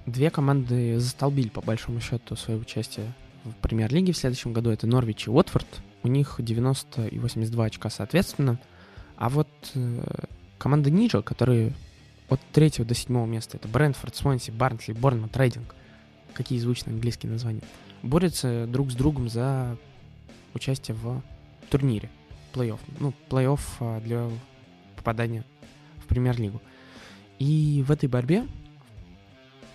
Две 0.06 0.30
команды 0.30 0.98
застолбили, 1.00 1.50
по 1.50 1.62
большому 1.62 2.00
счету, 2.00 2.36
свое 2.38 2.60
участие 2.60 3.12
в 3.44 3.52
премьер-лиге 3.56 4.14
в 4.14 4.18
следующем 4.18 4.54
году. 4.54 4.70
Это 4.70 4.88
Норвич 4.88 5.28
и 5.28 5.30
Уотфорд. 5.30 5.68
У 6.04 6.08
них 6.08 6.36
90 6.40 7.08
и 7.08 7.20
82 7.20 7.66
очка 7.66 7.90
соответственно. 7.90 8.60
А 9.18 9.30
вот 9.30 9.50
э, 9.74 10.04
команда 10.58 10.90
ниже, 10.90 11.22
которые 11.22 11.74
от 12.30 12.40
третьего 12.54 12.86
до 12.86 12.94
седьмого 12.94 13.26
места, 13.26 13.58
это 13.58 13.68
Брентфорд, 13.68 14.16
Свонси, 14.16 14.52
Барнсли, 14.52 14.94
Борнмут, 14.94 15.36
Рейдинг, 15.36 15.76
какие 16.34 16.60
звучные 16.60 16.94
английские 16.94 17.32
названия, 17.32 17.62
борются 18.06 18.68
друг 18.68 18.92
с 18.92 18.96
другом 18.96 19.28
за 19.30 19.78
участие 20.54 20.96
в 20.96 21.22
турнире, 21.70 22.10
плей-офф. 22.54 22.80
Ну, 23.00 23.14
плей-офф 23.30 23.60
а, 23.80 24.00
для 24.02 24.30
попадания 24.96 25.44
в 25.98 26.06
премьер-лигу. 26.06 26.62
И 27.40 27.84
в 27.86 27.92
этой 27.92 28.08
борьбе 28.08 28.48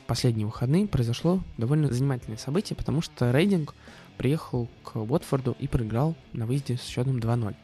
последние 0.06 0.46
выходные 0.46 0.86
произошло 0.86 1.42
довольно 1.58 1.92
занимательное 1.92 2.38
событие, 2.38 2.76
потому 2.76 3.02
что 3.02 3.30
Рейдинг 3.30 3.74
приехал 4.16 4.68
к 4.82 4.96
Уотфорду 4.96 5.56
и 5.58 5.68
проиграл 5.68 6.14
на 6.32 6.46
выезде 6.46 6.76
с 6.76 6.82
счетом 6.82 7.18
2-0. 7.18 7.54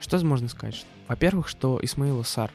Что 0.00 0.24
можно 0.24 0.48
сказать? 0.48 0.84
Во-первых, 1.08 1.48
что 1.48 1.78
Исмаила 1.82 2.22
Сар, 2.22 2.50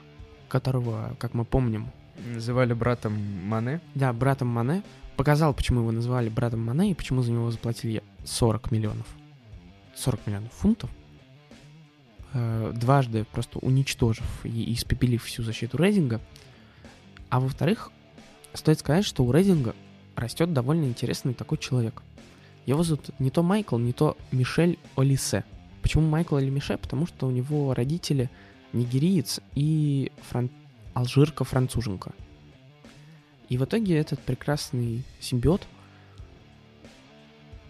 которого, 0.50 1.16
как 1.20 1.34
мы 1.34 1.46
помним... 1.46 1.92
Называли 2.34 2.74
братом 2.74 3.14
Мане? 3.46 3.80
Да, 3.96 4.12
братом 4.12 4.48
Мане. 4.48 4.84
Показал, 5.18 5.54
почему 5.54 5.82
его 5.82 5.92
называли 5.92 6.30
братом 6.30 6.64
Мане 6.64 6.92
и 6.92 6.94
почему 6.94 7.22
за 7.24 7.32
него 7.32 7.52
заплатили 7.52 8.04
40 8.24 8.72
миллионов. 8.72 9.08
40 9.96 10.28
миллионов 10.28 10.54
фунтов. 10.54 10.90
Э, 12.34 12.72
дважды 12.74 13.26
просто 13.26 13.60
уничтожив 13.60 14.26
и 14.46 14.74
испепелив 14.74 15.24
всю 15.24 15.44
защиту 15.44 15.78
Рейдинга. 15.78 16.22
А 17.30 17.40
во-вторых, 17.40 17.92
стоит 18.54 18.80
сказать, 18.80 19.06
что 19.06 19.24
у 19.24 19.32
Рейдинга 19.32 19.76
растет 20.16 20.54
довольно 20.54 20.86
интересный 20.86 21.34
такой 21.34 21.58
человек. 21.58 22.02
Его 22.66 22.84
зовут 22.84 23.10
не 23.20 23.32
то 23.32 23.44
Майкл, 23.44 23.78
не 23.78 23.92
то 23.92 24.16
Мишель 24.32 24.78
Олисе– 24.96 25.44
Почему 25.88 26.06
Майкл 26.06 26.38
или 26.38 26.50
Мише? 26.50 26.78
Потому 26.78 27.08
что 27.08 27.28
у 27.28 27.32
него 27.32 27.74
родители 27.74 28.30
нигериец 28.74 29.40
и 29.56 30.12
фран... 30.30 30.50
алжирка-француженка. 30.94 32.12
И 33.50 33.58
в 33.58 33.64
итоге 33.64 33.98
этот 33.98 34.20
прекрасный 34.20 35.04
симбиот 35.20 35.66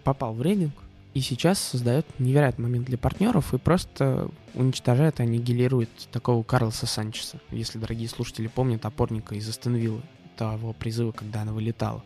попал 0.03 0.33
в 0.33 0.41
рейтинг 0.41 0.73
и 1.13 1.21
сейчас 1.21 1.59
создает 1.59 2.05
невероятный 2.19 2.63
момент 2.63 2.85
для 2.85 2.97
партнеров 2.97 3.53
и 3.53 3.57
просто 3.57 4.29
уничтожает 4.53 5.19
и 5.19 5.23
аннигилирует 5.23 5.89
такого 6.11 6.43
Карлоса 6.43 6.85
Санчеса. 6.85 7.39
Если 7.51 7.79
дорогие 7.79 8.07
слушатели 8.07 8.47
помнят 8.47 8.85
опорника 8.85 9.35
из 9.35 9.49
Астенвиллы, 9.49 10.01
того 10.37 10.73
призыва, 10.73 11.11
когда 11.11 11.41
она 11.41 11.51
вылетала. 11.51 12.03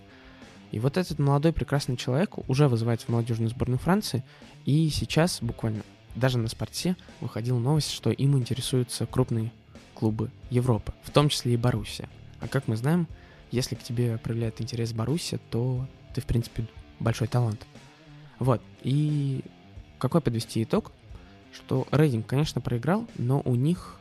И 0.71 0.79
вот 0.79 0.95
этот 0.95 1.19
молодой 1.19 1.51
прекрасный 1.51 1.97
человек 1.97 2.37
уже 2.49 2.69
вызывает 2.69 3.01
в 3.01 3.09
молодежную 3.09 3.49
сборную 3.49 3.79
Франции, 3.79 4.23
и 4.65 4.89
сейчас 4.89 5.39
буквально 5.41 5.83
даже 6.15 6.37
на 6.37 6.47
спорте 6.47 6.95
выходила 7.19 7.59
новость, 7.59 7.91
что 7.91 8.09
им 8.09 8.37
интересуются 8.37 9.05
крупные 9.05 9.51
клубы 9.93 10.31
Европы, 10.49 10.93
в 11.03 11.11
том 11.11 11.29
числе 11.29 11.53
и 11.53 11.57
Боруссия. 11.57 12.09
А 12.39 12.47
как 12.47 12.67
мы 12.67 12.77
знаем, 12.77 13.07
если 13.51 13.75
к 13.75 13.83
тебе 13.83 14.17
проявляет 14.17 14.61
интерес 14.61 14.93
Боруссия, 14.93 15.39
то 15.49 15.85
ты, 16.13 16.21
в 16.21 16.25
принципе, 16.25 16.65
большой 16.99 17.27
талант. 17.27 17.65
Вот. 18.39 18.61
И 18.81 19.41
какой 19.99 20.21
подвести 20.21 20.63
итог? 20.63 20.91
Что 21.53 21.87
рейтинг, 21.91 22.25
конечно, 22.25 22.61
проиграл, 22.61 23.07
но 23.17 23.41
у 23.43 23.55
них 23.55 23.99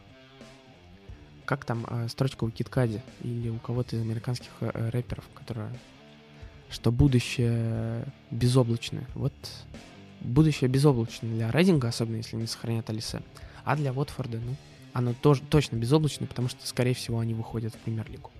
как 1.44 1.64
там 1.64 1.84
э, 1.88 2.06
строчка 2.08 2.44
у 2.44 2.50
Киткади 2.50 3.02
или 3.22 3.48
у 3.48 3.58
кого-то 3.58 3.96
из 3.96 4.02
американских 4.02 4.50
э, 4.60 4.90
рэперов, 4.90 5.24
которая 5.34 5.72
что 6.70 6.92
будущее 6.92 8.04
безоблачное. 8.30 9.04
Вот 9.14 9.34
будущее 10.20 10.70
безоблачно 10.70 11.28
для 11.28 11.50
Рейдинга, 11.50 11.88
особенно 11.88 12.16
если 12.16 12.36
не 12.36 12.46
сохранят 12.46 12.88
Алисе. 12.88 13.20
А 13.64 13.76
для 13.76 13.92
Уотфорда, 13.92 14.38
ну, 14.38 14.54
оно 14.92 15.12
тоже 15.12 15.42
точно 15.42 15.76
безоблачно, 15.76 16.26
потому 16.26 16.48
что, 16.48 16.64
скорее 16.66 16.94
всего, 16.94 17.18
они 17.18 17.34
выходят 17.34 17.74
в 17.74 17.78
премьер-лигу. 17.78 18.30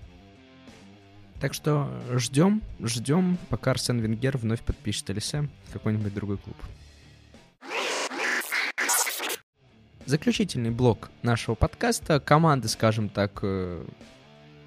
Так 1.40 1.54
что 1.54 1.88
ждем, 2.12 2.60
ждем, 2.80 3.38
пока 3.48 3.70
Арсен 3.70 3.98
Венгер 3.98 4.36
вновь 4.36 4.60
подпишет 4.60 5.08
Алисе 5.08 5.48
какой-нибудь 5.72 6.12
другой 6.12 6.36
клуб. 6.36 6.56
Заключительный 10.04 10.70
блок 10.70 11.10
нашего 11.22 11.54
подкаста. 11.54 12.20
Команды, 12.20 12.68
скажем 12.68 13.08
так, 13.08 13.38
э, 13.42 13.86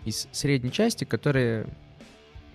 из 0.05 0.27
средней 0.31 0.71
части, 0.71 1.03
которые 1.03 1.67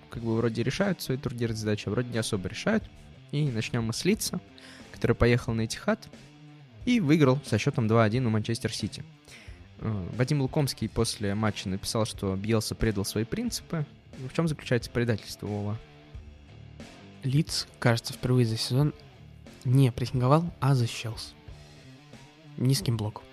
как 0.09 0.21
бы 0.21 0.35
вроде 0.35 0.63
решают 0.63 1.01
свои 1.01 1.17
турнирные 1.17 1.55
задачи, 1.55 1.87
а 1.87 1.91
вроде 1.91 2.09
не 2.09 2.17
особо 2.17 2.49
решают. 2.49 2.83
И 3.31 3.49
начнем 3.49 3.83
мы 3.83 3.93
с 3.93 4.03
Лица, 4.03 4.41
который 4.91 5.15
поехал 5.15 5.53
на 5.53 5.61
Этихад 5.61 6.09
и 6.85 6.99
выиграл 6.99 7.39
со 7.45 7.57
счетом 7.57 7.87
2-1 7.87 8.25
у 8.25 8.29
Манчестер 8.29 8.73
Сити. 8.73 9.03
Э, 9.77 10.07
Вадим 10.17 10.41
Лукомский 10.41 10.89
после 10.89 11.35
матча 11.35 11.69
написал, 11.69 12.05
что 12.05 12.35
Бьелса 12.35 12.75
предал 12.75 13.05
свои 13.05 13.23
принципы. 13.23 13.85
В 14.27 14.33
чем 14.33 14.47
заключается 14.47 14.89
предательство 14.89 15.47
Вова? 15.47 15.77
Лиц, 17.23 17.67
кажется, 17.79 18.13
впервые 18.13 18.45
за 18.45 18.57
сезон 18.57 18.93
не 19.65 19.91
прессинговал, 19.91 20.51
а 20.59 20.75
защищался. 20.75 21.29
Низким 22.57 22.97
блоком. 22.97 23.23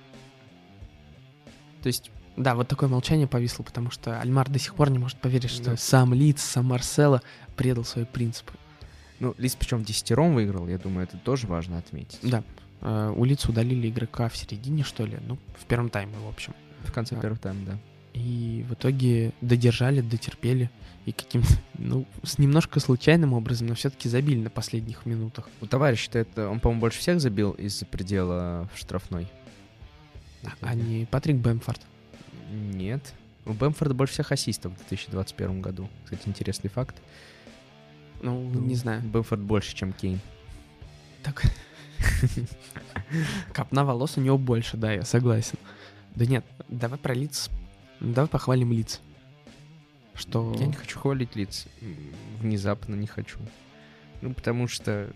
То 1.82 1.89
есть, 1.89 2.11
да, 2.37 2.55
вот 2.55 2.68
такое 2.68 2.89
молчание 2.89 3.26
повисло, 3.26 3.62
потому 3.62 3.91
что 3.91 4.20
Альмар 4.20 4.49
до 4.49 4.59
сих 4.59 4.74
пор 4.74 4.91
не 4.91 4.99
может 4.99 5.18
поверить, 5.18 5.51
что 5.51 5.70
да. 5.70 5.76
сам 5.76 6.14
Лиц, 6.14 6.43
сам 6.43 6.66
Марсело 6.66 7.22
предал 7.57 7.84
свои 7.84 8.05
принципы. 8.05 8.55
Ну, 9.20 9.34
Лиц 9.39 9.57
причем 9.59 9.84
десятером 9.84 10.34
выиграл, 10.34 10.68
я 10.68 10.78
думаю, 10.78 11.05
это 11.05 11.16
тоже 11.16 11.47
важно 11.47 11.78
отметить. 11.78 12.18
Да. 12.22 12.43
Э, 12.80 13.12
у 13.16 13.24
Лиц 13.24 13.47
удалили 13.47 13.89
игрока 13.89 14.28
в 14.28 14.37
середине, 14.37 14.84
что 14.84 15.07
ли, 15.07 15.18
ну, 15.26 15.39
в 15.59 15.64
первом 15.66 15.91
тайме, 15.91 16.16
в 16.18 16.28
общем. 16.28 16.55
В 16.84 16.93
конце 16.93 17.16
а, 17.16 17.20
первого 17.20 17.39
тайма, 17.39 17.64
да. 17.66 17.78
И 18.17 18.64
в 18.67 18.73
итоге 18.73 19.33
додержали, 19.43 20.01
дотерпели. 20.01 20.71
И 21.05 21.12
каким-то, 21.12 21.53
ну, 21.75 22.07
с 22.23 22.39
немножко 22.39 22.81
случайным 22.81 23.35
образом, 23.35 23.69
но 23.69 23.75
все-таки 23.75 24.09
забили 24.09 24.41
на 24.41 24.51
последних 24.51 25.05
минутах. 25.05 25.49
У 25.61 25.67
товарища-то 25.67 26.19
это, 26.19 26.49
он, 26.49 26.59
по-моему, 26.61 26.81
больше 26.81 26.99
всех 26.99 27.21
забил 27.21 27.53
из-за 27.53 27.85
предела 27.85 28.69
в 28.75 28.79
штрафной. 28.79 29.29
А, 30.45 30.49
а 30.62 30.75
не 30.75 31.05
Патрик 31.05 31.37
Бэмфорд? 31.37 31.81
Нет. 32.51 33.12
У 33.45 33.53
Бэмфорда 33.53 33.95
больше 33.95 34.14
всех 34.14 34.33
ассистов 34.33 34.73
в 34.73 34.77
2021 34.77 35.61
году. 35.61 35.89
Кстати, 36.05 36.23
интересный 36.27 36.71
факт. 36.71 36.97
Ну, 38.23 38.49
ну, 38.49 38.61
не 38.61 38.77
знаю. 38.77 39.03
Бэмфорд 39.03 39.43
больше, 39.43 39.77
чем 39.77 39.93
Кейн. 39.93 40.21
Так. 41.23 41.43
Копна 43.53 43.85
волос 43.85 44.17
у 44.17 44.21
него 44.23 44.39
больше, 44.39 44.79
да, 44.79 44.93
я 44.93 45.03
согласен. 45.03 45.59
Да 46.14 46.25
нет, 46.25 46.45
давай 46.69 46.99
про 46.99 47.14
лиц. 47.14 47.51
Давай 48.01 48.28
похвалим 48.28 48.72
лиц. 48.72 49.01
Что... 50.14 50.55
Я 50.59 50.66
не 50.66 50.72
хочу 50.72 50.99
хвалить 50.99 51.36
лиц. 51.36 51.66
Внезапно 52.40 52.94
не 52.94 53.07
хочу. 53.07 53.38
Ну, 54.22 54.32
потому 54.32 54.66
что 54.66 55.11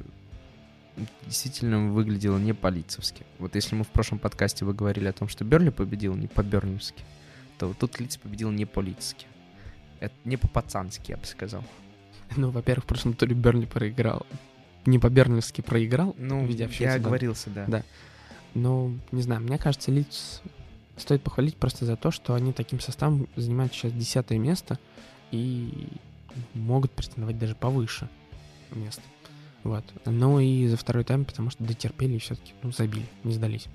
действительно 1.24 1.90
выглядело 1.90 2.38
не 2.38 2.52
по-лицевски. 2.52 3.24
Вот 3.38 3.54
если 3.54 3.74
мы 3.74 3.84
в 3.84 3.88
прошлом 3.88 4.18
подкасте 4.18 4.64
вы 4.64 4.74
говорили 4.74 5.06
о 5.06 5.12
том, 5.12 5.28
что 5.28 5.44
Берли 5.44 5.70
победил 5.70 6.14
не 6.14 6.26
по-берневски, 6.26 7.02
то 7.58 7.68
вот 7.68 7.78
тут 7.78 7.98
лиц 8.00 8.16
победил 8.16 8.50
не 8.50 8.66
по-лицски. 8.66 9.26
Это 10.00 10.14
не 10.24 10.36
по-пацански, 10.36 11.12
я 11.12 11.16
бы 11.16 11.24
сказал. 11.24 11.64
Ну, 12.36 12.50
во-первых, 12.50 12.84
в 12.84 12.86
прошлом 12.86 13.14
туре 13.14 13.34
Бернли 13.34 13.66
проиграл. 13.66 14.24
Не 14.86 15.00
по-бернливски 15.00 15.62
проиграл, 15.62 16.14
ну, 16.16 16.46
видя 16.46 16.68
все 16.68 16.84
Я 16.84 16.94
оговорился, 16.94 17.50
да. 17.50 17.64
Да. 17.66 17.82
Но, 18.54 18.92
не 19.10 19.22
знаю, 19.22 19.40
мне 19.40 19.58
кажется, 19.58 19.90
Лиц 19.90 20.40
стоит 21.00 21.22
похвалить 21.22 21.56
просто 21.56 21.84
за 21.84 21.96
то, 21.96 22.10
что 22.10 22.34
они 22.34 22.52
таким 22.52 22.80
составом 22.80 23.28
занимают 23.36 23.72
сейчас 23.72 23.92
десятое 23.92 24.38
место 24.38 24.78
и 25.30 25.88
могут 26.54 26.90
претендовать 26.92 27.38
даже 27.38 27.54
повыше 27.54 28.08
мест. 28.72 29.00
Вот. 29.62 29.84
Но 30.06 30.40
и 30.40 30.66
за 30.68 30.76
второй 30.76 31.04
тайм, 31.04 31.24
потому 31.24 31.50
что 31.50 31.64
дотерпели 31.64 32.14
и 32.14 32.18
все-таки 32.18 32.52
ну, 32.62 32.72
забили, 32.72 33.06
не 33.24 33.32
сдались. 33.32 33.66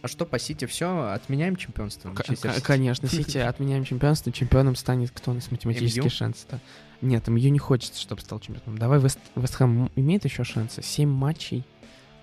А 0.00 0.08
что 0.08 0.26
по 0.26 0.38
Сити 0.38 0.64
все? 0.64 1.12
Отменяем 1.12 1.54
чемпионство? 1.54 2.12
К- 2.12 2.62
конечно, 2.62 3.08
Сити 3.08 3.38
отменяем 3.38 3.84
чемпионство. 3.84 4.32
Чемпионом 4.32 4.74
станет 4.74 5.12
кто 5.12 5.30
у 5.30 5.34
нас 5.34 5.50
математический 5.50 6.10
шанс 6.10 6.46
-то? 6.50 6.58
Нет, 7.02 7.26
МЮ 7.28 7.50
не 7.50 7.58
хочется, 7.58 8.00
чтобы 8.00 8.20
стал 8.20 8.40
чемпионом. 8.40 8.78
Давай 8.78 9.00
Вест, 9.00 9.18
Вестхэм 9.36 9.90
имеет 9.96 10.24
еще 10.24 10.44
шансы. 10.44 10.82
7 10.82 11.08
матчей, 11.08 11.64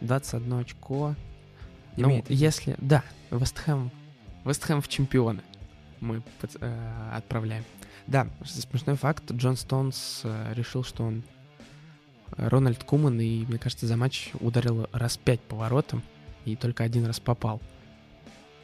21 0.01 0.53
очко. 0.53 1.15
Ну, 1.97 2.09
имеет. 2.09 2.29
если... 2.29 2.75
Да, 2.79 3.03
Вестхэм. 3.31 3.91
Вестхэм 4.49 4.81
в 4.81 4.87
чемпионы 4.87 5.41
мы 6.01 6.21
под, 6.41 6.57
э, 6.59 7.11
отправляем. 7.13 7.63
Да, 8.07 8.27
смешной 8.45 8.95
факт. 8.95 9.31
Джон 9.31 9.55
Стоунс 9.55 10.21
э, 10.23 10.53
решил, 10.55 10.83
что 10.83 11.03
он 11.03 11.23
Рональд 12.35 12.83
Куман, 12.83 13.19
и, 13.19 13.45
мне 13.45 13.59
кажется, 13.59 13.85
за 13.85 13.95
матч 13.95 14.31
ударил 14.39 14.87
раз 14.91 15.17
пять 15.17 15.41
по 15.41 15.55
воротам 15.55 16.01
и 16.45 16.55
только 16.55 16.83
один 16.83 17.05
раз 17.05 17.19
попал. 17.19 17.61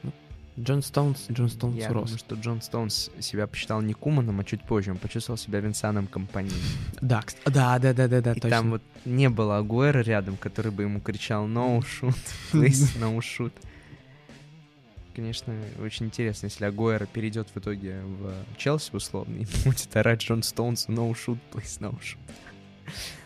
Ну, 0.02 0.12
Джон 0.60 0.82
Стоунс, 0.82 1.26
Джон 1.30 1.50
Стоунс 1.50 1.76
Я 1.78 1.90
рос. 1.90 2.06
думаю, 2.10 2.18
что 2.18 2.36
Джон 2.36 2.62
Стоунс 2.62 3.12
себя 3.20 3.46
посчитал 3.46 3.82
не 3.82 3.94
Куманом, 3.94 4.40
а 4.40 4.44
чуть 4.44 4.64
позже. 4.64 4.92
Он 4.92 4.98
почувствовал 4.98 5.38
себя 5.38 5.60
Винсаном 5.60 6.08
компании. 6.08 6.52
Да, 7.02 7.22
да, 7.46 7.78
да, 7.78 7.94
да, 7.94 8.08
да, 8.08 8.22
да, 8.22 8.32
И 8.32 8.40
точно. 8.40 8.50
там 8.50 8.70
вот 8.72 8.82
не 9.04 9.30
было 9.30 9.58
Агуэра 9.58 10.00
рядом, 10.00 10.38
который 10.38 10.72
бы 10.72 10.84
ему 10.84 11.00
кричал 11.00 11.46
«No 11.48 11.80
shoot, 11.82 12.16
please, 12.52 12.98
no 13.00 13.18
shoot». 13.20 13.54
Конечно, 15.16 15.56
очень 15.80 16.08
интересно, 16.08 16.48
если 16.48 16.66
Агуэра 16.66 17.06
перейдет 17.06 17.48
в 17.54 17.58
итоге 17.58 18.02
в 18.02 18.34
Челси 18.58 18.92
условно 18.94 19.36
и 19.40 19.46
будет 19.64 19.96
орать 19.96 20.22
Джон 20.22 20.44
Стоунс 20.44 20.88
«No 20.88 21.12
shoot, 21.14 21.40
please, 21.54 21.80
no 21.80 21.98
shoot». 22.02 22.18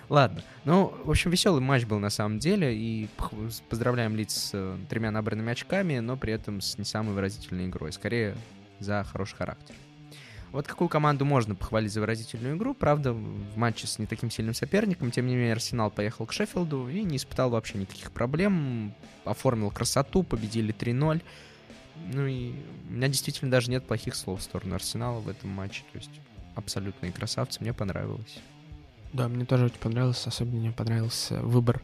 Ладно. 0.07 0.43
Ну, 0.65 0.93
в 1.03 1.09
общем, 1.09 1.31
веселый 1.31 1.61
матч 1.61 1.85
был 1.85 1.99
на 1.99 2.09
самом 2.09 2.39
деле. 2.39 2.75
И 2.75 3.09
поздравляем 3.69 4.15
лиц 4.15 4.33
с 4.33 4.51
э, 4.53 4.77
тремя 4.89 5.11
набранными 5.11 5.51
очками, 5.51 5.99
но 5.99 6.17
при 6.17 6.33
этом 6.33 6.61
с 6.61 6.79
не 6.79 6.83
самой 6.83 7.13
выразительной 7.13 7.67
игрой. 7.67 7.91
Скорее, 7.91 8.35
за 8.79 9.03
хороший 9.03 9.35
характер. 9.35 9.75
Вот 10.51 10.67
какую 10.67 10.89
команду 10.89 11.25
можно 11.25 11.53
похвалить 11.53 11.93
за 11.93 12.01
выразительную 12.01 12.57
игру. 12.57 12.73
Правда, 12.73 13.13
в 13.13 13.55
матче 13.55 13.85
с 13.85 13.99
не 13.99 14.07
таким 14.07 14.31
сильным 14.31 14.55
соперником. 14.55 15.11
Тем 15.11 15.27
не 15.27 15.35
менее, 15.35 15.53
Арсенал 15.53 15.91
поехал 15.91 16.25
к 16.25 16.33
Шеффилду 16.33 16.89
и 16.89 17.03
не 17.03 17.17
испытал 17.17 17.51
вообще 17.51 17.77
никаких 17.77 18.11
проблем. 18.11 18.95
Оформил 19.25 19.69
красоту, 19.69 20.23
победили 20.23 20.73
3-0. 20.73 21.21
Ну 22.13 22.25
и 22.25 22.53
у 22.89 22.93
меня 22.93 23.07
действительно 23.07 23.51
даже 23.51 23.69
нет 23.71 23.85
плохих 23.85 24.15
слов 24.15 24.39
в 24.39 24.43
сторону 24.43 24.75
Арсенала 24.75 25.19
в 25.19 25.29
этом 25.29 25.49
матче. 25.49 25.83
То 25.91 25.99
есть 25.99 26.11
абсолютные 26.55 27.11
красавцы, 27.11 27.61
мне 27.61 27.73
понравилось. 27.73 28.39
Да, 29.13 29.27
мне 29.27 29.45
тоже 29.45 29.65
очень 29.65 29.79
понравилось, 29.79 30.25
особенно 30.27 30.59
мне 30.59 30.71
понравился 30.71 31.41
выбор 31.41 31.81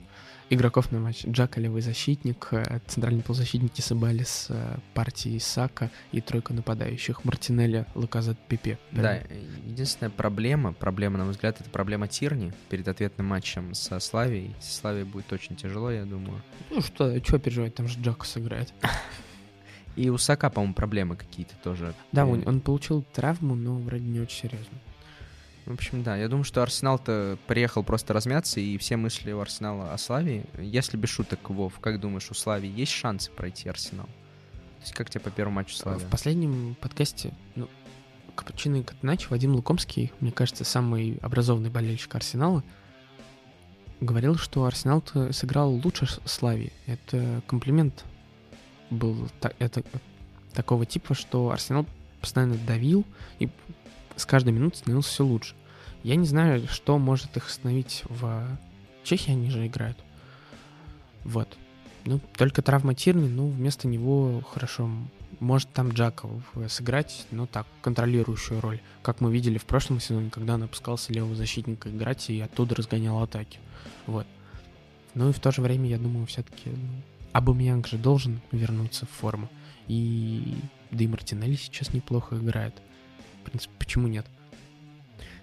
игроков 0.50 0.92
на 0.92 1.00
матч. 1.00 1.26
Джака 1.26 1.60
левый 1.60 1.82
защитник, 1.82 2.50
э, 2.52 2.80
центральный 2.88 3.24
полузащитник 3.24 3.72
Исабалис, 3.78 4.48
э, 4.50 4.78
партии 4.94 5.38
Сака 5.40 5.90
и 6.12 6.22
тройка 6.22 6.54
нападающих 6.54 7.26
Мартинелли, 7.26 7.86
Луказет, 7.96 8.38
Пипе. 8.48 8.78
Да, 8.92 9.22
единственная 9.66 10.12
проблема, 10.12 10.74
проблема, 10.74 11.18
на 11.18 11.24
мой 11.24 11.34
взгляд, 11.34 11.60
это 11.60 11.70
проблема 11.70 12.08
Тирни 12.08 12.54
перед 12.70 12.88
ответным 12.88 13.28
матчем 13.28 13.74
со 13.74 14.00
Славией. 14.00 14.56
Со 14.60 14.76
Славией 14.76 15.06
будет 15.06 15.32
очень 15.34 15.56
тяжело, 15.56 15.90
я 15.90 16.06
думаю. 16.06 16.42
Ну 16.70 16.82
что, 16.82 17.18
что 17.24 17.40
переживать, 17.40 17.74
там 17.76 17.88
же 17.88 18.00
Джака 18.00 18.26
сыграет. 18.26 18.74
И 19.96 20.10
у 20.10 20.18
Сака, 20.18 20.50
по-моему, 20.50 20.74
проблемы 20.74 21.16
какие-то 21.16 21.56
тоже. 21.64 21.94
Да, 22.12 22.26
он, 22.26 22.44
он 22.46 22.60
получил 22.60 23.04
травму, 23.14 23.56
но 23.56 23.78
вроде 23.78 24.04
не 24.04 24.20
очень 24.20 24.50
серьезно. 24.50 24.78
В 25.66 25.74
общем, 25.74 26.04
да, 26.04 26.16
я 26.16 26.28
думаю, 26.28 26.44
что 26.44 26.62
Арсенал-то 26.62 27.40
приехал 27.48 27.84
просто 27.84 28.14
размяться, 28.14 28.60
и 28.60 28.78
все 28.78 28.98
мысли 28.98 29.32
у 29.32 29.40
Арсенала 29.40 29.94
о 29.94 29.98
Славии. 29.98 30.46
Если 30.60 30.96
без 30.96 31.10
шуток, 31.10 31.50
Вов, 31.50 31.80
как 31.80 32.00
думаешь, 32.00 32.30
у 32.30 32.36
Славии 32.36 32.70
есть 32.70 32.92
шансы 32.92 33.32
пройти 33.32 33.68
Арсенал? 33.68 34.06
То 34.06 34.82
есть 34.82 34.94
как 34.94 35.10
тебе 35.10 35.22
по 35.22 35.32
первому 35.32 35.56
матчу 35.56 35.76
Славии? 35.76 36.04
В 36.04 36.10
последнем 36.10 36.76
подкасте, 36.80 37.34
ну, 37.56 37.68
Капучино 38.36 38.76
и 38.76 38.84
Катанач, 38.84 39.30
Вадим 39.30 39.56
Лукомский, 39.56 40.12
мне 40.20 40.32
кажется, 40.32 40.64
самый 40.64 41.18
образованный 41.24 41.72
болельщик 41.72 42.14
Арсенала, 42.14 42.64
говорил, 44.02 44.36
что 44.36 44.66
Арсенал-то 44.66 45.34
сыграл 45.34 45.72
лучше 45.72 46.06
Славии. 46.26 46.74
Это 46.86 47.42
комплимент 47.48 48.06
был 48.90 49.30
это, 49.60 49.84
такого 50.54 50.86
типа, 50.86 51.14
что 51.14 51.50
Арсенал 51.52 51.86
постоянно 52.22 52.56
давил 52.56 53.06
и 53.40 53.50
с 54.16 54.26
каждой 54.26 54.54
минутой 54.54 54.78
становился 54.78 55.10
все 55.10 55.26
лучше. 55.26 55.56
Я 56.04 56.16
не 56.16 56.26
знаю, 56.26 56.68
что 56.68 56.98
может 56.98 57.36
их 57.38 57.48
остановить 57.48 58.04
в 58.10 58.48
Чехии, 59.04 59.32
они 59.32 59.50
же 59.50 59.66
играют. 59.68 59.98
Вот. 61.24 61.58
Ну, 62.06 62.20
только 62.38 62.62
травма 62.62 62.94
Тирни, 62.94 63.28
ну, 63.28 63.50
вместо 63.50 63.88
него 63.88 64.42
хорошо. 64.42 64.90
Может 65.40 65.70
там 65.72 65.90
Джаков 65.90 66.32
сыграть, 66.70 67.26
но 67.32 67.46
так, 67.46 67.66
контролирующую 67.82 68.62
роль. 68.62 68.80
Как 69.02 69.20
мы 69.22 69.34
видели 69.34 69.58
в 69.58 69.66
прошлом 69.66 70.00
сезоне, 70.00 70.30
когда 70.30 70.54
он 70.54 70.64
опускался 70.64 71.12
левого 71.12 71.36
защитника 71.36 71.90
играть 71.90 72.30
и 72.30 72.40
оттуда 72.40 72.76
разгонял 72.76 73.22
атаки. 73.22 73.60
Вот. 74.06 74.28
Ну 75.16 75.30
и 75.30 75.34
в 75.34 75.40
то 75.40 75.52
же 75.52 75.62
время, 75.62 75.90
я 75.90 75.98
думаю, 75.98 76.26
все-таки 76.28 76.70
ну, 76.70 77.02
Абамьянг 77.36 77.88
же 77.88 77.98
должен 77.98 78.42
вернуться 78.52 79.06
в 79.06 79.10
форму. 79.10 79.50
И 79.88 80.56
да 80.92 81.04
и 81.04 81.08
Мартинелли 81.08 81.56
сейчас 81.56 81.94
неплохо 81.94 82.38
играет 82.38 82.74
принципе, 83.46 83.74
почему 83.80 84.08
нет? 84.08 84.26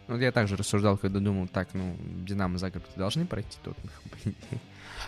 Ну, 0.09 0.19
я 0.19 0.33
также 0.33 0.57
рассуждал, 0.57 0.99
когда 0.99 1.21
думал, 1.21 1.49
так, 1.49 1.69
ну, 1.73 1.97
Динамо 2.27 2.59
Загреб 2.59 2.85
должны 2.97 3.25
пройти 3.27 3.59
тут. 3.63 3.77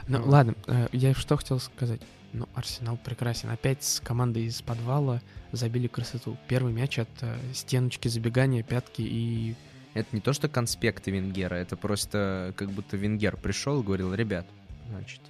Ну, 0.08 0.18
ну, 0.18 0.28
ладно, 0.28 0.54
э, 0.66 0.88
я 0.92 1.14
что 1.14 1.36
хотел 1.36 1.60
сказать. 1.60 2.00
Ну, 2.32 2.48
Арсенал 2.54 2.98
прекрасен. 3.02 3.48
Опять 3.48 3.84
с 3.84 4.00
командой 4.00 4.44
из 4.44 4.60
подвала 4.60 5.22
забили 5.52 5.86
красоту. 5.86 6.36
Первый 6.48 6.72
мяч 6.72 6.98
от 6.98 7.08
э, 7.20 7.38
стеночки 7.52 8.08
забегания, 8.08 8.64
пятки 8.64 9.02
и... 9.02 9.54
Это 9.94 10.08
не 10.10 10.20
то, 10.20 10.32
что 10.32 10.48
конспекты 10.48 11.12
Венгера, 11.12 11.54
это 11.54 11.76
просто 11.76 12.52
как 12.56 12.70
будто 12.70 12.96
Венгер 12.96 13.36
пришел 13.36 13.80
и 13.80 13.84
говорил, 13.84 14.12
ребят, 14.12 14.46
значит, 14.90 15.20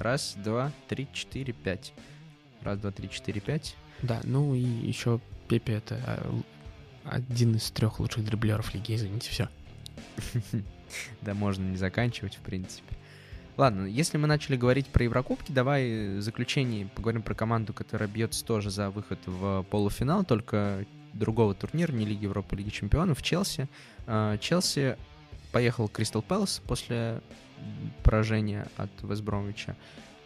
раз, 0.00 0.34
два, 0.36 0.72
три, 0.88 1.08
четыре, 1.12 1.52
пять. 1.52 1.92
Раз, 2.62 2.78
два, 2.78 2.90
три, 2.90 3.08
четыре, 3.10 3.40
пять. 3.40 3.76
Да, 4.02 4.20
ну 4.24 4.54
и 4.54 4.60
еще 4.60 5.20
Пепе 5.48 5.74
это 5.74 5.96
а, 6.06 6.40
один 7.04 7.56
из 7.56 7.70
трех 7.72 7.98
лучших 7.98 8.24
дриблеров 8.24 8.72
лиги, 8.74 8.94
извините, 8.94 9.30
все. 9.30 9.48
Да, 11.20 11.34
можно 11.34 11.62
не 11.62 11.76
заканчивать, 11.76 12.34
в 12.34 12.40
принципе. 12.40 12.96
Ладно, 13.56 13.86
если 13.86 14.16
мы 14.16 14.26
начали 14.26 14.56
говорить 14.56 14.86
про 14.86 15.04
Еврокубки, 15.04 15.52
давай 15.52 16.16
в 16.16 16.20
заключение 16.20 16.86
поговорим 16.86 17.22
про 17.22 17.34
команду, 17.34 17.72
которая 17.72 18.08
бьется 18.08 18.44
тоже 18.44 18.70
за 18.70 18.90
выход 18.90 19.18
в 19.26 19.64
полуфинал, 19.70 20.24
только 20.24 20.84
другого 21.12 21.54
турнира, 21.54 21.92
не 21.92 22.06
Лиги 22.06 22.24
Европы, 22.24 22.56
Лиги 22.56 22.70
Чемпионов, 22.70 23.22
Челси. 23.22 23.68
А, 24.06 24.38
Челси 24.38 24.96
поехал 25.52 25.88
к 25.88 25.92
Кристал 25.92 26.22
Пэлас 26.22 26.60
после 26.66 27.20
поражения 28.02 28.66
от 28.76 28.90
Вестбромвича 29.02 29.76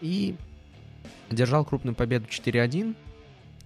и 0.01 0.37
одержал 1.31 1.65
крупную 1.65 1.95
победу 1.95 2.27
4-1 2.29 2.95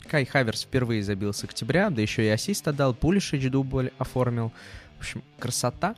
Кай 0.08 0.24
Хаверс 0.24 0.62
впервые 0.62 1.02
забил 1.02 1.32
с 1.32 1.44
октября, 1.44 1.90
да 1.90 2.00
еще 2.00 2.24
и 2.24 2.28
ассист 2.28 2.66
отдал, 2.66 2.94
Пулишич 2.94 3.50
дубль 3.50 3.90
оформил. 3.98 4.52
В 4.96 5.00
общем, 5.00 5.22
красота. 5.38 5.96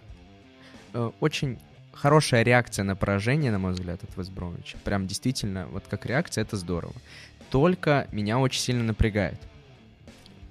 Э, 0.93 1.11
очень 1.21 1.59
хорошая 1.93 2.43
реакция 2.43 2.85
на 2.85 2.97
поражение, 2.97 3.53
на 3.53 3.59
мой 3.59 3.73
взгляд, 3.73 4.03
от 4.03 4.17
Вестбромича. 4.17 4.79
Прям 4.85 5.07
действительно, 5.07 5.67
вот 5.67 5.85
как 5.89 6.07
реакция, 6.07 6.43
это 6.43 6.57
здорово. 6.57 6.95
Только 7.51 8.09
меня 8.11 8.39
очень 8.39 8.61
сильно 8.61 8.83
напрягает. 8.83 9.41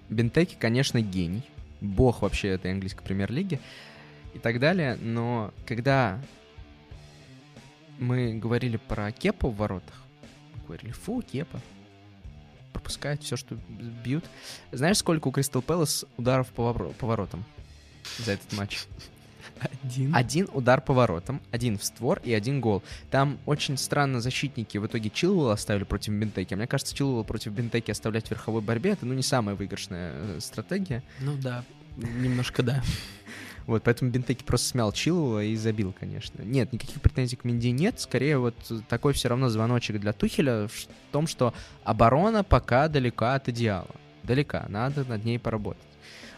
Бентеки, 0.10 0.55
конечно, 0.57 1.01
гений. 1.01 1.43
Бог 1.82 2.22
вообще 2.22 2.49
этой 2.49 2.72
английской 2.72 3.03
премьер-лиги 3.03 3.60
и 4.34 4.39
так 4.39 4.59
далее. 4.59 4.95
Но 4.95 5.53
когда 5.65 6.19
мы 7.97 8.34
говорили 8.34 8.77
про 8.77 9.11
Кепа 9.11 9.49
в 9.49 9.55
воротах, 9.55 10.03
мы 10.55 10.65
говорили, 10.65 10.91
фу, 10.91 11.21
Кепа, 11.21 11.59
пропускают 12.73 13.23
все, 13.23 13.36
что 13.36 13.57
бьют. 14.03 14.25
Знаешь, 14.71 14.97
сколько 14.97 15.27
у 15.27 15.32
Кристал 15.32 15.61
Пэлас 15.61 16.05
ударов 16.17 16.47
по 16.49 16.73
поворотам 16.73 17.43
за 18.17 18.34
этот 18.34 18.53
матч? 18.53 18.86
Один. 19.84 20.15
Один 20.15 20.47
удар 20.53 20.80
по 20.80 20.93
воротам, 20.93 21.41
один 21.51 21.77
в 21.77 21.84
створ 21.84 22.21
и 22.23 22.34
один 22.34 22.61
гол. 22.61 22.82
Там 23.11 23.38
очень 23.45 23.77
странно 23.77 24.21
защитники 24.21 24.77
в 24.77 24.86
итоге 24.86 25.09
Чилуэлла 25.09 25.53
оставили 25.53 25.84
против 25.84 26.13
Бентеки. 26.13 26.53
Мне 26.53 26.67
кажется, 26.67 26.95
Чилуэлла 26.95 27.23
против 27.23 27.51
Бентеки 27.51 27.91
оставлять 27.91 28.27
в 28.27 28.32
верховой 28.32 28.61
борьбе, 28.61 28.91
это 28.91 29.05
ну 29.05 29.13
не 29.13 29.23
самая 29.23 29.55
выигрышная 29.55 30.13
э, 30.13 30.39
стратегия. 30.39 31.03
Ну 31.19 31.36
да, 31.36 31.65
немножко 31.97 32.63
да. 32.63 32.82
Вот, 33.70 33.84
поэтому 33.84 34.09
Бентеки 34.09 34.43
просто 34.43 34.70
смял 34.70 34.91
Чилова 34.91 35.43
и 35.43 35.55
забил, 35.55 35.93
конечно. 35.93 36.41
Нет, 36.41 36.74
никаких 36.74 36.99
претензий 37.03 37.36
к 37.36 37.43
Минди 37.43 37.70
нет. 37.70 37.99
Скорее, 37.99 38.39
вот 38.39 38.55
такой 38.88 39.13
все 39.13 39.30
равно 39.30 39.47
звоночек 39.49 39.99
для 39.99 40.11
Тухеля 40.11 40.67
в 40.67 41.11
том, 41.11 41.28
что 41.28 41.53
оборона 41.84 42.43
пока 42.43 42.88
далека 42.88 43.36
от 43.36 43.47
идеала. 43.49 43.95
Далека, 44.24 44.65
надо 44.70 45.05
над 45.05 45.24
ней 45.24 45.38
поработать. 45.38 45.84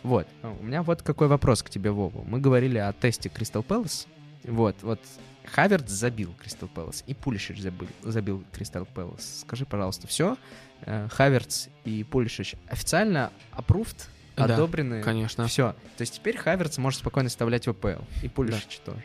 Вот, 0.03 0.27
у 0.43 0.61
меня 0.61 0.83
вот 0.83 1.03
какой 1.03 1.29
вопрос 1.29 1.63
к 1.63 1.69
тебе, 1.69 1.91
Вова. 1.91 2.21
Мы 2.27 2.41
говорили 2.41 2.77
о 2.79 2.91
тесте 2.91 3.29
Кристал 3.29 3.63
Пэлас. 3.63 4.07
Вот, 4.43 4.75
вот 4.81 4.99
Хаверт 5.45 5.87
забил 5.87 6.33
Кристал 6.37 6.67
Пэлас, 6.67 7.05
и 7.07 7.13
Пулишич 7.13 7.61
забил, 7.61 7.87
забил 8.03 8.43
Кристал 8.51 8.85
Пэлас. 8.85 9.39
Скажи, 9.47 9.65
пожалуйста, 9.65 10.05
все? 10.05 10.35
Э, 10.81 11.07
Хаверц 11.09 11.69
и 11.85 12.03
Пулишич 12.03 12.55
официально 12.67 13.31
approved, 13.53 14.07
одобрены? 14.45 14.99
Да, 14.99 15.03
конечно. 15.03 15.47
Все. 15.47 15.75
То 15.97 16.01
есть 16.01 16.15
теперь 16.15 16.37
Хаверц 16.37 16.77
может 16.77 16.99
спокойно 16.99 17.29
вставлять 17.29 17.67
в 17.67 17.71
АПЛ, 17.71 18.03
и 18.23 18.27
Пулишич 18.27 18.81
да. 18.85 18.93
тоже. 18.93 19.03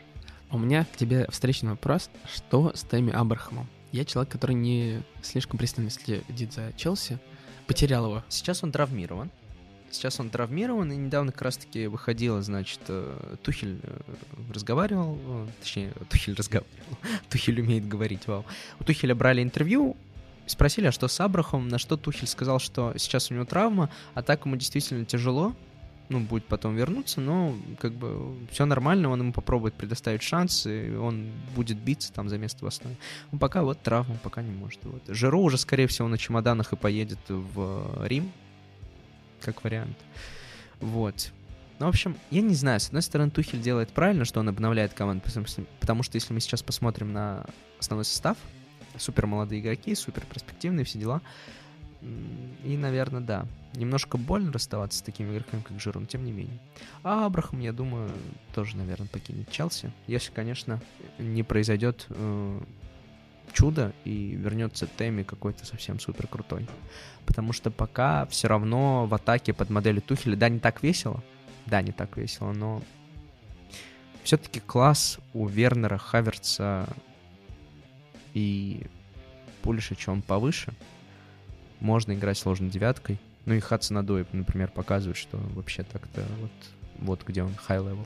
У 0.49 0.57
меня 0.57 0.85
к 0.85 0.95
тебе 0.95 1.27
встречный 1.29 1.71
вопрос. 1.71 2.09
Что 2.33 2.71
с 2.73 2.83
Тэмми 2.83 3.11
Абрахамом? 3.11 3.67
Я 3.91 4.05
человек, 4.05 4.31
который 4.31 4.55
не 4.55 5.01
слишком 5.21 5.57
пристально 5.57 5.89
следит 5.89 6.53
за 6.53 6.71
Челси. 6.73 7.19
Потерял 7.67 8.05
его. 8.05 8.23
Сейчас 8.29 8.63
он 8.63 8.71
травмирован. 8.71 9.29
Сейчас 9.89 10.19
он 10.19 10.29
травмирован, 10.29 10.91
и 10.91 10.97
недавно 10.97 11.31
как 11.31 11.43
раз-таки 11.43 11.87
выходила, 11.87 12.41
значит, 12.41 12.81
э, 12.89 13.35
Тухель 13.41 13.79
э, 13.81 13.99
разговаривал, 14.53 15.17
точнее, 15.61 15.93
Тухель 16.09 16.35
разговаривал, 16.35 16.69
Тухель 17.29 17.61
умеет 17.61 17.87
говорить, 17.87 18.27
вау. 18.27 18.45
У 18.81 18.83
Тухеля 18.83 19.15
брали 19.15 19.41
интервью, 19.41 19.95
спросили, 20.47 20.87
а 20.87 20.91
что 20.91 21.07
с 21.07 21.19
Абрахом, 21.19 21.67
на 21.67 21.77
что 21.77 21.97
Тухель 21.97 22.27
сказал, 22.27 22.59
что 22.59 22.93
сейчас 22.97 23.29
у 23.29 23.33
него 23.33 23.45
травма, 23.45 23.89
а 24.13 24.23
так 24.23 24.45
ему 24.45 24.55
действительно 24.55 25.05
тяжело, 25.05 25.55
ну, 26.09 26.21
будет 26.21 26.45
потом 26.45 26.75
вернуться, 26.75 27.19
но 27.19 27.53
как 27.79 27.93
бы 27.93 28.35
все 28.49 28.65
нормально, 28.65 29.09
он 29.09 29.19
ему 29.19 29.33
попробует 29.33 29.73
предоставить 29.73 30.23
шанс, 30.23 30.65
и 30.65 30.91
он 30.91 31.29
будет 31.53 31.77
биться 31.77 32.13
там 32.13 32.29
за 32.29 32.37
место 32.37 32.63
в 32.63 32.67
основе. 32.67 32.95
Ну, 33.31 33.39
пока 33.39 33.61
вот 33.61 33.81
травма, 33.81 34.17
пока 34.23 34.41
не 34.41 34.51
может. 34.51 34.79
Вот. 34.83 35.03
Жиру 35.07 35.41
уже, 35.41 35.57
скорее 35.57 35.87
всего, 35.87 36.07
на 36.07 36.17
чемоданах 36.17 36.71
и 36.71 36.77
поедет 36.77 37.19
в 37.27 38.05
Рим, 38.07 38.31
как 39.41 39.63
вариант. 39.65 39.97
Вот. 40.79 41.31
Ну, 41.79 41.85
в 41.87 41.89
общем, 41.89 42.15
я 42.31 42.41
не 42.41 42.55
знаю. 42.55 42.79
С 42.79 42.87
одной 42.87 43.01
стороны, 43.01 43.29
Тухель 43.29 43.61
делает 43.61 43.89
правильно, 43.89 44.23
что 44.23 44.39
он 44.39 44.47
обновляет 44.47 44.93
команду, 44.93 45.23
потому 45.79 46.03
что 46.03 46.15
если 46.15 46.33
мы 46.33 46.39
сейчас 46.39 46.63
посмотрим 46.63 47.11
на 47.11 47.45
основной 47.79 48.05
состав, 48.05 48.37
супер 48.97 49.27
молодые 49.27 49.61
игроки, 49.61 49.95
супер 49.95 50.25
перспективные, 50.25 50.85
все 50.85 50.99
дела. 50.99 51.21
И, 52.01 52.77
наверное, 52.77 53.21
да. 53.21 53.47
Немножко 53.73 54.17
больно 54.17 54.51
расставаться 54.51 54.99
с 54.99 55.01
такими 55.01 55.31
игроками, 55.31 55.61
как 55.61 55.79
Жиру, 55.79 55.99
но 55.99 56.05
тем 56.05 56.25
не 56.25 56.31
менее. 56.31 56.59
А 57.03 57.25
Абрахам, 57.25 57.59
я 57.59 57.73
думаю, 57.73 58.11
тоже, 58.53 58.77
наверное, 58.77 59.07
покинет 59.07 59.51
Челси. 59.51 59.91
Если, 60.07 60.31
конечно, 60.31 60.81
не 61.19 61.43
произойдет 61.43 62.05
э, 62.09 62.59
чудо 63.53 63.93
и 64.03 64.35
вернется 64.35 64.87
Теми 64.87 65.23
какой-то 65.23 65.65
совсем 65.65 65.99
супер 65.99 66.27
крутой. 66.27 66.67
Потому 67.25 67.53
что 67.53 67.71
пока 67.71 68.25
все 68.27 68.47
равно 68.47 69.05
в 69.05 69.13
атаке 69.13 69.53
под 69.53 69.69
моделью 69.69 70.01
Тухеля, 70.01 70.35
да, 70.35 70.49
не 70.49 70.59
так 70.59 70.83
весело, 70.83 71.23
да, 71.65 71.81
не 71.81 71.91
так 71.91 72.17
весело, 72.17 72.53
но 72.53 72.81
все-таки 74.23 74.59
класс 74.59 75.19
у 75.33 75.47
Вернера, 75.47 75.97
Хаверца 75.97 76.87
и 78.37 78.85
Пулишича 79.63 80.11
он 80.11 80.21
повыше. 80.21 80.71
Можно 81.79 82.13
играть 82.13 82.37
сложной 82.37 82.69
девяткой. 82.69 83.17
Ну 83.45 83.55
и 83.55 83.59
Хацанадой, 83.59 84.27
например, 84.31 84.69
показывает, 84.69 85.17
что 85.17 85.37
вообще 85.55 85.83
так-то 85.83 86.23
вот, 86.39 86.51
вот 86.99 87.23
где 87.25 87.41
он, 87.41 87.53
high 87.67 87.83
level. 87.83 88.05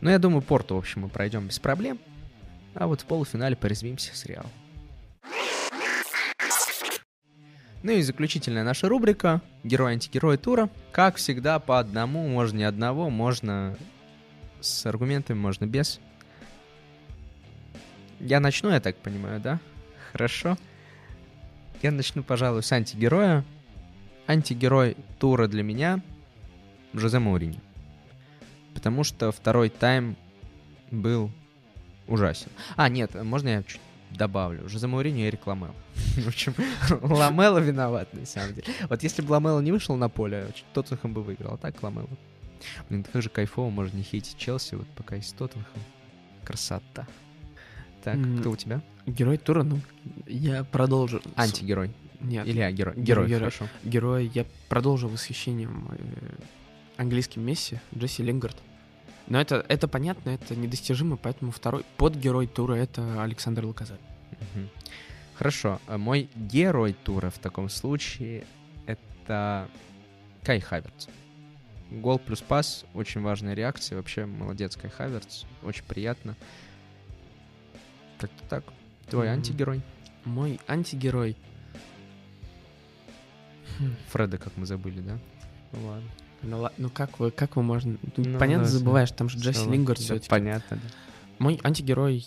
Но 0.00 0.10
я 0.10 0.18
думаю, 0.18 0.40
Порту, 0.40 0.76
в 0.76 0.78
общем, 0.78 1.02
мы 1.02 1.08
пройдем 1.08 1.46
без 1.46 1.58
проблем. 1.58 1.98
А 2.74 2.86
вот 2.86 3.02
в 3.02 3.04
полуфинале 3.04 3.54
порезвимся 3.54 4.16
с 4.16 4.24
Реал. 4.24 4.46
Ну 7.82 7.92
и 7.92 8.00
заключительная 8.00 8.64
наша 8.64 8.88
рубрика 8.88 9.42
«Герой-антигерой 9.62 10.38
тура». 10.38 10.70
Как 10.90 11.16
всегда, 11.16 11.58
по 11.58 11.78
одному, 11.78 12.26
можно 12.28 12.56
не 12.56 12.64
одного, 12.64 13.10
можно 13.10 13.76
с 14.62 14.86
аргументами, 14.86 15.38
можно 15.38 15.66
без. 15.66 16.00
Я 18.24 18.40
начну, 18.40 18.70
я 18.70 18.80
так 18.80 18.96
понимаю, 18.96 19.38
да? 19.38 19.60
Хорошо. 20.12 20.56
Я 21.82 21.90
начну, 21.90 22.22
пожалуй, 22.22 22.62
с 22.62 22.72
антигероя. 22.72 23.44
Антигерой 24.26 24.96
тура 25.18 25.46
для 25.46 25.62
меня— 25.62 26.00
Жозе 26.94 27.18
Маурини. 27.18 27.60
Потому 28.72 29.04
что 29.04 29.30
второй 29.30 29.68
тайм 29.68 30.16
был 30.90 31.30
ужасен. 32.06 32.48
А, 32.76 32.88
нет, 32.88 33.14
можно 33.22 33.48
я 33.48 33.62
чуть 33.62 33.80
добавлю. 34.10 34.66
Жозе 34.70 34.86
Маурини 34.86 35.24
и 35.24 35.28
Эрик 35.28 35.46
Ламел. 35.46 35.74
В 36.16 36.26
общем, 36.26 36.54
Ламела 37.02 37.58
виноват, 37.58 38.14
на 38.14 38.24
самом 38.24 38.54
деле. 38.54 38.68
Вот 38.88 39.02
если 39.02 39.20
бы 39.20 39.32
Ламела 39.32 39.60
не 39.60 39.70
вышел 39.70 39.96
на 39.96 40.08
поле, 40.08 40.48
Тоттенхэм 40.72 41.12
бы 41.12 41.22
выиграл, 41.22 41.54
а 41.54 41.58
так 41.58 41.82
Ламела. 41.82 42.08
Блин, 42.88 43.04
как 43.04 43.20
же 43.20 43.28
кайфово, 43.28 43.68
можно 43.68 43.98
не 43.98 44.02
хейтить 44.02 44.38
Челси, 44.38 44.76
вот 44.76 44.86
пока 44.96 45.16
есть 45.16 45.36
Тоттенхэм. 45.36 45.82
Красота. 46.42 47.06
Так, 48.04 48.16
mm. 48.16 48.40
кто 48.40 48.50
у 48.50 48.56
тебя? 48.56 48.82
Герой 49.06 49.38
тура, 49.38 49.62
ну, 49.62 49.80
я 50.26 50.62
продолжу. 50.64 51.22
Антигерой. 51.36 51.90
Нет. 52.20 52.46
Или 52.46 52.60
а, 52.60 52.70
герой. 52.70 52.94
Герой, 52.96 53.26
герой, 53.26 53.38
хорошо. 53.38 53.68
Герой, 53.82 54.30
я 54.34 54.44
продолжу 54.68 55.08
восхищением 55.08 55.88
э, 55.90 56.34
английским 56.98 57.42
Месси, 57.42 57.80
Джесси 57.96 58.22
Лингард. 58.22 58.56
Но 59.26 59.40
это, 59.40 59.64
это 59.68 59.88
понятно, 59.88 60.30
это 60.30 60.54
недостижимо, 60.54 61.16
поэтому 61.16 61.50
второй 61.50 61.84
подгерой 61.96 62.46
тура— 62.46 62.74
это 62.74 63.22
Александр 63.22 63.64
Лаказар. 63.64 63.98
Угу. 64.32 64.68
Хорошо. 65.36 65.80
А 65.86 65.96
мой 65.96 66.28
герой 66.36 66.94
тура 67.04 67.30
в 67.30 67.38
таком 67.38 67.70
случае— 67.70 68.44
это 68.86 69.68
Кай 70.42 70.60
Хаверц. 70.60 71.08
Гол 71.90 72.18
плюс 72.18 72.42
пас, 72.42 72.84
очень 72.92 73.22
важная 73.22 73.54
реакция. 73.54 73.96
Вообще 73.96 74.26
молодец 74.26 74.76
Кай 74.76 74.90
Хаверц, 74.90 75.44
очень 75.62 75.84
приятно. 75.84 76.36
Как-то 78.26 78.44
так. 78.48 78.64
Твой 79.10 79.26
mm-hmm. 79.26 79.32
антигерой? 79.32 79.82
Мой 80.24 80.60
антигерой. 80.66 81.36
Фреда, 84.08 84.38
как 84.38 84.56
мы 84.56 84.64
забыли, 84.64 85.00
да? 85.00 85.18
Ну 85.72 85.86
ладно. 85.86 86.08
Ну, 86.42 86.68
ну 86.78 86.88
как 86.88 87.18
вы, 87.20 87.30
как 87.30 87.56
вы 87.56 87.62
можно... 87.62 87.98
Ну, 88.16 88.38
понятно, 88.38 88.64
да, 88.64 88.70
забываешь, 88.70 89.10
там 89.10 89.28
же 89.28 89.38
Джесси 89.38 89.68
Лингард 89.68 89.98
все 89.98 90.18
да, 90.18 90.24
Понятно, 90.28 90.76
да. 90.76 90.88
Мой 91.38 91.60
антигерой... 91.62 92.26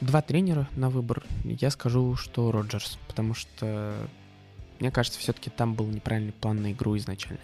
Два 0.00 0.22
тренера 0.22 0.66
на 0.76 0.88
выбор. 0.88 1.22
Я 1.44 1.68
скажу, 1.70 2.16
что 2.16 2.50
Роджерс, 2.50 2.98
потому 3.06 3.34
что 3.34 3.94
мне 4.78 4.90
кажется, 4.90 5.18
все-таки 5.20 5.50
там 5.50 5.74
был 5.74 5.86
неправильный 5.88 6.32
план 6.32 6.62
на 6.62 6.72
игру 6.72 6.96
изначальный. 6.96 7.40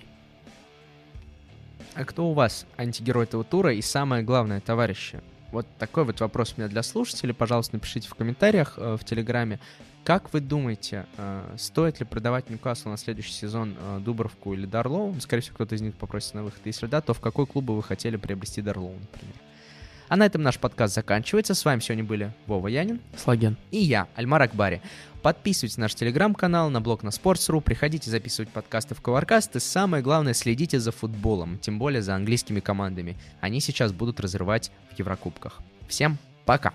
А 1.95 2.05
кто 2.07 2.31
у 2.31 2.33
вас 2.33 2.65
антигерой 2.79 3.25
этого 3.25 3.45
тура 3.45 3.75
и 3.75 3.83
самое 3.83 4.23
главное, 4.23 4.61
товарищи, 4.63 5.21
вот 5.53 5.67
такой 5.79 6.05
вот 6.05 6.21
вопрос 6.21 6.55
у 6.57 6.61
меня 6.61 6.69
для 6.69 6.83
слушателей. 6.83 7.35
Пожалуйста, 7.35 7.77
напишите 7.77 8.09
в 8.09 8.15
комментариях 8.15 8.75
э, 8.77 8.97
в 9.01 9.05
Телеграме. 9.05 9.59
Как 10.05 10.33
вы 10.33 10.41
думаете, 10.41 11.07
э, 11.17 11.55
стоит 11.59 12.01
ли 12.01 12.07
продавать 12.07 12.51
Ньюкасл 12.51 12.89
на 12.89 12.97
следующий 12.97 13.33
сезон 13.33 13.77
э, 13.79 13.99
Дубровку 14.01 14.55
или 14.55 14.67
Дарлоу? 14.67 15.15
Скорее 15.21 15.43
всего, 15.43 15.55
кто-то 15.55 15.75
из 15.75 15.83
них 15.83 15.95
попросится 15.95 16.37
на 16.37 16.45
выход. 16.45 16.61
Если 16.65 16.87
да, 16.87 17.01
то 17.01 17.15
в 17.15 17.21
какой 17.21 17.47
клуб 17.47 17.65
бы 17.65 17.77
вы 17.77 17.83
хотели 17.83 18.17
приобрести 18.17 18.63
Дарлоу, 18.63 18.93
например? 18.93 19.35
А 20.09 20.17
на 20.17 20.27
этом 20.27 20.43
наш 20.43 20.59
подкаст 20.59 20.95
заканчивается. 20.95 21.55
С 21.55 21.65
вами 21.65 21.81
сегодня 21.81 22.05
были 22.05 22.33
Вова 22.47 22.69
Янин, 22.69 23.01
Слаген 23.17 23.57
и 23.71 23.79
я, 23.79 24.07
Альмар 24.15 24.43
Акбари. 24.43 24.81
Подписывайтесь 25.23 25.77
на 25.77 25.83
наш 25.83 25.95
телеграм-канал, 25.95 26.71
на 26.71 26.81
блог 26.81 27.03
на 27.03 27.09
Sports.ru, 27.09 27.61
приходите 27.61 28.11
записывать 28.11 28.49
подкасты 28.51 28.95
в 28.95 29.01
Коваркаст 29.01 29.57
и 29.57 29.61
самое 29.61 30.03
главное, 30.03 30.35
следите 30.35 30.79
за 30.79 30.93
футболом, 30.93 31.59
тем 31.59 31.81
более 31.81 32.03
за 32.03 32.15
английскими 32.15 32.61
командами. 32.61 33.17
Они 33.41 33.61
сейчас 33.61 33.93
будут 33.93 34.21
разрывать 34.21 34.71
в 34.95 34.99
Еврокубках. 34.99 35.61
Всем 35.89 36.19
пока! 36.45 36.73